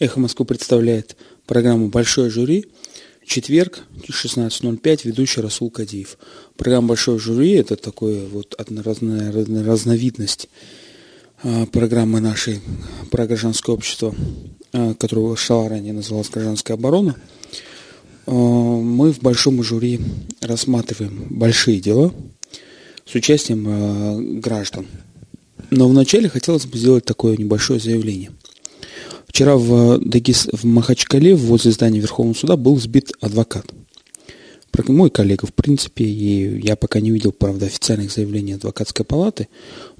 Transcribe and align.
Эхо 0.00 0.18
Москвы 0.18 0.44
представляет 0.44 1.16
программу 1.46 1.86
«Большое 1.86 2.28
жюри». 2.28 2.66
Четверг, 3.24 3.84
16.05, 4.08 5.00
ведущий 5.04 5.40
Расул 5.40 5.70
Кадиев. 5.70 6.18
Программа 6.56 6.88
«Большое 6.88 7.20
жюри»– 7.20 7.52
это 7.52 7.76
такое 7.76 8.26
вот 8.26 8.56
разновидность 8.58 10.48
а, 11.44 11.66
программы 11.66 12.18
нашей 12.18 12.60
про 13.12 13.28
гражданское 13.28 13.70
общество, 13.70 14.12
а, 14.72 14.94
которую 14.94 15.36
шла 15.36 15.68
ранее 15.68 15.92
называлась 15.92 16.28
«Гражданская 16.28 16.76
оборона». 16.76 17.14
А, 18.26 18.32
мы 18.32 19.12
в 19.12 19.20
большом 19.20 19.62
жюри 19.62 20.00
рассматриваем 20.40 21.28
большие 21.30 21.78
дела 21.78 22.12
с 23.06 23.14
участием 23.14 24.40
граждан. 24.40 24.88
Но 25.70 25.86
вначале 25.88 26.28
хотелось 26.28 26.66
бы 26.66 26.78
сделать 26.78 27.04
такое 27.04 27.36
небольшое 27.36 27.78
заявление– 27.78 28.32
Вчера 29.34 29.56
в, 29.56 29.98
Дагис, 29.98 30.48
в 30.52 30.64
Махачкале, 30.64 31.34
возле 31.34 31.72
здания 31.72 31.98
Верховного 31.98 32.36
суда, 32.36 32.56
был 32.56 32.78
сбит 32.78 33.10
адвокат. 33.20 33.66
Мой 34.86 35.10
коллега, 35.10 35.48
в 35.48 35.52
принципе, 35.52 36.04
и 36.04 36.60
я 36.60 36.76
пока 36.76 37.00
не 37.00 37.10
видел, 37.10 37.32
правда, 37.32 37.66
официальных 37.66 38.12
заявлений 38.12 38.52
адвокатской 38.52 39.04
палаты, 39.04 39.48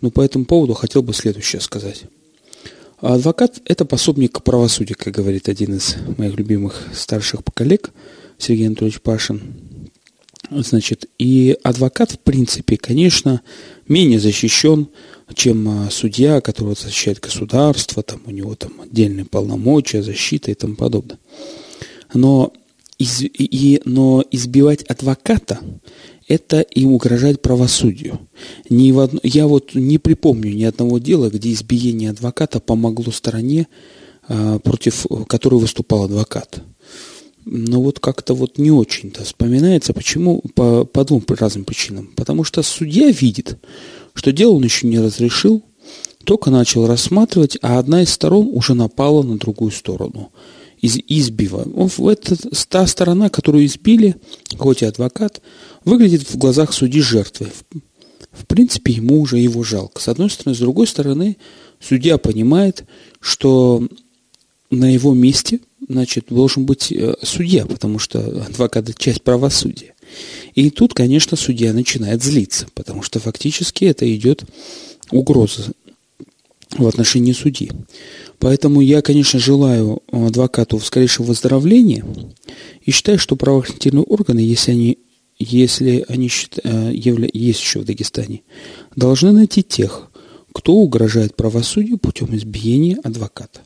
но 0.01 0.13
по 0.13 0.21
этому 0.21 0.45
поводу 0.45 0.75
хотел 0.75 1.03
бы 1.03 1.13
следующее 1.13 1.61
сказать. 1.61 2.05
Адвокат– 3.01 3.61
это 3.65 3.85
пособник 3.85 4.41
правосудия, 4.45 4.95
как 4.95 5.13
говорит 5.13 5.49
один 5.49 5.79
из 5.79 5.97
моих 6.17 6.37
любимых 6.37 6.81
старших 6.95 7.41
коллег, 7.55 7.91
Сергей 8.39 8.69
Анатольевич 8.69 9.01
Пашин. 9.01 9.43
Значит, 10.49 11.07
и 11.19 11.59
адвокат, 11.65 12.13
в 12.13 12.19
принципе, 12.21 12.77
конечно, 12.77 13.41
менее 13.89 14.21
защищен 14.21 14.87
чем 15.33 15.69
а, 15.69 15.91
судья, 15.91 16.41
который 16.41 16.77
защищает 16.77 17.21
государство, 17.21 18.03
там 18.03 18.21
у 18.27 18.31
него 18.31 18.55
там 18.55 18.81
отдельные 18.81 19.25
полномочия, 19.25 20.03
защита 20.03 20.51
и 20.51 20.55
тому 20.55 20.77
подобное. 20.77 21.19
Но, 22.13 22.53
из, 22.99 23.23
и, 23.23 23.81
но 23.85 24.23
избивать 24.31 24.83
адвоката– 24.83 25.61
это 26.29 26.61
и 26.61 26.85
угрожать 26.85 27.43
правосудию. 27.43 28.21
Ни 28.71 28.93
в 28.93 29.01
одно, 29.01 29.21
я 29.23 29.47
вот 29.47 29.75
не 29.75 29.99
припомню 29.99 30.55
ни 30.55 30.65
одного 30.65 30.99
дела, 30.99 31.31
где 31.31 31.53
избиение 31.53 32.11
адвоката 32.11 32.61
помогло 32.61 33.13
стороне, 33.13 33.67
а, 34.29 34.59
против 34.59 35.07
которой 35.29 35.61
выступал 35.61 36.05
адвокат. 36.05 36.63
Но 37.47 37.83
вот 37.83 38.01
как-то 38.01 38.35
вот 38.35 38.57
не 38.57 38.71
очень-то 38.71 39.25
вспоминается. 39.25 39.93
Почему? 39.93 40.43
По, 40.55 40.87
по 40.87 41.05
двум 41.05 41.23
разным 41.29 41.65
причинам. 41.65 42.11
Потому 42.17 42.43
что 42.43 42.63
судья 42.63 43.11
видит, 43.11 43.59
что 44.15 44.33
дело 44.33 44.53
он 44.53 44.65
еще 44.65 44.87
не 44.87 44.99
разрешил, 44.99 45.63
только 46.25 46.51
начал 46.51 46.87
рассматривать, 46.87 47.59
а 47.63 47.79
одна 47.79 48.03
из 48.03 48.11
сторон 48.11 48.49
уже 48.53 48.75
напала 48.75 49.23
на 49.23 49.39
другую 49.39 49.71
сторону, 49.71 50.33
из, 50.81 50.97
избива. 51.07 51.67
Это, 52.11 52.37
та 52.69 52.87
сторона, 52.87 53.29
которую 53.29 53.67
избили, 53.67 54.17
хоть 54.57 54.83
и 54.83 54.87
адвокат, 54.87 55.43
выглядит 55.85 56.23
в 56.23 56.37
глазах 56.37 56.73
судьи 56.73 57.01
жертвой. 57.01 57.49
В 58.33 58.47
принципе, 58.47 58.93
ему 58.93 59.21
уже 59.21 59.39
его 59.39 59.63
жалко. 59.63 60.01
С 60.01 60.09
одной 60.09 60.31
стороны, 60.31 60.57
с 60.57 60.59
другой 60.59 60.87
стороны, 60.87 61.37
судья 61.81 62.19
понимает, 62.19 62.85
что 63.21 63.87
на 64.71 64.93
его 64.93 65.15
месте, 65.15 65.61
значит, 65.89 66.27
должен 66.31 66.65
быть 66.65 66.91
э, 66.91 67.15
судья, 67.23 67.65
потому 67.67 67.99
что 67.99 68.21
адвокат– 68.47 68.97
часть 68.99 69.23
правосудия. 69.23 69.95
И 70.55 70.71
тут, 70.71 70.95
конечно, 70.95 71.37
судья 71.37 71.73
начинает 71.73 72.23
злиться, 72.23 72.67
потому 72.75 73.03
что 73.03 73.21
фактически 73.21 73.85
это 73.85 74.13
идет 74.15 74.45
угроза 75.11 75.73
в 76.79 76.87
отношении 76.87 77.33
судьи. 77.33 77.71
Поэтому 78.39 78.81
я, 78.81 79.03
конечно, 79.03 79.39
желаю 79.39 80.03
адвокату 80.11 80.79
скорейшего 80.81 81.27
выздоровления 81.27 82.05
и 82.83 82.91
считаю, 82.91 83.19
что 83.19 83.37
правоохранительные 83.37 84.05
органы, 84.05 84.41
если 84.41 84.73
они, 84.73 84.99
если 85.39 86.05
они 86.09 86.31
э, 86.63 86.91
явля, 86.93 87.29
есть 87.33 87.61
еще 87.61 87.81
в 87.81 87.85
Дагестане, 87.85 88.43
должны 88.97 89.33
найти 89.33 89.63
тех, 89.63 90.11
кто 90.53 90.75
угрожает 90.75 91.37
правосудию 91.37 91.99
путем 91.99 92.35
избиения 92.37 92.99
адвоката. 93.03 93.61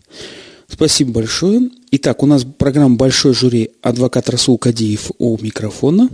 Спасибо 0.68 1.12
большое. 1.12 1.70
Итак, 1.92 2.22
у 2.22 2.26
нас 2.26 2.44
программа 2.44 2.96
«Большой 2.96 3.34
жюри» 3.34 3.70
адвокат 3.82 4.28
Расул 4.28 4.58
Кадиев 4.58 5.10
у 5.18 5.38
микрофона. 5.38 6.10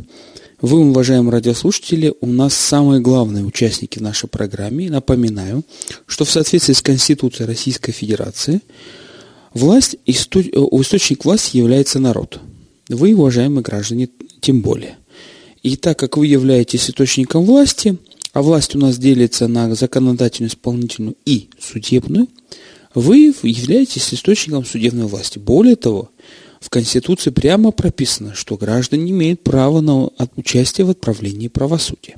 Вы, 0.60 0.81
уважаемые 0.81 1.32
радиослушатели, 1.32 2.15
у 2.20 2.26
нас 2.26 2.54
самые 2.54 3.00
главные 3.00 3.44
участники 3.44 3.98
нашей 3.98 4.28
программе. 4.28 4.88
Напоминаю, 4.88 5.65
что 6.06 6.25
в 6.25 6.31
соответствии 6.31 6.75
с 6.75 6.82
Конституцией 6.82 7.47
Российской 7.47 7.92
Федерации 7.92 8.60
власть, 9.53 9.97
источник 10.06 11.25
власти 11.25 11.56
является 11.56 11.98
народ. 11.98 12.41
Вы, 12.88 13.15
уважаемые 13.15 13.62
граждане, 13.62 14.09
тем 14.41 14.62
более. 14.62 14.97
И 15.62 15.76
так 15.76 15.98
как 15.98 16.16
вы 16.16 16.28
являетесь 16.28 16.88
источником 16.88 17.44
власти, 17.44 17.98
а 18.32 18.42
власть 18.42 18.76
у 18.76 18.78
нас 18.78 18.97
делится 18.97 19.48
на 19.48 19.75
законодательную, 19.75 20.50
исполнительную 20.50 21.16
и 21.25 21.48
судебную, 21.59 22.28
вы 22.94 23.34
являетесь 23.42 24.15
источником 24.15 24.65
судебной 24.65 25.06
власти. 25.06 25.38
Более 25.38 25.76
того, 25.76 26.10
в 26.65 26.71
Конституции 26.71 27.29
прямо 27.29 27.73
прописано, 27.73 28.35
что 28.35 28.57
граждане 28.57 29.11
имеют 29.11 29.43
право 29.45 29.83
на 29.83 30.09
участие 30.35 30.87
в 30.87 30.91
отправлении 30.91 31.49
правосудия. 31.49 32.17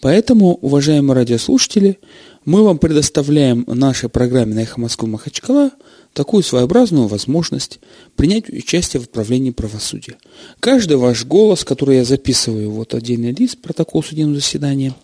Поэтому, 0.00 0.54
уважаемые 0.54 1.14
радиослушатели, 1.14 2.00
мы 2.44 2.64
вам 2.64 2.78
предоставляем 2.78 3.64
нашей 3.68 4.08
программе 4.08 4.54
на 4.54 4.62
«Эхо 4.64 4.80
Москвы 4.80 5.06
Махачкала» 5.06 5.70
такую 6.14 6.42
своеобразную 6.42 7.06
возможность 7.06 7.78
принять 8.16 8.48
участие 8.48 9.00
в 9.00 9.04
отправлении 9.04 9.50
правосудия. 9.50 10.16
Каждый 10.58 10.96
ваш 10.96 11.24
голос, 11.24 11.62
который 11.62 11.98
я 11.98 12.04
записываю, 12.04 12.72
вот 12.72 12.92
отдельный 12.92 13.30
лист, 13.30 13.58
протокол 13.62 14.02
судебного 14.02 14.40
заседания, 14.40 14.96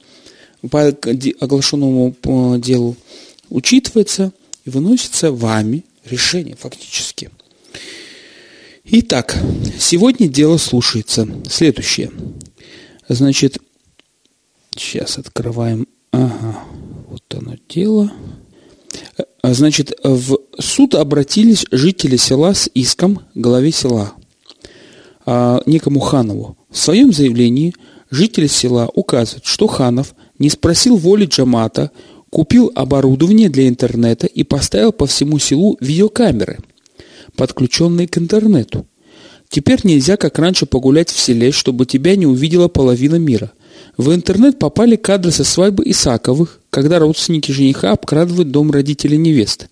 по 0.71 0.89
оглашенному 0.89 2.17
делу, 2.59 2.97
учитывается 3.49 4.33
и 4.65 4.71
выносится 4.71 5.31
вами 5.31 5.85
решение 6.05 6.57
фактически– 6.57 7.31
Итак, 8.85 9.37
сегодня 9.79 10.27
дело 10.27 10.57
слушается. 10.57 11.29
Следующее. 11.49 12.11
Значит, 13.09 13.59
сейчас 14.75 15.19
открываем. 15.19 15.87
Ага, 16.13 16.61
вот 17.09 17.23
оно 17.35 17.57
дело. 17.69 18.11
А, 19.43 19.53
значит, 19.53 19.93
в 20.03 20.39
суд 20.59 20.95
обратились 20.95 21.67
жители 21.71 22.17
села 22.17 22.55
с 22.55 22.71
иском 22.73 23.21
главе 23.35 23.71
села, 23.71 24.15
а, 25.27 25.63
некому 25.67 26.01
Ханову. 26.01 26.57
В 26.71 26.79
своем 26.79 27.13
заявлении 27.13 27.75
жители 28.11 28.47
села 28.47 28.91
указывают, 28.95 29.45
что 29.45 29.67
Ханов 29.67 30.15
не 30.39 30.49
спросил 30.49 30.97
воли 30.97 31.27
Джамата, 31.27 31.91
купил 32.31 32.73
оборудование 32.75 33.51
для 33.51 33.69
интернета 33.69 34.27
и 34.27 34.43
поставил 34.43 34.93
по 34.93 35.07
всему 35.07 35.39
селу 35.39 35.77
видеокамеры– 35.81 36.61
подключенные 37.37 38.09
к 38.09 38.19
интернету. 38.19 38.87
Теперь 39.49 39.81
нельзя, 39.83 40.17
как 40.17 40.39
раньше, 40.39 40.67
погулять 40.67 41.11
в 41.11 41.19
селе, 41.19 41.51
чтобы 41.51 41.85
тебя 41.85 42.15
не 42.15 42.27
увидела 42.27 42.69
половина 42.69 43.17
мира. 43.17 43.53
В 43.97 44.15
интернет 44.15 44.59
попали 44.59 44.97
кадры 44.97 45.33
со 45.33 45.43
свадьбы 45.43 45.83
Исаковых, 45.87 46.61
когда 46.71 46.99
родственники 47.01 47.51
жениха 47.51 47.91
обкрадывают 47.91 48.51
дом 48.51 48.71
родителей 48.71 49.19
невесты. 49.19 49.69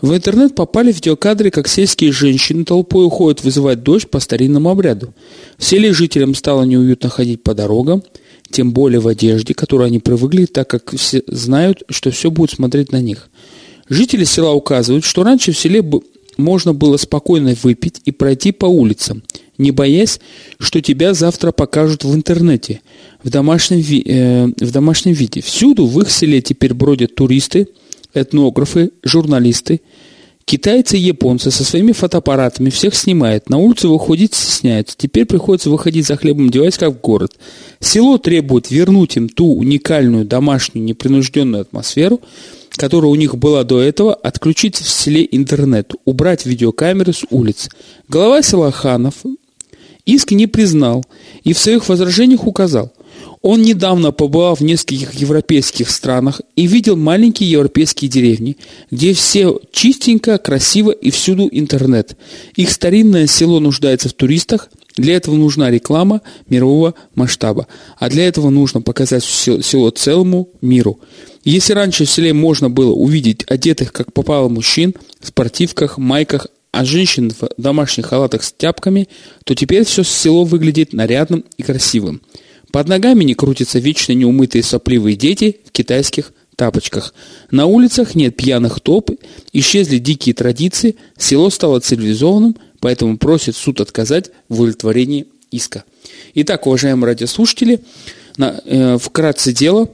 В 0.00 0.14
интернет 0.14 0.54
попали 0.54 0.90
видеокадры, 0.90 1.50
как 1.50 1.68
сельские 1.68 2.12
женщины 2.12 2.64
толпой 2.64 3.04
уходят 3.04 3.44
вызывать 3.44 3.82
дождь 3.82 4.08
по 4.08 4.18
старинному 4.18 4.70
обряду. 4.70 5.12
В 5.58 5.64
селе 5.64 5.92
жителям 5.92 6.34
стало 6.34 6.62
неуютно 6.62 7.10
ходить 7.10 7.42
по 7.42 7.54
дорогам, 7.54 8.02
тем 8.50 8.72
более 8.72 9.00
в 9.00 9.08
одежде, 9.08 9.52
которой 9.52 9.88
они 9.88 9.98
привыкли, 9.98 10.46
так 10.46 10.68
как 10.68 10.96
все 10.96 11.22
знают, 11.26 11.82
что 11.90 12.10
все 12.10 12.30
будет 12.30 12.52
смотреть 12.52 12.92
на 12.92 13.02
них. 13.02 13.28
Жители 13.88 14.24
села 14.24 14.52
указывают, 14.52 15.04
что 15.04 15.22
раньше 15.22 15.52
в 15.52 15.58
селе 15.58 15.82
можно 16.40 16.74
было 16.74 16.96
спокойно 16.96 17.54
выпить 17.62 18.00
и 18.04 18.10
пройти 18.10 18.52
по 18.52 18.66
улицам, 18.66 19.22
не 19.58 19.70
боясь, 19.70 20.20
что 20.58 20.80
тебя 20.80 21.14
завтра 21.14 21.52
покажут 21.52 22.04
в 22.04 22.14
интернете, 22.14 22.80
в 23.22 23.30
домашнем, 23.30 23.78
ви 23.78 24.02
э, 24.06 24.46
в 24.46 24.70
домашнем 24.72 25.12
виде. 25.12 25.40
Всюду 25.40 25.86
в 25.86 26.00
их 26.00 26.10
селе 26.10 26.40
теперь 26.40 26.74
бродят 26.74 27.14
туристы, 27.14 27.68
этнографы, 28.14 28.90
журналисты, 29.02 29.80
Китайцы 30.50 30.98
и 30.98 31.00
японцы 31.00 31.52
со 31.52 31.62
своими 31.62 31.92
фотоаппаратами 31.92 32.70
всех 32.70 32.96
снимают, 32.96 33.48
на 33.48 33.58
улицу 33.58 33.92
выходить 33.92 34.34
стесняются. 34.34 34.96
Теперь 34.98 35.24
приходится 35.24 35.70
выходить 35.70 36.08
за 36.08 36.16
хлебом, 36.16 36.50
деваясь 36.50 36.76
как 36.76 36.90
в 36.90 37.00
город. 37.00 37.36
Село 37.78 38.18
требует 38.18 38.68
вернуть 38.68 39.16
им 39.16 39.28
ту 39.28 39.46
уникальную 39.54 40.24
домашнюю 40.24 40.84
непринужденную 40.84 41.60
атмосферу, 41.60 42.20
которая 42.80 43.10
у 43.10 43.14
них 43.14 43.36
была 43.36 43.62
до 43.62 43.78
этого, 43.78 44.14
отключить 44.14 44.76
в 44.76 44.88
селе 44.88 45.28
интернет, 45.30 45.92
убрать 46.06 46.46
видеокамеры 46.46 47.12
с 47.12 47.26
улиц. 47.28 47.68
Глава 48.08 48.40
села 48.40 48.72
Ханов 48.72 49.16
иск 50.06 50.30
не 50.30 50.46
признал 50.46 51.04
и 51.44 51.52
в 51.52 51.58
своих 51.58 51.86
возражениях 51.90 52.46
указал, 52.46 52.90
Он 53.42 53.60
недавно 53.60 54.12
побывал 54.12 54.54
в 54.54 54.62
нескольких 54.62 55.12
европейских 55.12 55.90
странах 55.90 56.40
и 56.56 56.66
видел 56.66 56.96
маленькие 56.96 57.50
европейские 57.50 58.10
деревни, 58.10 58.56
где 58.90 59.12
все 59.12 59.60
чистенько, 59.72 60.38
красиво 60.38 60.90
и 60.90 61.10
всюду 61.10 61.50
интернет. 61.52 62.16
Их 62.56 62.70
старинное 62.70 63.26
село 63.26 63.60
нуждается 63.60 64.08
в 64.08 64.14
туристах, 64.14 64.70
для 64.96 65.16
этого 65.16 65.34
нужна 65.34 65.70
реклама 65.70 66.22
мирового 66.48 66.94
масштаба, 67.14 67.66
а 67.98 68.08
для 68.08 68.26
этого 68.26 68.48
нужно 68.48 68.80
показать 68.80 69.22
село 69.22 69.90
целому 69.90 70.48
миру. 70.62 70.98
Если 71.44 71.72
раньше 71.72 72.04
в 72.04 72.10
селе 72.10 72.32
можно 72.32 72.68
было 72.68 72.92
увидеть 72.92 73.44
одетых 73.46 73.92
как 73.92 74.12
попало 74.12 74.48
мужчин 74.48 74.94
в 75.20 75.28
спортивках, 75.28 75.96
майках, 75.96 76.48
а 76.72 76.84
женщин 76.84 77.30
в 77.30 77.48
домашних 77.56 78.06
халатах 78.06 78.44
с 78.44 78.52
тяпками, 78.52 79.08
то 79.44 79.54
теперь 79.54 79.84
все 79.84 80.04
село 80.04 80.44
выглядит 80.44 80.92
нарядным 80.92 81.44
и 81.56 81.62
красивым. 81.62 82.20
Под 82.70 82.88
ногами 82.88 83.24
не 83.24 83.34
крутятся 83.34 83.78
вечно 83.78 84.12
неумытые 84.12 84.62
сопливые 84.62 85.16
дети 85.16 85.56
в 85.64 85.72
китайских 85.72 86.32
тапочках. 86.54 87.14
На 87.50 87.66
улицах 87.66 88.14
нет 88.14 88.36
пьяных 88.36 88.80
топ, 88.80 89.10
исчезли 89.52 89.98
дикие 89.98 90.34
традиции, 90.34 90.96
село 91.16 91.50
стало 91.50 91.80
цивилизованным, 91.80 92.56
поэтому 92.80 93.18
просит 93.18 93.56
суд 93.56 93.80
отказать 93.80 94.30
в 94.48 94.60
удовлетворении 94.60 95.26
иска. 95.50 95.84
Итак, 96.34 96.66
уважаемые 96.66 97.06
радиослушатели, 97.06 97.80
на, 98.36 98.60
э, 98.64 98.98
вкратце 98.98 99.52
дело. 99.52 99.90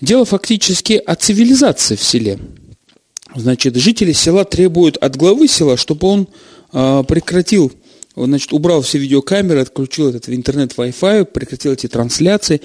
Дело 0.00 0.24
фактически 0.24 0.94
о 0.94 1.14
цивилизации 1.14 1.96
в 1.96 2.02
селе. 2.02 2.38
Значит, 3.34 3.76
жители 3.76 4.12
села 4.12 4.44
требуют 4.44 4.96
от 4.96 5.16
главы 5.16 5.46
села, 5.46 5.76
чтобы 5.76 6.06
он 6.08 6.28
э, 6.72 7.04
прекратил 7.06 7.72
значит, 8.16 8.52
убрал 8.52 8.82
все 8.82 8.98
видеокамеры, 8.98 9.60
отключил 9.60 10.08
этот 10.08 10.28
интернет 10.28 10.72
Wi-Fi, 10.76 11.24
прекратил 11.26 11.72
эти 11.72 11.86
трансляции, 11.86 12.60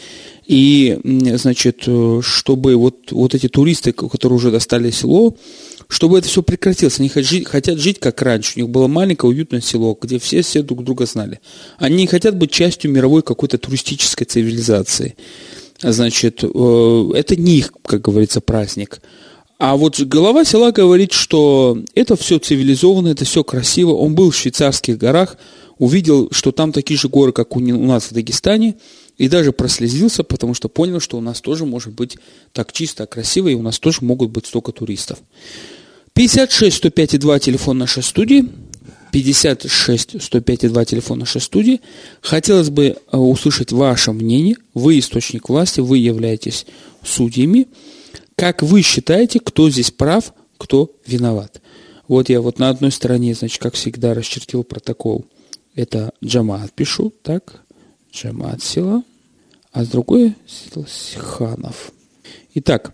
и, 0.46 1.00
значит, 1.04 1.84
э, 1.88 2.22
чтобы 2.24 2.76
вот, 2.76 3.12
вот 3.12 3.36
эти 3.36 3.48
туристы, 3.48 3.92
которые 3.92 4.38
уже 4.38 4.52
достали 4.52 4.92
село, 4.92 5.38
чтобы 5.88 6.18
это 6.20 6.28
все 6.28 6.42
прекратилось. 6.44 7.00
Они 7.00 7.10
хотят 7.10 7.78
жить 7.80 8.00
как 8.00 8.22
раньше. 8.22 8.54
У 8.56 8.62
них 8.62 8.70
было 8.70 8.88
маленькое 8.88 9.30
уютное 9.32 9.62
село, 9.62 9.98
где 10.00 10.20
все 10.20 10.42
все 10.42 10.62
друг 10.62 10.84
друга 10.84 11.06
знали. 11.06 11.40
Они 11.78 11.98
не 11.98 12.08
хотят 12.08 12.36
быть 12.36 12.52
частью 12.52 12.92
мировой 12.92 13.22
какой-то 13.22 13.58
туристической 13.58 14.26
цивилизации. 14.26 15.16
Значит, 15.82 16.44
э, 16.44 17.12
это 17.16 17.36
не 17.36 17.58
их, 17.58 17.74
как 17.86 18.02
говорится, 18.02 18.42
праздник. 18.42 19.02
А 19.58 19.78
вот 19.78 20.00
глава 20.02 20.44
села 20.44 20.72
говорит, 20.72 21.14
что 21.14 21.78
это 21.94 22.16
все 22.16 22.40
цивилизованно, 22.40 23.10
это 23.10 23.24
все 23.26 23.44
красиво. 23.44 23.92
Он 23.92 24.14
был 24.14 24.32
в 24.32 24.36
швейцарских 24.36 24.98
горах, 24.98 25.38
увидел, 25.78 26.30
что 26.32 26.52
там 26.52 26.72
такие 26.72 26.98
же 26.98 27.08
горы, 27.08 27.32
как 27.32 27.56
у 27.56 27.60
нас 27.60 28.06
в 28.06 28.14
Дагестане, 28.14 28.76
и 29.18 29.30
даже 29.30 29.54
прослезился, 29.54 30.24
потому 30.24 30.54
что 30.54 30.68
понял, 30.68 31.00
что 31.00 31.18
у 31.18 31.22
нас 31.22 31.40
тоже 31.40 31.66
может 31.66 31.94
быть 31.94 32.18
так 32.52 32.74
чисто, 32.74 33.06
красиво, 33.06 33.48
и 33.48 33.54
у 33.56 33.62
нас 33.62 33.80
тоже 33.80 34.00
могут 34.02 34.30
быть 34.32 34.46
столько 34.46 34.74
туристов. 34.74 35.20
56 36.14 36.78
105 36.78 37.20
2 37.20 37.40
телефон 37.40 37.78
нашей 37.78 38.04
студии. 38.04 38.50
56 39.16 40.22
105 40.22 40.68
2 40.74 40.86
телефон 40.86 41.20
нашей 41.20 41.40
студии. 41.40 41.80
Хотелось 42.20 42.70
бы 42.70 42.98
э, 43.14 43.18
услышать 43.18 43.72
ваше 43.72 44.12
мнение. 44.12 44.58
Вы 44.74 45.00
источник 45.00 45.48
власти, 45.48 45.80
вы 45.80 46.00
являетесь 46.00 46.66
судьями. 47.02 47.70
Как 48.36 48.62
вы 48.62 48.82
считаете, 48.82 49.40
кто 49.40 49.70
здесь 49.70 49.90
прав, 49.90 50.34
кто 50.58 50.92
виноват? 51.06 51.62
Вот 52.10 52.28
я 52.28 52.42
вот 52.42 52.60
на 52.60 52.68
одной 52.68 52.92
стороне, 52.92 53.34
значит, 53.36 53.62
как 53.62 53.76
всегда, 53.76 54.14
расчертил 54.14 54.66
протокол. 54.66 55.26
Это 55.76 56.12
Джамаат 56.22 56.74
пишу, 56.74 57.14
так? 57.24 57.62
Джамаат 58.12 58.62
села. 58.62 59.02
А 59.72 59.86
с 59.86 59.88
другой 59.88 60.36
Ханов. 61.16 61.94
Итак, 62.54 62.94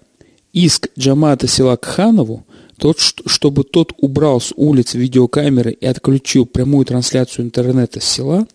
иск 0.53 0.89
Джамата 1.00 1.47
села 1.47 1.77
к 1.77 1.85
Ханову, 1.85 2.45
тот, 2.81 3.00
чтобы 3.00 3.63
тот 3.63 3.94
убрал 3.98 4.42
с 4.42 4.51
улиц 4.56 4.95
видеокамеры 4.95 5.72
и 5.72 5.86
отключил 5.86 6.45
прямую 6.45 6.86
трансляцию 6.86 7.45
интернета 7.45 8.01
с 8.01 8.06
села, 8.06 8.48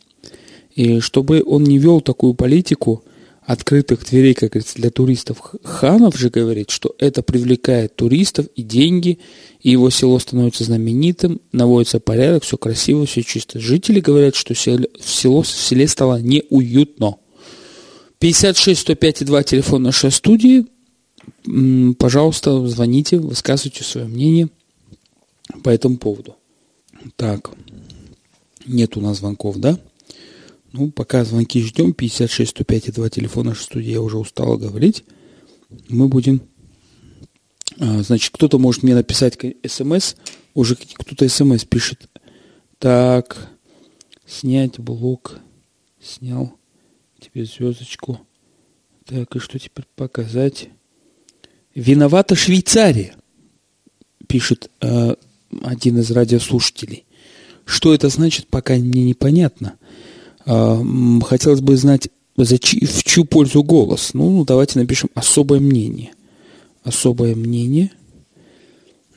и 0.74 1.00
чтобы 1.00 1.42
он 1.46 1.64
не 1.64 1.78
вел 1.78 2.02
такую 2.02 2.34
политику– 2.34 3.02
открытых 3.46 4.04
дверей, 4.04 4.34
как 4.34 4.50
говорится, 4.50 4.74
для 4.76 4.90
туристов. 4.90 5.38
Ханов 5.62 6.18
же 6.18 6.30
говорит, 6.30 6.70
что 6.70 6.94
это 6.98 7.22
привлекает 7.22 7.94
туристов 7.94 8.46
и 8.56 8.62
деньги, 8.62 9.20
и 9.60 9.70
его 9.70 9.88
село 9.90 10.18
становится 10.18 10.64
знаменитым, 10.64 11.40
наводится 11.52 12.00
порядок, 12.00 12.42
все 12.42 12.56
красиво, 12.56 13.06
все 13.06 13.22
чисто. 13.22 13.60
Жители 13.60 14.00
говорят, 14.00 14.34
что 14.34 14.54
село, 14.54 15.42
в 15.42 15.46
селе 15.46 15.86
стало 15.86 16.20
неуютно. 16.20 17.16
56 18.18 18.80
105 18.80 19.24
2 19.24 19.42
телефон 19.44 19.82
нашей 19.84 20.10
студии. 20.10 20.66
Пожалуйста, 21.98 22.66
звоните, 22.66 23.18
высказывайте 23.18 23.84
свое 23.84 24.08
мнение 24.08 24.48
по 25.62 25.70
этому 25.70 25.96
поводу. 25.96 26.36
Так, 27.14 27.52
нет 28.66 28.96
у 28.96 29.00
нас 29.00 29.18
звонков, 29.18 29.56
да? 29.58 29.78
Ну, 30.72 30.90
пока 30.90 31.24
звонки 31.24 31.62
ждем, 31.62 31.92
56 31.92 32.50
105 32.50 32.88
и 32.88 32.92
2 32.92 33.10
телефона 33.10 33.50
нашей 33.50 33.62
студии, 33.62 33.92
я 33.92 34.02
уже 34.02 34.18
устала 34.18 34.56
говорить. 34.56 35.04
Мы 35.88 36.08
будем... 36.08 36.42
А, 37.78 38.02
значит, 38.02 38.32
кто-то 38.34 38.58
может 38.58 38.82
мне 38.82 38.94
написать 38.94 39.38
смс, 39.66 40.16
уже 40.54 40.76
кто-то 40.76 41.28
смс 41.28 41.64
пишет. 41.64 42.08
Так, 42.78 43.50
снять 44.26 44.78
блок, 44.78 45.38
снял, 46.02 46.58
тебе 47.20 47.44
звездочку. 47.44 48.20
Так, 49.04 49.36
и 49.36 49.38
что 49.38 49.58
теперь 49.58 49.86
показать? 49.94 50.70
Виновата 51.76 52.34
Швейцария, 52.34 53.14
пишет 54.26 54.70
э, 54.80 55.14
один 55.62 55.98
из 55.98 56.10
радиослушателей. 56.10 57.04
Что 57.66 57.92
это 57.92 58.08
значит, 58.08 58.46
пока 58.48 58.76
мне 58.76 59.04
непонятно. 59.04 59.76
А, 60.46 60.82
хотелось 61.22 61.60
бы 61.60 61.76
знать, 61.76 62.08
за 62.34 62.58
чь, 62.58 62.82
в 62.82 63.04
чью 63.04 63.26
пользу 63.26 63.62
голос. 63.62 64.14
Ну, 64.14 64.42
давайте 64.46 64.78
напишем 64.78 65.10
особое 65.14 65.60
мнение. 65.60 66.12
Особое 66.82 67.34
мнение. 67.34 67.92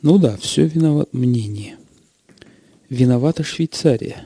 Ну 0.01 0.17
да, 0.17 0.35
все 0.35 0.65
виноват 0.65 1.13
мнение. 1.13 1.77
Виновата 2.89 3.41
Швейцария. 3.43 4.25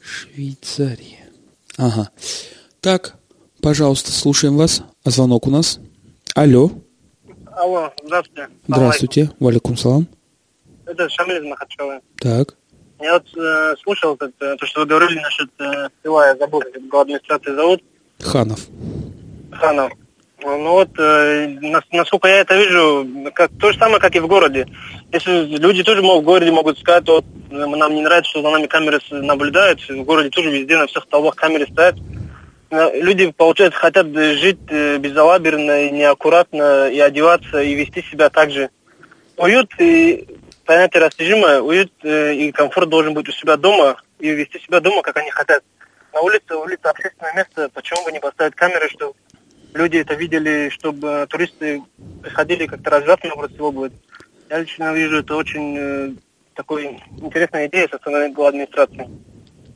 Швейцария. 0.00 1.30
Ага. 1.78 2.10
Так, 2.82 3.16
пожалуйста, 3.62 4.12
слушаем 4.12 4.56
вас. 4.56 4.82
А 5.02 5.10
звонок 5.10 5.46
у 5.46 5.50
нас. 5.50 5.80
Алло. 6.34 6.70
Алло, 7.58 7.92
здравствуйте. 8.04 8.48
Здравствуйте. 8.68 9.30
Валикум 9.40 9.76
салам. 9.76 10.06
Это 10.86 11.08
Шамиль 11.08 11.44
Махачева. 11.44 12.00
Так. 12.20 12.54
Я 13.00 13.14
вот 13.14 13.26
э, 13.36 13.74
слушал 13.82 14.16
как, 14.16 14.30
э, 14.38 14.54
то, 14.56 14.64
что 14.64 14.80
вы 14.80 14.86
говорили 14.86 15.18
насчет 15.18 15.50
э, 15.58 15.88
села, 16.04 16.28
я 16.28 16.36
забыл, 16.36 16.60
как 16.60 16.76
его 16.76 17.00
администрации 17.00 17.52
зовут. 17.56 17.82
Ханов. 18.20 18.60
Ханов. 19.50 19.92
Ну 20.40 20.70
вот, 20.70 20.90
э, 21.00 21.48
насколько 21.90 22.28
я 22.28 22.42
это 22.42 22.56
вижу, 22.56 23.04
как, 23.34 23.50
то 23.58 23.72
же 23.72 23.78
самое, 23.78 23.98
как 23.98 24.14
и 24.14 24.20
в 24.20 24.28
городе. 24.28 24.64
Если 25.10 25.56
люди 25.56 25.82
тоже 25.82 26.00
могут, 26.00 26.22
в 26.22 26.26
городе 26.26 26.52
могут 26.52 26.78
сказать, 26.78 27.08
вот 27.08 27.24
нам 27.50 27.92
не 27.92 28.02
нравится, 28.02 28.30
что 28.30 28.42
за 28.42 28.50
нами 28.50 28.68
камеры 28.68 29.00
наблюдают, 29.10 29.80
в 29.80 30.04
городе 30.04 30.30
тоже 30.30 30.50
везде 30.50 30.76
на 30.76 30.86
всех 30.86 31.02
столбах 31.02 31.34
камеры 31.34 31.66
стоят. 31.66 31.96
Люди, 32.70 33.32
получается, 33.32 33.78
хотят 33.78 34.08
жить 34.08 34.58
э, 34.68 34.98
безалаберно, 34.98 35.90
неаккуратно, 35.90 36.88
и 36.88 36.98
одеваться, 36.98 37.62
и 37.62 37.74
вести 37.74 38.02
себя 38.02 38.28
так 38.28 38.50
же. 38.50 38.68
Уют 39.38 39.72
и 39.78 40.26
понятие 40.66 41.02
растяжимое, 41.02 41.62
уют 41.62 41.92
э, 42.02 42.34
и 42.34 42.52
комфорт 42.52 42.90
должен 42.90 43.14
быть 43.14 43.28
у 43.28 43.32
себя 43.32 43.56
дома 43.56 43.96
и 44.18 44.28
вести 44.28 44.60
себя 44.60 44.80
дома, 44.80 45.00
как 45.00 45.16
они 45.16 45.30
хотят. 45.30 45.64
На 46.12 46.20
улице, 46.20 46.56
улица 46.56 46.90
общественное 46.90 47.34
место, 47.34 47.70
почему 47.72 48.04
бы 48.04 48.12
не 48.12 48.20
поставить 48.20 48.54
камеры, 48.54 48.90
чтобы 48.90 49.14
люди 49.72 49.96
это 49.96 50.14
видели, 50.14 50.68
чтобы 50.70 51.26
туристы 51.30 51.82
приходили 52.22 52.66
как-то 52.66 53.00
город 53.34 53.52
всего 53.52 53.72
будет. 53.72 53.92
Я 54.50 54.60
лично 54.60 54.92
вижу, 54.92 55.18
это 55.18 55.36
очень 55.36 55.76
э, 55.78 56.10
такой 56.54 57.00
интересная 57.16 57.66
идея 57.68 57.88
со 57.88 57.96
стороны 57.96 58.34
администрации. 58.34 59.08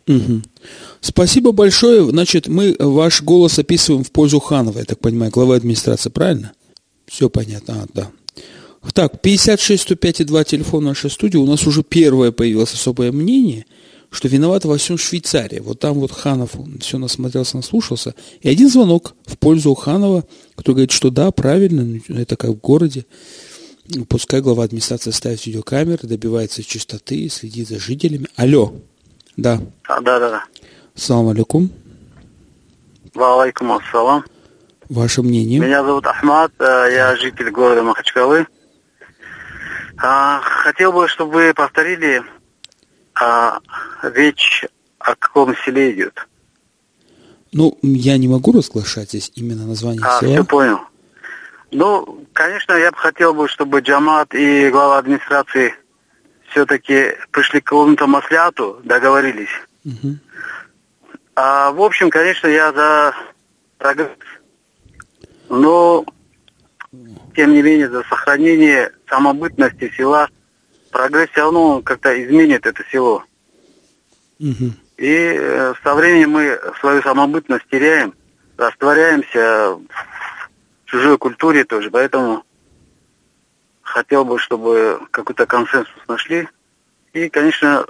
Угу. 0.09 0.43
Спасибо 1.03 1.51
большое. 1.51 2.09
Значит, 2.09 2.47
мы 2.47 2.77
ваш 2.79 3.23
голос 3.23 3.59
описываем 3.59 4.05
в 4.05 4.13
пользу 4.13 4.39
Ханова, 4.39 4.79
я 4.79 4.85
так 4.85 5.01
понимаю, 5.01 5.33
главы 5.33 5.57
администрации, 5.57 6.11
правильно? 6.11 6.53
Все 7.07 7.29
понятно, 7.29 7.83
а, 7.83 7.87
да. 7.93 8.11
Так, 8.95 9.21
56 9.21 9.83
105 9.83 10.25
2 10.25 10.45
телефон 10.45 10.85
нашей 10.85 11.11
студии. 11.11 11.39
У 11.39 11.47
нас 11.47 11.67
уже 11.67 11.83
первое 11.83 12.31
появилось 12.31 12.73
особое 12.73 13.11
мнение, 13.11 13.67
что 14.11 14.29
виновата 14.29 14.69
во 14.69 14.79
всем 14.79 14.97
Швейцария. 14.97 15.61
Вот 15.61 15.81
там 15.81 15.95
вот 15.95 16.13
Ханов 16.13 16.53
все 16.81 16.99
насмотрелся, 16.99 17.57
наслушался. 17.57 18.15
И 18.41 18.49
один 18.49 18.71
звонок 18.71 19.15
в 19.27 19.39
пользу 19.39 19.75
Ханова, 19.75 20.25
который 20.55 20.77
говорит, 20.77 20.93
что 20.93 21.11
да, 21.11 21.33
правильно, 21.33 22.01
это 22.09 22.37
как 22.37 22.51
в 22.51 22.61
городе. 22.61 23.07
Пускай 24.09 24.41
глава 24.41 24.63
администрации 24.63 25.11
ставит 25.11 25.45
видеокамеры, 25.47 26.07
добивается 26.07 26.63
чистоты, 26.63 27.29
следит 27.29 27.69
за 27.69 27.81
жителями. 27.81 28.29
Алло. 28.37 28.73
Да. 29.37 29.61
А, 29.89 30.01
да, 30.01 30.21
да, 30.21 30.31
да. 30.31 30.45
Салам 30.95 31.29
алейкум. 31.29 31.71
Ва 33.15 33.43
алейкум 33.43 33.73
ассалам. 33.73 34.25
Ваше 34.89 35.23
мнение? 35.23 35.59
Меня 35.59 35.83
зовут 35.85 36.07
Ахмад, 36.07 36.53
э, 36.59 36.65
я 36.93 37.17
житель 37.17 37.51
города 37.51 37.83
Махачкалы. 37.83 38.47
А, 39.97 40.41
хотел 40.43 40.93
бы, 40.93 41.09
чтобы 41.09 41.33
вы 41.33 41.55
повторили 41.55 42.23
а, 43.15 43.59
речь 44.03 44.65
о 44.99 45.15
каком 45.15 45.55
селе 45.65 45.93
идет. 45.93 46.27
Ну, 47.53 47.79
я 47.83 48.17
не 48.19 48.29
могу 48.29 48.53
разглашать 48.53 49.11
здесь 49.11 49.31
именно 49.35 49.67
название 49.67 50.03
А, 50.05 50.21
села. 50.21 50.33
все 50.35 50.45
понял. 50.45 50.79
Ну, 51.71 52.27
конечно, 52.33 52.73
я 52.75 52.91
бы 52.91 52.97
хотел 52.99 53.33
бы, 53.35 53.49
чтобы 53.49 53.81
Джамат 53.81 54.35
и 54.35 54.69
глава 54.71 54.99
администрации 54.99 55.75
все-таки 56.51 57.13
пришли 57.31 57.61
к 57.61 57.65
какому-то 57.65 58.07
масляту, 58.07 58.81
договорились. 58.85 59.49
Мгм. 59.85 60.21
А, 61.35 61.73
в 61.73 61.81
общем, 61.81 62.11
конечно, 62.11 62.47
я 62.47 62.73
за 62.73 63.15
прогресс. 63.79 64.11
Но, 65.49 66.05
тем 67.35 67.53
не 67.53 67.63
менее, 67.63 67.89
за 67.89 68.03
сохранение 68.05 68.93
самобытности 69.09 69.93
села 69.97 70.29
прогресс 70.91 71.31
все 71.31 71.43
равно 71.43 71.83
как-то 71.83 72.23
изменит 72.23 72.67
это 72.67 72.85
село. 72.91 73.25
Мгм. 74.39 74.75
И 74.99 75.37
э, 75.39 75.75
со 75.83 75.95
временем 75.95 76.31
мы 76.31 76.61
свою 76.81 77.03
самобытность 77.03 77.67
теряем, 77.71 78.15
растворяемся 78.57 79.75
в 79.75 79.83
чужой 80.85 81.17
культуре 81.19 81.65
тоже. 81.65 81.91
Поэтому 81.91 82.45
хотел 83.83 84.25
бы, 84.25 84.39
чтобы 84.39 85.01
какой-то 85.11 85.47
консенсус 85.47 85.97
нашли. 86.09 86.49
И, 87.13 87.29
конечно, 87.29 87.87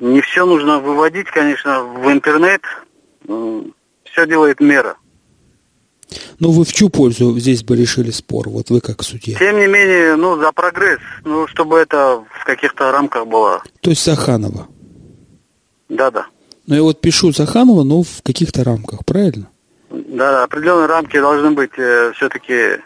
не 0.00 0.20
все 0.20 0.46
нужно 0.46 0.78
выводить, 0.78 1.26
конечно, 1.28 1.82
в 1.82 2.10
интернет. 2.10 2.62
Все 4.04 4.26
делает 4.26 4.60
мера. 4.60 4.96
Ну, 6.38 6.50
вы 6.50 6.64
в 6.64 6.72
чью 6.72 6.88
пользу 6.88 7.38
здесь 7.38 7.64
бы 7.64 7.76
решили 7.76 8.10
спор? 8.10 8.48
Вот 8.48 8.70
вы 8.70 8.80
как 8.80 9.02
судья. 9.02 9.38
Тем 9.38 9.58
не 9.58 9.66
менее, 9.66 10.16
ну, 10.16 10.38
за 10.38 10.52
прогресс. 10.52 11.00
Ну, 11.24 11.46
чтобы 11.48 11.78
это 11.78 12.24
в 12.40 12.44
каких-то 12.44 12.92
рамках 12.92 13.26
было. 13.26 13.62
То 13.80 13.90
есть 13.90 14.04
Заханова. 14.04 14.68
Да-да. 15.88 16.26
Ну, 16.66 16.74
я 16.74 16.82
вот 16.82 17.00
пишу 17.00 17.32
Заханова, 17.32 17.82
но 17.82 18.02
в 18.02 18.22
каких-то 18.22 18.64
рамках, 18.64 19.04
правильно? 19.04 19.48
Да, 19.90 20.44
определенные 20.44 20.86
рамки 20.86 21.18
должны 21.18 21.52
быть 21.52 21.78
э, 21.78 22.12
все-таки 22.14 22.80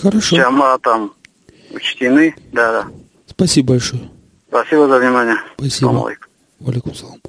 Хорошо. 0.00 0.36
Чама 0.36 0.78
там 0.78 1.12
учтены. 1.70 2.34
Да, 2.52 2.72
да. 2.72 2.88
Спасибо 3.26 3.74
большое. 3.74 4.10
Спасибо 4.54 4.86
за 4.86 4.98
внимание. 5.00 5.36
Спасибо. 5.56 5.88
Салам 5.90 6.04
алейкум. 6.06 6.28
Валикум 6.60 6.94
салам. 6.94 7.20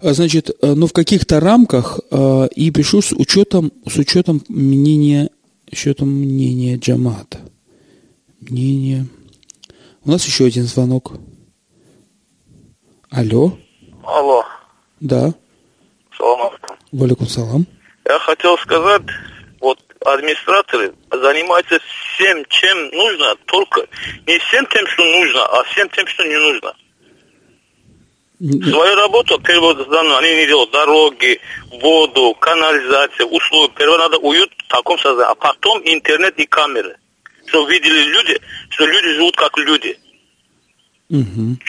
А, 0.00 0.12
Значит, 0.12 0.50
э, 0.62 0.74
ну 0.74 0.86
в 0.86 0.92
каких-то 0.92 1.40
рамках 1.40 1.98
э, 2.08 2.48
и 2.54 2.70
пишу 2.70 3.02
с 3.02 3.10
учетом 3.10 3.72
с 3.84 3.96
учетом 3.96 4.44
мнения 4.48 5.28
с 5.68 5.72
учетом 5.72 6.10
мнения 6.10 6.76
Джамата. 6.76 7.38
Мнение. 8.40 9.06
У 10.04 10.10
нас 10.12 10.24
еще 10.24 10.44
один 10.44 10.62
звонок. 10.64 11.12
Алло, 13.10 13.58
Алло, 14.04 14.44
да, 15.00 15.34
салам 16.16 16.46
алейкум. 16.46 16.76
валикум 16.92 17.26
салам. 17.26 17.66
Я 18.08 18.18
хотел 18.20 18.56
сказать, 18.58 19.02
администраторы 20.04 20.94
занимаются 21.10 21.78
всем, 22.14 22.44
чем 22.48 22.88
нужно, 22.90 23.34
только 23.46 23.86
не 24.26 24.38
всем 24.38 24.66
тем, 24.66 24.86
что 24.86 25.04
нужно, 25.04 25.44
а 25.46 25.62
всем 25.64 25.88
тем, 25.90 26.06
что 26.06 26.24
не 26.24 26.36
нужно. 26.36 26.74
Свою 28.70 28.96
работу 28.96 29.38
перевод 29.38 29.88
данную 29.88 30.16
они 30.16 30.34
не 30.34 30.46
делают. 30.46 30.72
Дороги, 30.72 31.38
воду, 31.80 32.34
канализация, 32.40 33.24
услуги. 33.26 33.72
Первое 33.78 33.98
надо 33.98 34.18
уют 34.18 34.50
в 34.58 34.68
таком 34.68 34.98
создании, 34.98 35.30
а 35.30 35.34
потом 35.36 35.80
интернет 35.84 36.36
и 36.38 36.46
камеры. 36.46 36.96
Чтобы 37.46 37.70
видели 37.70 38.02
люди, 38.02 38.40
что 38.70 38.84
люди 38.86 39.14
живут 39.14 39.36
как 39.36 39.56
люди. 39.58 39.96
Мгм. 41.08 41.60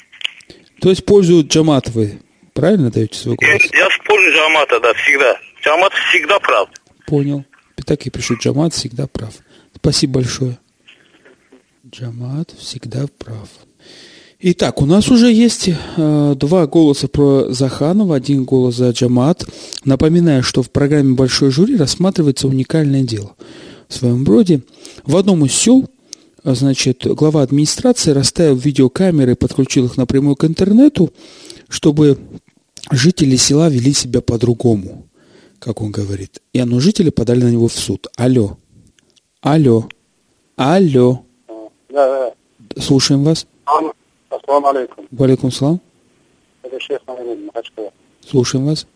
То 0.81 0.89
есть 0.89 1.05
пользу 1.05 1.45
Джамат 1.45 1.89
вы 1.89 2.19
правильно 2.55 2.89
даете 2.89 3.19
свой 3.19 3.37
Я, 3.39 3.47
голос? 3.47 3.71
я 3.71 3.89
в 3.89 4.03
пользу 4.05 4.35
Джамата, 4.35 4.79
да, 4.79 4.93
всегда. 4.95 5.37
Джамат 5.63 5.93
всегда 5.93 6.39
прав. 6.39 6.69
Понял. 7.05 7.45
Так 7.85 8.05
и 8.05 8.09
пишу, 8.09 8.35
Джамат 8.35 8.73
всегда 8.73 9.07
прав. 9.07 9.33
Спасибо 9.75 10.15
большое. 10.15 10.57
Джамат 11.89 12.53
всегда 12.57 13.05
прав. 13.17 13.49
Итак, 14.39 14.81
у 14.81 14.85
нас 14.85 15.09
уже 15.09 15.31
есть 15.31 15.69
э, 15.69 16.35
два 16.37 16.67
голоса 16.67 17.07
про 17.07 17.53
Заханова, 17.53 18.15
один 18.15 18.43
голос 18.43 18.75
за 18.75 18.89
Джамат. 18.89 19.45
Напоминаю, 19.85 20.43
что 20.43 20.61
в 20.63 20.69
программе 20.69 21.13
«Большой 21.13 21.49
жюри» 21.49 21.77
рассматривается 21.77 22.47
уникальное 22.47 23.03
дело. 23.03 23.35
В 23.87 23.95
своем 23.95 24.25
роде 24.25 24.61
в 25.05 25.15
одном 25.15 25.45
из 25.45 25.53
сел 25.53 25.89
а, 26.43 26.55
значит, 26.55 27.05
глава 27.05 27.41
администрации 27.41 28.11
расставил 28.11 28.55
видеокамеры 28.55 29.35
подключил 29.35 29.85
их 29.85 29.95
напрямую 29.95 30.35
к 30.35 30.43
интернету, 30.43 31.13
чтобы 31.69 32.17
жители 32.91 33.37
села 33.37 33.69
вели 33.69 33.93
себя 33.93 34.19
по-другому, 34.19 35.05
как 35.63 35.81
он 35.81 35.91
говорит. 35.91 36.41
И 36.51 36.59
оно 36.59 36.79
жители 36.81 37.09
подали 37.09 37.43
на 37.43 37.49
него 37.51 37.67
в 37.69 37.73
суд. 37.73 38.07
Алло. 38.17 38.57
Алло. 39.41 39.87
Алло. 40.57 41.23
Да, 41.89 42.33
Слушаем 42.77 43.23
вас. 43.23 43.47
да. 43.65 43.91
Ассаламу 44.29 44.67
алейкум. 44.67 45.07
Валикум 45.11 45.51
салам. 45.51 45.79
Это 46.63 46.79
шейх 46.79 46.99
Мамин 47.07 47.45
Махачкала. 47.45 47.91
Слушаем 48.27 48.65
вас. 48.65 48.87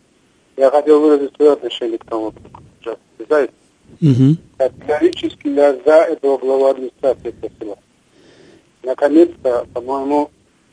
Я 0.58 0.70
хотел 0.72 1.00
выразить 1.00 1.36
свое 1.36 1.54
отношение 1.54 1.98
к 2.00 2.06
тому, 2.06 2.34
что 2.82 2.98
знаете, 3.28 3.54
Угу. 4.02 4.36
категорически 4.58 5.48
я 5.48 5.74
за 5.86 5.94
этого 6.12 6.38
главу 6.38 6.66
администрации 6.66 7.32
просила. 7.32 7.78
Наконец-то, 8.84 9.66
по-моему, 9.74 10.30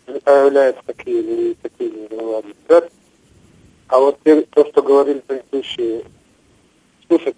не 0.09 0.19
появляются 0.21 0.83
такие 0.87 1.55
такие 1.63 1.91
главы 2.09 2.39
администрации. 2.39 2.91
А 3.89 3.99
вот 3.99 4.19
то, 4.23 4.67
что 4.67 4.83
говорили 4.83 5.21
предыдущие 5.21 6.05
слушатели, 7.07 7.37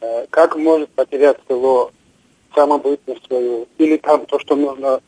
э, 0.00 0.26
как 0.30 0.56
может 0.56 0.90
потерять 0.90 1.38
село 1.48 1.92
самобытность 2.54 3.24
свою, 3.26 3.68
или 3.78 3.96
там 3.98 4.26
то, 4.26 4.38
что 4.38 4.56
нужно 4.56 5.00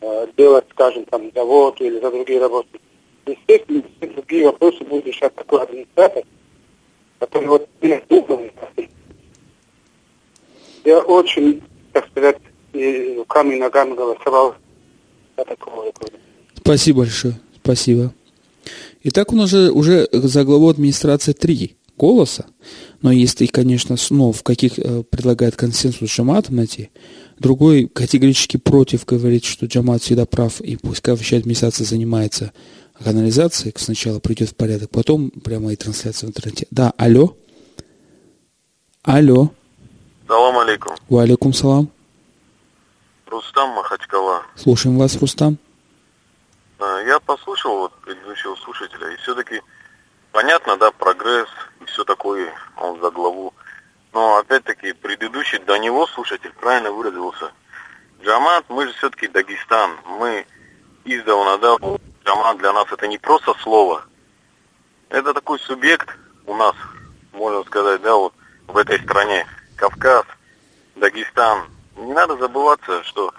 э, 0.00 0.26
делать, 0.36 0.66
скажем, 0.70 1.04
там, 1.06 1.30
завод 1.34 1.80
или 1.80 1.98
за 2.00 2.10
другие 2.10 2.40
работы. 2.40 2.80
Естественно, 3.26 3.82
все 3.96 4.10
другие 4.10 4.46
вопросы 4.46 4.84
будет 4.84 5.06
решать 5.06 5.34
такой 5.34 5.62
администратор, 5.62 6.24
который 7.18 7.48
вот 7.48 7.68
думает. 7.80 8.52
Я 10.84 10.98
очень, 11.00 11.62
так 11.92 12.06
сказать, 12.08 12.36
руками 12.74 13.54
и 13.54 13.58
ногами 13.58 13.94
голосовал 13.94 14.54
за 15.36 15.44
такого. 15.44 15.90
Спасибо 16.56 16.98
большое. 16.98 17.34
Спасибо. 17.62 18.12
Итак, 19.04 19.32
у 19.32 19.36
нас 19.36 19.50
же 19.50 19.70
уже 19.70 20.08
за 20.12 20.44
главу 20.44 20.68
администрации 20.68 21.32
три 21.32 21.76
голоса. 21.96 22.46
Но 23.02 23.12
если, 23.12 23.46
конечно, 23.46 23.96
с- 23.96 24.10
ну, 24.10 24.32
в 24.32 24.42
каких 24.42 24.78
э, 24.78 25.02
предлагает 25.02 25.56
консенсус 25.56 26.08
с 26.10 26.12
Джаматом 26.12 26.56
найти, 26.56 26.90
другой 27.38 27.86
категорически 27.86 28.56
против 28.56 29.04
говорит, 29.04 29.44
что 29.44 29.66
Джамат 29.66 30.02
всегда 30.02 30.24
прав, 30.24 30.60
и 30.60 30.76
пускай 30.76 31.14
вообще 31.14 31.36
администрация 31.36 31.84
занимается 31.84 32.52
канализацией, 33.02 33.74
сначала 33.76 34.20
придет 34.20 34.50
в 34.50 34.54
порядок, 34.54 34.90
потом 34.90 35.30
прямо 35.30 35.72
и 35.72 35.76
трансляция 35.76 36.26
в 36.26 36.30
интернете. 36.30 36.66
Да, 36.70 36.92
алло. 36.96 37.36
Алло. 39.02 39.50
Салам 40.26 40.58
алейкум. 40.58 40.96
Валикум 41.10 41.52
салам. 41.52 41.90
Рустам 43.26 43.70
Махачкала. 43.70 44.42
Слушаем 44.56 44.96
вас, 44.96 45.16
Рустам. 45.16 45.58
А, 46.78 47.00
Я 47.02 47.20
послушал 47.20 47.76
вот 47.78 47.92
предыдущего 48.44 48.56
слушателя, 48.56 49.08
и 49.10 49.16
все-таки 49.16 49.62
понятно, 50.32 50.76
да, 50.76 50.90
прогресс 50.92 51.48
и 51.80 51.84
все 51.86 52.04
такое, 52.04 52.52
он 52.76 53.00
за 53.00 53.10
главу. 53.10 53.54
Но 54.12 54.36
опять-таки 54.36 54.92
предыдущий 54.92 55.58
до 55.58 55.76
него 55.78 56.06
слушатель 56.06 56.52
правильно 56.60 56.92
выразился. 56.92 57.52
Джамат, 58.22 58.64
мы 58.68 58.86
же 58.86 58.92
все-таки 58.94 59.28
Дагестан, 59.28 59.98
мы 60.18 60.46
издавна, 61.04 61.58
да, 61.58 61.76
Джамат 62.24 62.58
для 62.58 62.72
нас 62.72 62.86
это 62.92 63.06
не 63.06 63.18
просто 63.18 63.54
слово. 63.62 64.04
Это 65.08 65.34
такой 65.34 65.58
субъект 65.60 66.08
у 66.46 66.54
нас, 66.54 66.74
можно 67.32 67.62
сказать, 67.64 68.02
да, 68.02 68.14
вот 68.14 68.34
в 68.66 68.76
этой 68.76 69.00
стране. 69.00 69.46
Кавказ, 69.76 70.24
Дагестан. 70.96 71.68
Не 71.96 72.12
надо 72.12 72.36
забываться, 72.36 73.02
что 73.04 73.32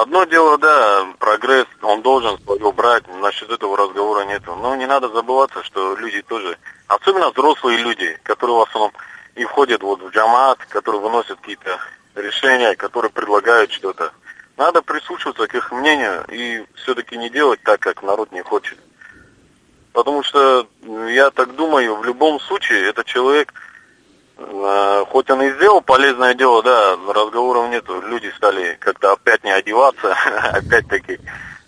Одно 0.00 0.22
дело, 0.22 0.56
да, 0.58 1.08
прогресс, 1.18 1.66
он 1.82 2.02
должен 2.02 2.38
свое 2.44 2.70
брать, 2.70 3.02
насчет 3.20 3.50
этого 3.50 3.76
разговора 3.76 4.24
нету. 4.26 4.54
Но 4.54 4.76
не 4.76 4.86
надо 4.86 5.08
забываться, 5.08 5.64
что 5.64 5.96
люди 5.96 6.22
тоже, 6.22 6.56
особенно 6.86 7.30
взрослые 7.30 7.78
люди, 7.78 8.16
которые 8.22 8.58
в 8.58 8.62
основном 8.62 8.92
и 9.34 9.44
входят 9.44 9.82
вот 9.82 10.00
в 10.00 10.10
джамат, 10.10 10.60
которые 10.66 11.02
выносят 11.02 11.40
какие-то 11.40 11.80
решения, 12.14 12.76
которые 12.76 13.10
предлагают 13.10 13.72
что-то. 13.72 14.12
Надо 14.56 14.82
прислушиваться 14.82 15.48
к 15.48 15.54
их 15.56 15.72
мнению 15.72 16.24
и 16.28 16.64
все-таки 16.76 17.16
не 17.16 17.28
делать 17.28 17.60
так, 17.64 17.80
как 17.80 18.04
народ 18.04 18.30
не 18.30 18.42
хочет. 18.42 18.78
Потому 19.92 20.22
что, 20.22 20.68
я 21.08 21.32
так 21.32 21.56
думаю, 21.56 21.96
в 21.96 22.04
любом 22.04 22.38
случае 22.38 22.88
этот 22.88 23.06
человек, 23.06 23.52
хоть 24.38 25.30
он 25.30 25.42
и 25.42 25.52
сделал 25.54 25.80
полезное 25.80 26.34
дело, 26.34 26.62
да, 26.62 26.96
разговоров 27.12 27.70
нету, 27.70 28.00
люди 28.00 28.32
стали 28.36 28.76
как-то 28.80 29.12
опять 29.12 29.42
не 29.42 29.50
одеваться, 29.50 30.16
опять-таки. 30.52 31.18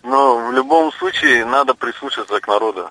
Но 0.02 0.48
в 0.48 0.52
любом 0.52 0.92
случае 0.92 1.44
надо 1.44 1.74
прислушаться 1.74 2.40
к 2.40 2.46
народу. 2.46 2.90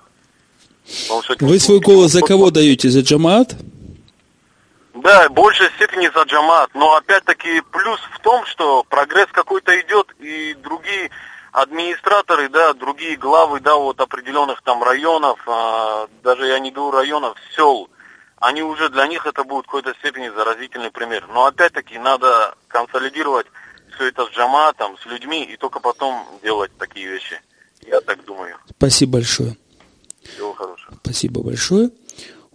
Вы 1.40 1.58
свой 1.58 1.80
голос 1.80 2.12
за 2.12 2.20
кого 2.20 2.50
даете? 2.50 2.90
За 2.90 3.00
джамаат? 3.00 3.56
Да, 4.94 5.28
в 5.28 5.32
большей 5.32 5.68
степени 5.76 6.10
за 6.14 6.22
джамат. 6.22 6.70
Но 6.74 6.94
опять-таки 6.96 7.62
плюс 7.72 8.00
в 8.12 8.18
том, 8.20 8.44
что 8.46 8.84
прогресс 8.84 9.28
какой-то 9.32 9.78
идет, 9.80 10.14
и 10.18 10.54
другие 10.62 11.10
администраторы, 11.52 12.48
да, 12.48 12.74
другие 12.74 13.16
главы, 13.16 13.60
да, 13.60 13.76
вот 13.76 14.00
определенных 14.00 14.62
там 14.62 14.82
районов, 14.82 15.38
а, 15.46 16.06
даже 16.22 16.46
я 16.46 16.58
не 16.58 16.70
говорю 16.70 16.96
районов, 16.98 17.36
сел, 17.56 17.88
они 18.40 18.62
уже 18.62 18.88
для 18.88 19.06
них 19.06 19.26
это 19.26 19.44
будет 19.44 19.64
в 19.64 19.66
какой-то 19.66 19.94
степени 20.00 20.28
заразительный 20.30 20.90
пример. 20.90 21.28
Но 21.28 21.46
опять-таки 21.46 21.98
надо 21.98 22.54
консолидировать 22.68 23.46
все 23.94 24.08
это 24.08 24.26
с 24.26 24.30
джаматом, 24.30 24.96
с 24.98 25.06
людьми, 25.06 25.44
и 25.44 25.56
только 25.56 25.78
потом 25.78 26.24
делать 26.42 26.70
такие 26.78 27.06
вещи. 27.06 27.40
Я 27.86 28.00
так 28.00 28.24
думаю. 28.24 28.56
Спасибо 28.70 29.12
большое. 29.12 29.56
Всего 30.22 30.54
хорошего. 30.54 30.94
Спасибо 31.02 31.42
большое. 31.42 31.90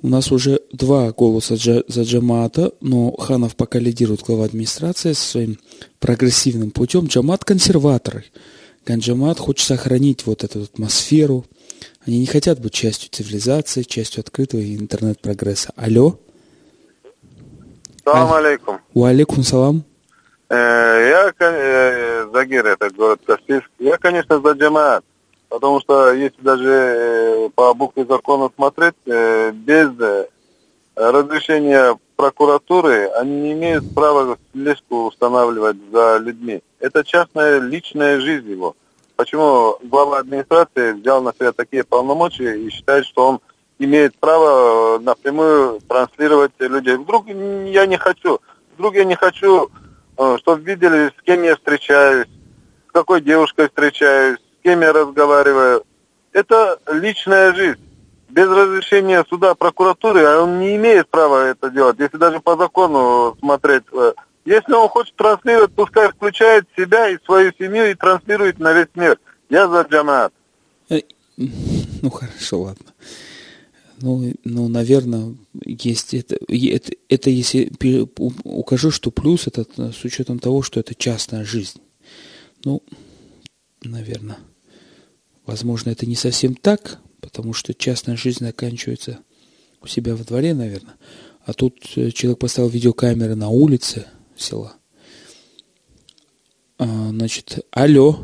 У 0.01 0.07
нас 0.07 0.31
уже 0.31 0.61
два 0.71 1.11
голоса 1.11 1.55
за 1.55 2.01
Джамата, 2.01 2.73
но 2.81 3.11
Ханов 3.15 3.55
пока 3.55 3.79
лидирует 3.79 4.21
глава 4.21 4.45
администрации 4.45 5.13
со 5.13 5.27
своим 5.27 5.59
прогрессивным 5.99 6.71
путем. 6.71 7.05
Джамат– 7.05 7.43
консерваторы. 7.45 8.25
Ганджамат 8.85 9.39
хочет 9.39 9.65
сохранить 9.65 10.25
вот 10.25 10.43
эту 10.43 10.63
атмосферу. 10.63 11.45
Они 12.05 12.19
не 12.19 12.27
хотят 12.27 12.59
быть 12.59 12.73
частью 12.73 13.09
цивилизации, 13.11 13.81
частью 13.81 14.21
открытого 14.21 14.61
интернет-прогресса. 14.61 15.73
Алло? 15.75 16.19
Салам 18.03 18.33
алейкум. 18.33 18.79
У 18.93 19.05
алейкум 19.05 19.43
салам. 19.43 19.83
Э, 20.49 20.53
я, 20.55 21.33
э, 21.39 22.27
Загир, 22.31 22.67
это 22.67 22.91
город 22.91 23.21
Каспийск. 23.25 23.65
Я, 23.79 23.97
конечно, 23.97 24.39
за 24.39 24.51
джамаат. 24.51 25.03
Потому 25.49 25.79
что 25.81 26.13
если 26.13 26.39
даже 26.41 26.69
э, 26.69 27.49
по 27.55 27.73
букве 27.73 28.05
закона 28.05 28.49
смотреть, 28.55 28.95
без 29.05 29.89
разрешения 30.95 31.97
прокуратуры 32.15 33.07
они 33.19 33.41
не 33.41 33.53
имеют 33.53 33.95
права 33.95 34.37
слежку 34.53 35.07
устанавливать 35.07 35.77
за 35.91 36.17
людьми. 36.17 36.61
Это 36.79 37.03
частная 37.03 37.59
личная 37.59 38.19
жизнь 38.19 38.51
его. 38.51 38.75
Почему 39.15 39.77
глава 39.81 40.19
администрации 40.19 40.91
взял 40.91 41.21
на 41.21 41.33
себя 41.33 41.53
такие 41.53 41.83
полномочия 41.83 42.57
и 42.57 42.69
считает, 42.69 43.05
что 43.05 43.27
он 43.27 43.39
имеет 43.79 44.17
право 44.17 44.99
напрямую 44.99 45.79
транслировать 45.87 46.51
людей. 46.59 46.97
Вдруг 46.97 47.27
я 47.27 47.85
не 47.85 47.97
хочу, 47.97 48.39
вдруг 48.75 48.95
я 48.95 49.05
не 49.05 49.15
хочу, 49.15 49.69
чтобы 50.37 50.61
видели, 50.61 51.13
с 51.17 51.21
кем 51.23 51.43
я 51.43 51.55
встречаюсь, 51.55 52.27
с 52.89 52.91
какой 52.91 53.21
девушкой 53.21 53.67
встречаюсь, 53.67 54.39
кем 54.63 54.81
я 54.81 54.91
разговариваю. 54.91 55.83
Это 56.33 56.79
личная 56.91 57.53
жизнь. 57.53 57.79
Без 58.27 58.49
разрешения 58.49 59.23
суда, 59.29 59.55
прокуратуры 59.55 60.25
а 60.25 60.41
он 60.41 60.59
не 60.59 60.75
имеет 60.75 61.07
права 61.07 61.45
это 61.45 61.69
делать. 61.69 61.99
Если 61.99 62.17
даже 62.17 62.41
по 62.41 62.57
закону 62.57 63.37
смотреть. 63.39 63.83
Э, 64.45 64.49
если 64.49 64.73
он 64.73 64.87
хочет 64.89 65.15
транслировать, 65.15 65.73
пускай 65.73 66.09
включает 66.09 66.67
себя 66.77 67.09
и 67.09 67.17
свою 67.25 67.51
семью 67.57 67.89
и 67.89 67.95
транслирует 67.95 68.59
на 68.59 68.73
весь 68.73 68.87
мир. 68.95 69.19
Я 69.49 69.67
за 69.67 69.81
джамаат. 69.81 70.33
Э, 70.89 71.01
ну 71.37 72.09
хорошо, 72.09 72.61
ладно. 72.61 72.85
Ну, 74.01 74.33
ну, 74.43 74.67
наверное, 74.67 75.35
есть 75.65 76.13
это, 76.13 76.37
это, 76.49 76.91
это 77.07 77.29
если 77.29 77.71
укажу, 78.43 78.91
что 78.91 79.09
плюс 79.09 79.47
это 79.47 79.65
с 79.93 80.03
учетом 80.03 80.39
того, 80.39 80.61
что 80.61 80.81
это 80.81 80.93
частная 80.93 81.45
жизнь. 81.45 81.79
Ну, 82.65 82.83
наверное. 83.83 84.37
Возможно, 85.45 85.91
это 85.91 86.05
не 86.05 86.15
совсем 86.15 86.55
так, 86.55 86.99
потому 87.21 87.53
что 87.53 87.73
частная 87.73 88.17
жизнь 88.17 88.43
заканчивается 88.43 89.19
у 89.81 89.87
себя 89.87 90.15
во 90.15 90.23
дворе, 90.23 90.53
наверное. 90.53 90.95
А 91.45 91.53
тут 91.53 91.77
э, 91.95 92.09
человек 92.11 92.39
поставил 92.39 92.69
видеокамеры 92.69 93.35
на 93.35 93.49
улице 93.49 94.07
села. 94.35 94.73
А, 96.77 96.85
значит, 96.85 97.65
алло. 97.71 98.19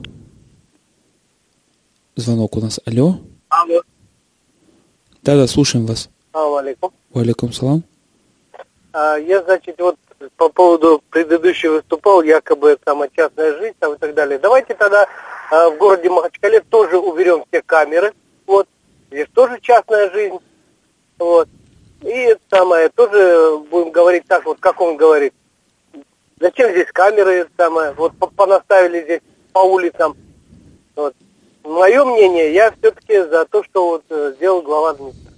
Звонок 2.16 2.58
у 2.58 2.62
нас. 2.62 2.80
Алло. 2.86 3.20
Алло. 3.50 3.82
Да-да, 5.22 5.48
слушаем 5.48 5.86
вас. 5.86 6.10
Салам 6.34 6.56
алейкум. 6.56 6.92
Валикум 7.12 7.54
салам. 7.54 7.84
А, 8.94 9.18
я, 9.18 9.42
значит, 9.44 9.80
вот 9.80 9.98
по 10.38 10.50
поводу 10.50 11.02
предыдущего 11.10 11.74
выступал, 11.74 12.22
якобы 12.22 12.78
там 12.84 13.04
частная 13.16 13.58
жизнь 13.58 13.76
там 13.80 13.94
и 13.94 13.98
так 13.98 14.14
далее. 14.14 14.38
Давайте 14.40 14.74
тогда 14.76 15.08
а 15.52 15.70
в 15.70 15.78
городе 15.78 16.10
Махачкале 16.10 16.62
тоже 16.62 16.98
уберем 16.98 17.44
все 17.50 17.62
камеры, 17.62 18.14
вот, 18.48 18.70
здесь 19.12 19.28
тоже 19.34 19.60
частная 19.62 20.10
жизнь, 20.12 20.38
вот. 21.20 21.50
И 22.02 22.38
самое, 22.50 22.88
тоже 22.88 23.58
будем 23.70 23.92
говорить 23.92 24.24
так, 24.28 24.46
вот 24.46 24.60
как 24.62 24.80
он 24.80 24.96
говорит. 24.96 25.34
Зачем 26.42 26.72
здесь 26.72 26.88
камеры, 26.92 27.48
самое, 27.56 27.94
вот 27.94 28.14
понаставили 28.36 29.04
здесь 29.04 29.22
по 29.54 29.60
улицам. 29.60 30.18
Вот. 30.96 31.14
Мое 31.64 32.04
мнение, 32.04 32.52
я 32.52 32.72
все-таки 32.72 33.14
за 33.30 33.46
то, 33.46 33.64
что 33.64 33.90
вот 33.90 34.04
э, 34.10 34.34
сделал 34.38 34.64
глава 34.64 34.92
администрации. 34.92 35.38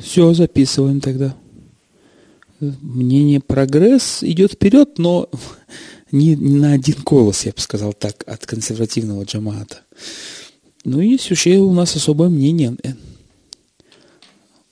Все, 0.00 0.32
записываем 0.32 1.02
тогда. 1.02 1.34
Мнение 2.58 3.40
прогресс 3.40 4.22
идет 4.22 4.52
вперед, 4.52 4.96
но 4.96 5.28
не, 6.10 6.34
не 6.36 6.58
на 6.58 6.72
один 6.72 6.96
голос, 7.04 7.44
я 7.44 7.52
бы 7.52 7.60
сказал 7.60 7.92
так, 7.92 8.24
от 8.26 8.46
консервативного 8.46 9.24
джамаата. 9.24 9.82
Ну, 10.84 11.00
есть 11.00 11.28
вообще 11.28 11.58
у 11.58 11.74
нас 11.74 11.94
особое 11.94 12.30
мнение. 12.30 12.74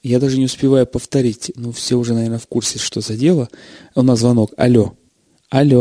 Я 0.03 0.19
даже 0.19 0.39
не 0.39 0.47
успеваю 0.47 0.87
повторить. 0.87 1.53
Ну, 1.57 1.73
все 1.73 1.97
уже, 1.97 2.15
наверное, 2.15 2.39
в 2.39 2.47
курсе, 2.47 2.79
что 2.79 3.03
за 3.03 3.17
дело. 3.17 3.51
У 3.95 4.01
нас 4.01 4.21
звонок. 4.21 4.53
Алло. 4.57 4.95
Алло. 5.51 5.81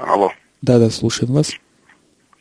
Алло. 0.00 0.32
Да-да, 0.62 0.88
слушаем 0.90 1.32
вас. 1.32 1.52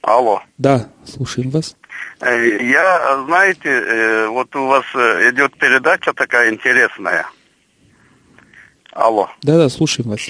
Алло. 0.01 0.41
Да, 0.57 0.87
слушаем 1.05 1.49
вас. 1.49 1.75
Э, 2.19 2.63
я, 2.63 3.23
знаете, 3.25 3.69
э, 3.69 4.27
вот 4.27 4.55
у 4.55 4.67
вас 4.67 4.85
идет 4.93 5.57
передача 5.57 6.13
такая 6.13 6.51
интересная. 6.51 7.25
Алло. 8.91 9.29
Да-да, 9.41 9.67
слушаем 9.69 10.09
вас. 10.09 10.21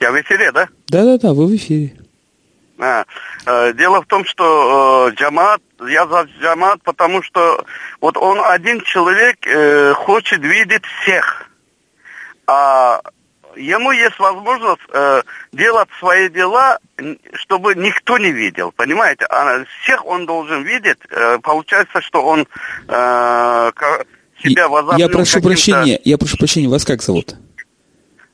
Я 0.00 0.10
в 0.10 0.20
эфире, 0.20 0.52
да? 0.52 0.68
Да-да-да, 0.86 1.34
вы 1.34 1.46
в 1.46 1.56
эфире. 1.56 1.94
А, 2.78 3.04
э, 3.44 3.72
дело 3.74 4.00
в 4.00 4.06
том, 4.06 4.24
что 4.24 5.08
э, 5.10 5.14
Джамат, 5.16 5.60
я 5.86 6.06
за 6.06 6.22
Джамат, 6.40 6.82
потому 6.82 7.22
что 7.22 7.64
вот 8.00 8.16
он 8.16 8.40
один 8.42 8.80
человек 8.82 9.36
э, 9.46 9.92
хочет 9.94 10.40
видеть 10.40 10.84
всех. 11.02 11.50
А 12.46 13.02
ему 13.58 13.92
есть 13.92 14.18
возможность 14.18 14.80
э, 14.92 15.22
делать 15.52 15.88
свои 15.98 16.28
дела, 16.28 16.78
чтобы 17.34 17.74
никто 17.74 18.18
не 18.18 18.30
видел, 18.32 18.72
понимаете? 18.72 19.26
А 19.26 19.64
всех 19.82 20.06
он 20.06 20.26
должен 20.26 20.62
видеть. 20.62 20.98
Э, 21.10 21.38
получается, 21.42 22.00
что 22.00 22.22
он 22.24 22.46
э, 22.88 23.70
себя 24.42 24.68
возомнил 24.68 24.98
Я 24.98 25.08
прошу 25.08 25.40
прощения, 25.40 26.00
я 26.04 26.18
прошу 26.18 26.36
прощения, 26.36 26.68
вас 26.68 26.84
как 26.84 27.02
зовут? 27.02 27.34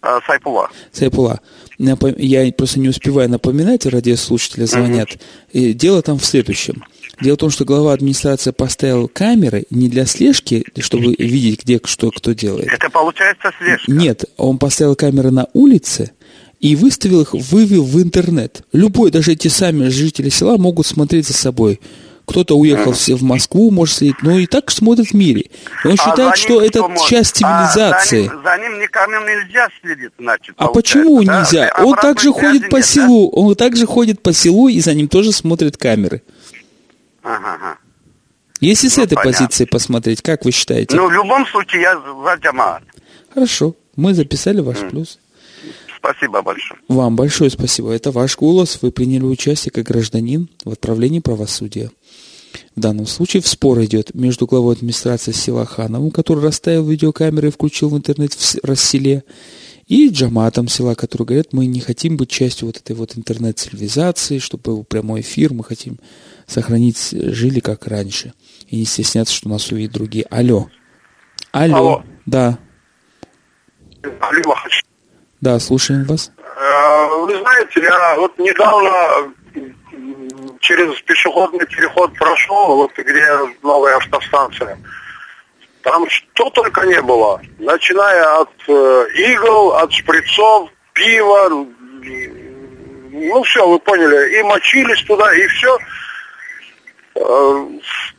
Э, 0.02 0.20
Сайпула. 0.26 0.70
Сайпула. 0.92 1.40
Я 1.78 2.52
просто 2.52 2.78
не 2.78 2.88
успеваю 2.88 3.28
напоминать, 3.28 3.86
радиослушатели 3.86 4.64
звонят. 4.64 5.08
И 5.52 5.72
дело 5.72 6.02
там 6.02 6.18
в 6.18 6.24
следующем. 6.24 6.84
Дело 7.20 7.34
в 7.34 7.38
том, 7.38 7.50
что 7.50 7.64
глава 7.64 7.92
администрации 7.92 8.50
поставил 8.50 9.08
камеры 9.08 9.64
не 9.70 9.88
для 9.88 10.06
слежки, 10.06 10.64
чтобы 10.78 11.14
видеть, 11.18 11.62
где 11.62 11.80
что 11.84 12.10
кто 12.10 12.32
делает. 12.32 12.68
Это 12.72 12.90
получается 12.90 13.50
слежка? 13.58 13.90
Нет, 13.90 14.24
он 14.36 14.58
поставил 14.58 14.96
камеры 14.96 15.30
на 15.30 15.48
улице 15.52 16.12
и 16.60 16.76
выставил 16.76 17.22
их, 17.22 17.34
вывел 17.34 17.84
в 17.84 18.00
интернет. 18.02 18.62
Любой, 18.72 19.10
даже 19.10 19.32
эти 19.32 19.48
сами 19.48 19.88
жители 19.88 20.28
села 20.28 20.56
могут 20.56 20.86
смотреть 20.86 21.26
за 21.26 21.34
собой 21.34 21.80
кто-то 22.26 22.56
уехал 22.56 22.92
в 22.92 23.22
Москву, 23.22 23.70
может 23.70 23.96
сидеть, 23.96 24.16
но 24.22 24.38
и 24.38 24.46
так 24.46 24.70
смотрит 24.70 25.08
в 25.08 25.14
мире. 25.14 25.50
И 25.84 25.88
он 25.88 25.94
а 25.94 25.96
считает, 25.96 26.36
что 26.36 26.62
это 26.62 26.82
может? 26.82 27.06
часть 27.06 27.36
цивилизации. 27.36 28.26
А 28.26 28.28
за, 28.28 28.34
ним, 28.34 28.42
за 28.44 28.58
ним 28.58 28.80
никому 28.80 29.12
нельзя 29.20 29.68
следить, 29.80 30.12
значит. 30.18 30.54
А 30.56 30.68
почему 30.68 31.22
да? 31.22 31.40
нельзя? 31.40 31.72
Он 31.78 31.94
также 31.94 32.32
ходит 32.32 32.70
по 32.70 32.76
нет, 32.76 32.86
селу, 32.86 33.30
да? 33.30 33.40
он 33.40 33.54
также 33.54 33.86
ходит 33.86 34.22
по 34.22 34.32
селу, 34.32 34.68
и 34.68 34.80
за 34.80 34.94
ним 34.94 35.08
тоже 35.08 35.32
смотрят 35.32 35.76
камеры. 35.76 36.22
Ага, 37.24 37.54
ага. 37.54 37.78
Если 38.60 38.86
ну, 38.86 38.90
с 38.90 38.98
этой 38.98 39.16
понятно. 39.16 39.32
позиции 39.32 39.64
посмотреть, 39.64 40.22
как 40.22 40.44
вы 40.44 40.52
считаете? 40.52 40.96
Ну, 40.96 41.08
в 41.08 41.12
любом 41.12 41.46
случае, 41.46 41.82
я 41.82 41.94
за 41.96 42.34
джамаат. 42.40 42.82
Хорошо, 43.32 43.74
мы 43.96 44.14
записали 44.14 44.60
ваш 44.60 44.78
mm. 44.78 44.90
плюс. 44.90 45.18
Спасибо 45.98 46.42
большое. 46.42 46.78
Вам 46.88 47.16
большое 47.16 47.50
спасибо. 47.50 47.90
Это 47.90 48.10
ваш 48.10 48.36
голос. 48.36 48.78
Вы 48.82 48.92
приняли 48.92 49.24
участие 49.24 49.72
как 49.72 49.86
гражданин 49.86 50.48
в 50.64 50.70
отправлении 50.70 51.20
правосудия. 51.20 51.90
В 52.76 52.80
данном 52.80 53.06
случае 53.06 53.42
в 53.42 53.48
спор 53.48 53.82
идет 53.82 54.14
между 54.14 54.46
главой 54.46 54.74
администрации 54.74 55.32
села 55.32 55.64
Хановым, 55.64 56.10
который 56.10 56.44
расставил 56.44 56.86
видеокамеры 56.86 57.48
и 57.48 57.50
включил 57.50 57.88
в 57.88 57.96
интернет 57.96 58.34
в 58.34 58.64
расселе, 58.64 59.24
и 59.86 60.08
джаматом 60.08 60.68
села, 60.68 60.94
которые 60.94 61.26
говорят, 61.26 61.52
мы 61.52 61.66
не 61.66 61.80
хотим 61.80 62.16
быть 62.16 62.30
частью 62.30 62.66
вот 62.66 62.76
этой 62.76 62.96
вот 62.96 63.16
интернет-цивилизации, 63.16 64.38
чтобы 64.38 64.62
был 64.64 64.84
прямой 64.84 65.20
эфир, 65.20 65.52
мы 65.52 65.64
хотим 65.64 65.98
сохранить, 66.46 67.10
жили 67.12 67.60
как 67.60 67.86
раньше, 67.86 68.32
и 68.68 68.78
не 68.78 68.84
стесняться, 68.84 69.34
что 69.34 69.48
нас 69.48 69.70
увидят 69.70 69.92
другие. 69.92 70.26
Алло. 70.30 70.68
Алло. 71.52 71.76
Алло. 71.76 72.02
Да. 72.26 72.58
Алло, 74.20 74.54
Да, 75.40 75.58
слушаем 75.58 76.04
вас. 76.04 76.30
Э, 76.36 77.20
вы 77.20 77.38
знаете, 77.38 77.82
я 77.82 78.16
вот 78.16 78.38
недавно 78.38 79.32
через 80.60 81.00
пешеходный 81.02 81.66
переход 81.66 82.12
прошел, 82.14 82.76
вот 82.76 82.92
где 82.96 83.26
новая 83.62 83.96
автостанция. 83.96 84.78
Там 85.84 86.08
что 86.08 86.48
только 86.50 86.86
не 86.86 87.00
было. 87.02 87.40
Начиная 87.58 88.40
от 88.40 88.50
э, 88.66 89.06
игл, 89.16 89.72
от 89.74 89.92
шприцов, 89.92 90.70
пива, 90.94 91.48
ну 91.50 93.42
все, 93.42 93.68
вы 93.68 93.78
поняли, 93.80 94.38
и 94.38 94.42
мочились 94.44 95.02
туда, 95.02 95.32
и 95.34 95.46
все. 95.46 95.78
Э, 97.16 97.66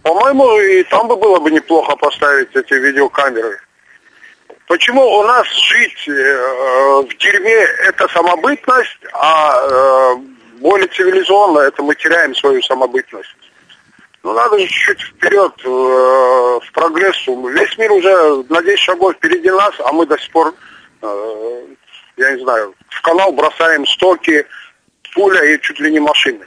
по-моему, 0.04 0.60
и 0.60 0.84
там 0.84 1.08
бы 1.08 1.16
было 1.16 1.40
бы 1.40 1.50
неплохо 1.50 1.96
поставить 1.96 2.56
эти 2.56 2.76
видеокамеры. 2.76 3.60
Почему 4.68 5.04
у 5.04 5.24
нас 5.24 5.48
жить 5.48 6.08
э, 6.08 6.12
в 7.02 7.18
дерьме 7.18 7.66
это 7.88 8.08
самобытность, 8.10 9.00
а 9.12 9.60
э, 9.60 10.16
более 10.60 10.88
цивилизованно 10.90 11.62
это 11.62 11.82
мы 11.82 11.96
теряем 11.96 12.36
свою 12.36 12.62
самобытность? 12.62 13.45
Ну, 14.26 14.34
надо 14.34 14.58
чуть-чуть 14.58 15.02
вперед, 15.02 15.54
э, 15.64 15.70
в 15.70 16.72
прогресс. 16.74 17.16
Весь 17.28 17.78
мир 17.78 17.92
уже 17.92 18.44
на 18.50 18.64
10 18.64 18.80
шагов 18.80 19.14
впереди 19.14 19.52
нас, 19.52 19.76
а 19.78 19.94
мы 19.94 20.08
до 20.08 20.18
сих 20.18 20.32
пор, 20.32 20.56
э, 21.04 21.68
я 22.18 22.32
не 22.32 22.42
знаю, 22.42 22.74
в 22.90 23.02
канал 23.04 23.34
бросаем 23.34 23.86
стоки, 23.86 24.44
пуля 25.14 25.46
и 25.46 25.62
чуть 25.62 25.80
ли 25.80 25.92
не 25.92 26.00
машины. 26.00 26.44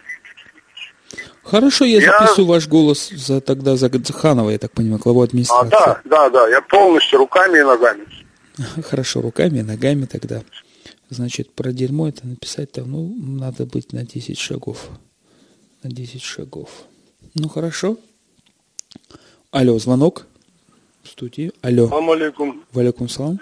Хорошо, 1.44 1.84
я, 1.84 2.00
я... 2.00 2.18
записываю 2.18 2.48
ваш 2.48 2.66
голос 2.66 3.10
за 3.10 3.40
тогда 3.40 3.76
за 3.76 3.88
Ханова, 4.12 4.50
я 4.50 4.58
так 4.58 4.72
понимаю, 4.72 5.00
главу 5.00 5.22
администрации. 5.22 5.76
А, 5.76 5.78
да, 5.78 6.00
да, 6.04 6.30
да, 6.30 6.48
я 6.48 6.60
полностью 6.60 7.20
руками 7.20 7.60
и 7.60 7.62
ногами. 7.62 8.04
Хорошо, 8.90 9.20
руками 9.20 9.58
и 9.58 9.62
ногами 9.62 10.06
тогда. 10.06 10.42
Значит, 11.10 11.54
про 11.54 11.70
дерьмо 11.70 12.08
это 12.08 12.26
написать 12.26 12.72
там, 12.72 12.90
ну, 12.90 13.14
надо 13.16 13.66
быть 13.66 13.92
на 13.92 14.02
10 14.02 14.36
шагов. 14.36 14.88
На 15.84 15.90
10 15.90 16.20
шагов. 16.20 16.70
Ну, 17.38 17.48
хорошо. 17.48 17.96
Алло, 19.53 19.79
звонок 19.79 20.27
в 21.05 21.09
студии. 21.09 21.53
Алло. 21.62 21.88
Салам 21.88 22.11
алейкум. 22.11 22.64
Валейкум 22.72 23.09
салам. 23.09 23.38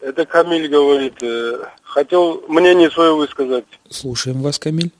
Это 0.00 0.24
Камиль 0.24 0.68
говорит. 0.68 1.20
Э, 1.20 1.64
хотел 1.82 2.44
мнение 2.46 2.90
свое 2.90 3.14
высказать. 3.14 3.64
Слушаем 3.90 4.40
вас, 4.40 4.60
Камиль. 4.60 4.92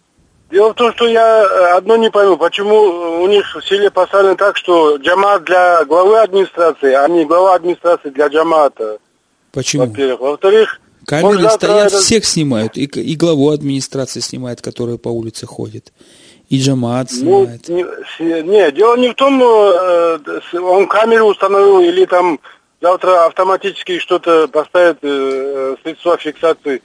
Дело 0.50 0.72
в 0.72 0.74
том, 0.74 0.92
что 0.94 1.06
я 1.06 1.42
э, 1.44 1.76
одно 1.76 1.96
не 1.96 2.10
пойму, 2.10 2.36
почему 2.36 3.22
у 3.22 3.26
них 3.28 3.44
в 3.54 3.62
селе 3.62 3.90
поставлено 3.90 4.34
так, 4.34 4.56
что 4.56 4.96
джамат 4.96 5.44
для 5.44 5.84
главы 5.84 6.18
администрации, 6.18 6.92
а 6.92 7.06
не 7.08 7.24
глава 7.24 7.54
администрации 7.54 8.10
для 8.10 8.26
джамата. 8.26 8.98
Почему? 9.52 9.86
Во-первых. 9.86 10.20
Во-вторых, 10.20 10.80
Камеры 11.06 11.48
стоят, 11.50 11.92
это... 11.92 12.00
всех 12.00 12.24
снимают, 12.24 12.76
и, 12.76 12.84
и 12.84 13.14
главу 13.14 13.50
администрации 13.50 14.20
снимает, 14.20 14.60
который 14.60 14.98
по 14.98 15.10
улице 15.10 15.46
ходит. 15.46 15.92
И 16.48 16.60
Джамат 16.60 17.10
снимает. 17.10 17.62
Ну, 17.68 17.86
не, 18.20 18.42
не, 18.42 18.72
дело 18.72 18.96
не 18.96 19.10
в 19.10 19.14
том, 19.14 19.42
э, 19.42 20.18
он 20.60 20.86
камеру 20.86 21.26
установил 21.26 21.80
или 21.80 22.04
там 22.04 22.38
завтра 22.80 23.26
автоматически 23.26 23.98
что-то 23.98 24.46
поставит, 24.48 24.98
э, 25.02 25.76
средства 25.82 26.18
фиксации. 26.18 26.82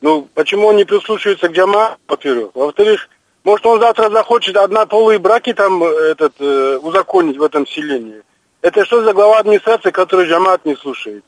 Ну, 0.00 0.28
почему 0.34 0.68
он 0.68 0.76
не 0.76 0.84
прислушивается 0.84 1.48
к 1.48 1.52
Джама, 1.52 1.96
во-первых. 2.08 2.50
Во-вторых, 2.54 3.08
может, 3.44 3.66
он 3.66 3.80
завтра 3.80 4.10
захочет 4.10 4.56
однополые 4.56 5.18
браки 5.18 5.52
там 5.52 5.82
этот, 5.84 6.34
э, 6.38 6.78
узаконить 6.82 7.36
в 7.36 7.42
этом 7.42 7.66
селении. 7.66 8.22
Это 8.62 8.84
что 8.84 9.02
за 9.02 9.12
глава 9.12 9.38
администрации, 9.38 9.90
который 9.90 10.28
Джамат 10.28 10.64
не 10.64 10.76
слушает? 10.76 11.24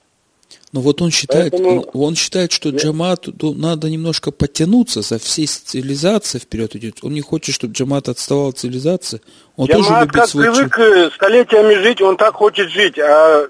Но 0.72 0.80
вот 0.80 1.00
он 1.02 1.10
считает, 1.10 1.52
Поэтому... 1.52 1.82
он 1.92 2.14
считает, 2.16 2.52
что 2.52 2.70
Джамату 2.70 3.32
надо 3.54 3.88
немножко 3.88 4.30
подтянуться, 4.30 5.02
за 5.02 5.18
всей 5.18 5.46
цивилизацией 5.46 6.42
вперед 6.42 6.74
идет. 6.76 6.98
Он 7.02 7.12
не 7.12 7.20
хочет, 7.20 7.54
чтобы 7.54 7.74
Джамат 7.74 8.08
отставал 8.08 8.48
от 8.48 8.58
цивилизации. 8.58 9.20
Он 9.56 9.66
Джамат 9.66 9.86
тоже 9.86 10.00
любит 10.00 10.12
как 10.12 10.28
свой... 10.28 10.44
привык 10.44 10.78
э, 10.78 11.10
столетиями 11.14 11.74
жить, 11.82 12.02
он 12.02 12.16
так 12.16 12.34
хочет 12.34 12.70
жить. 12.70 12.98
А 12.98 13.46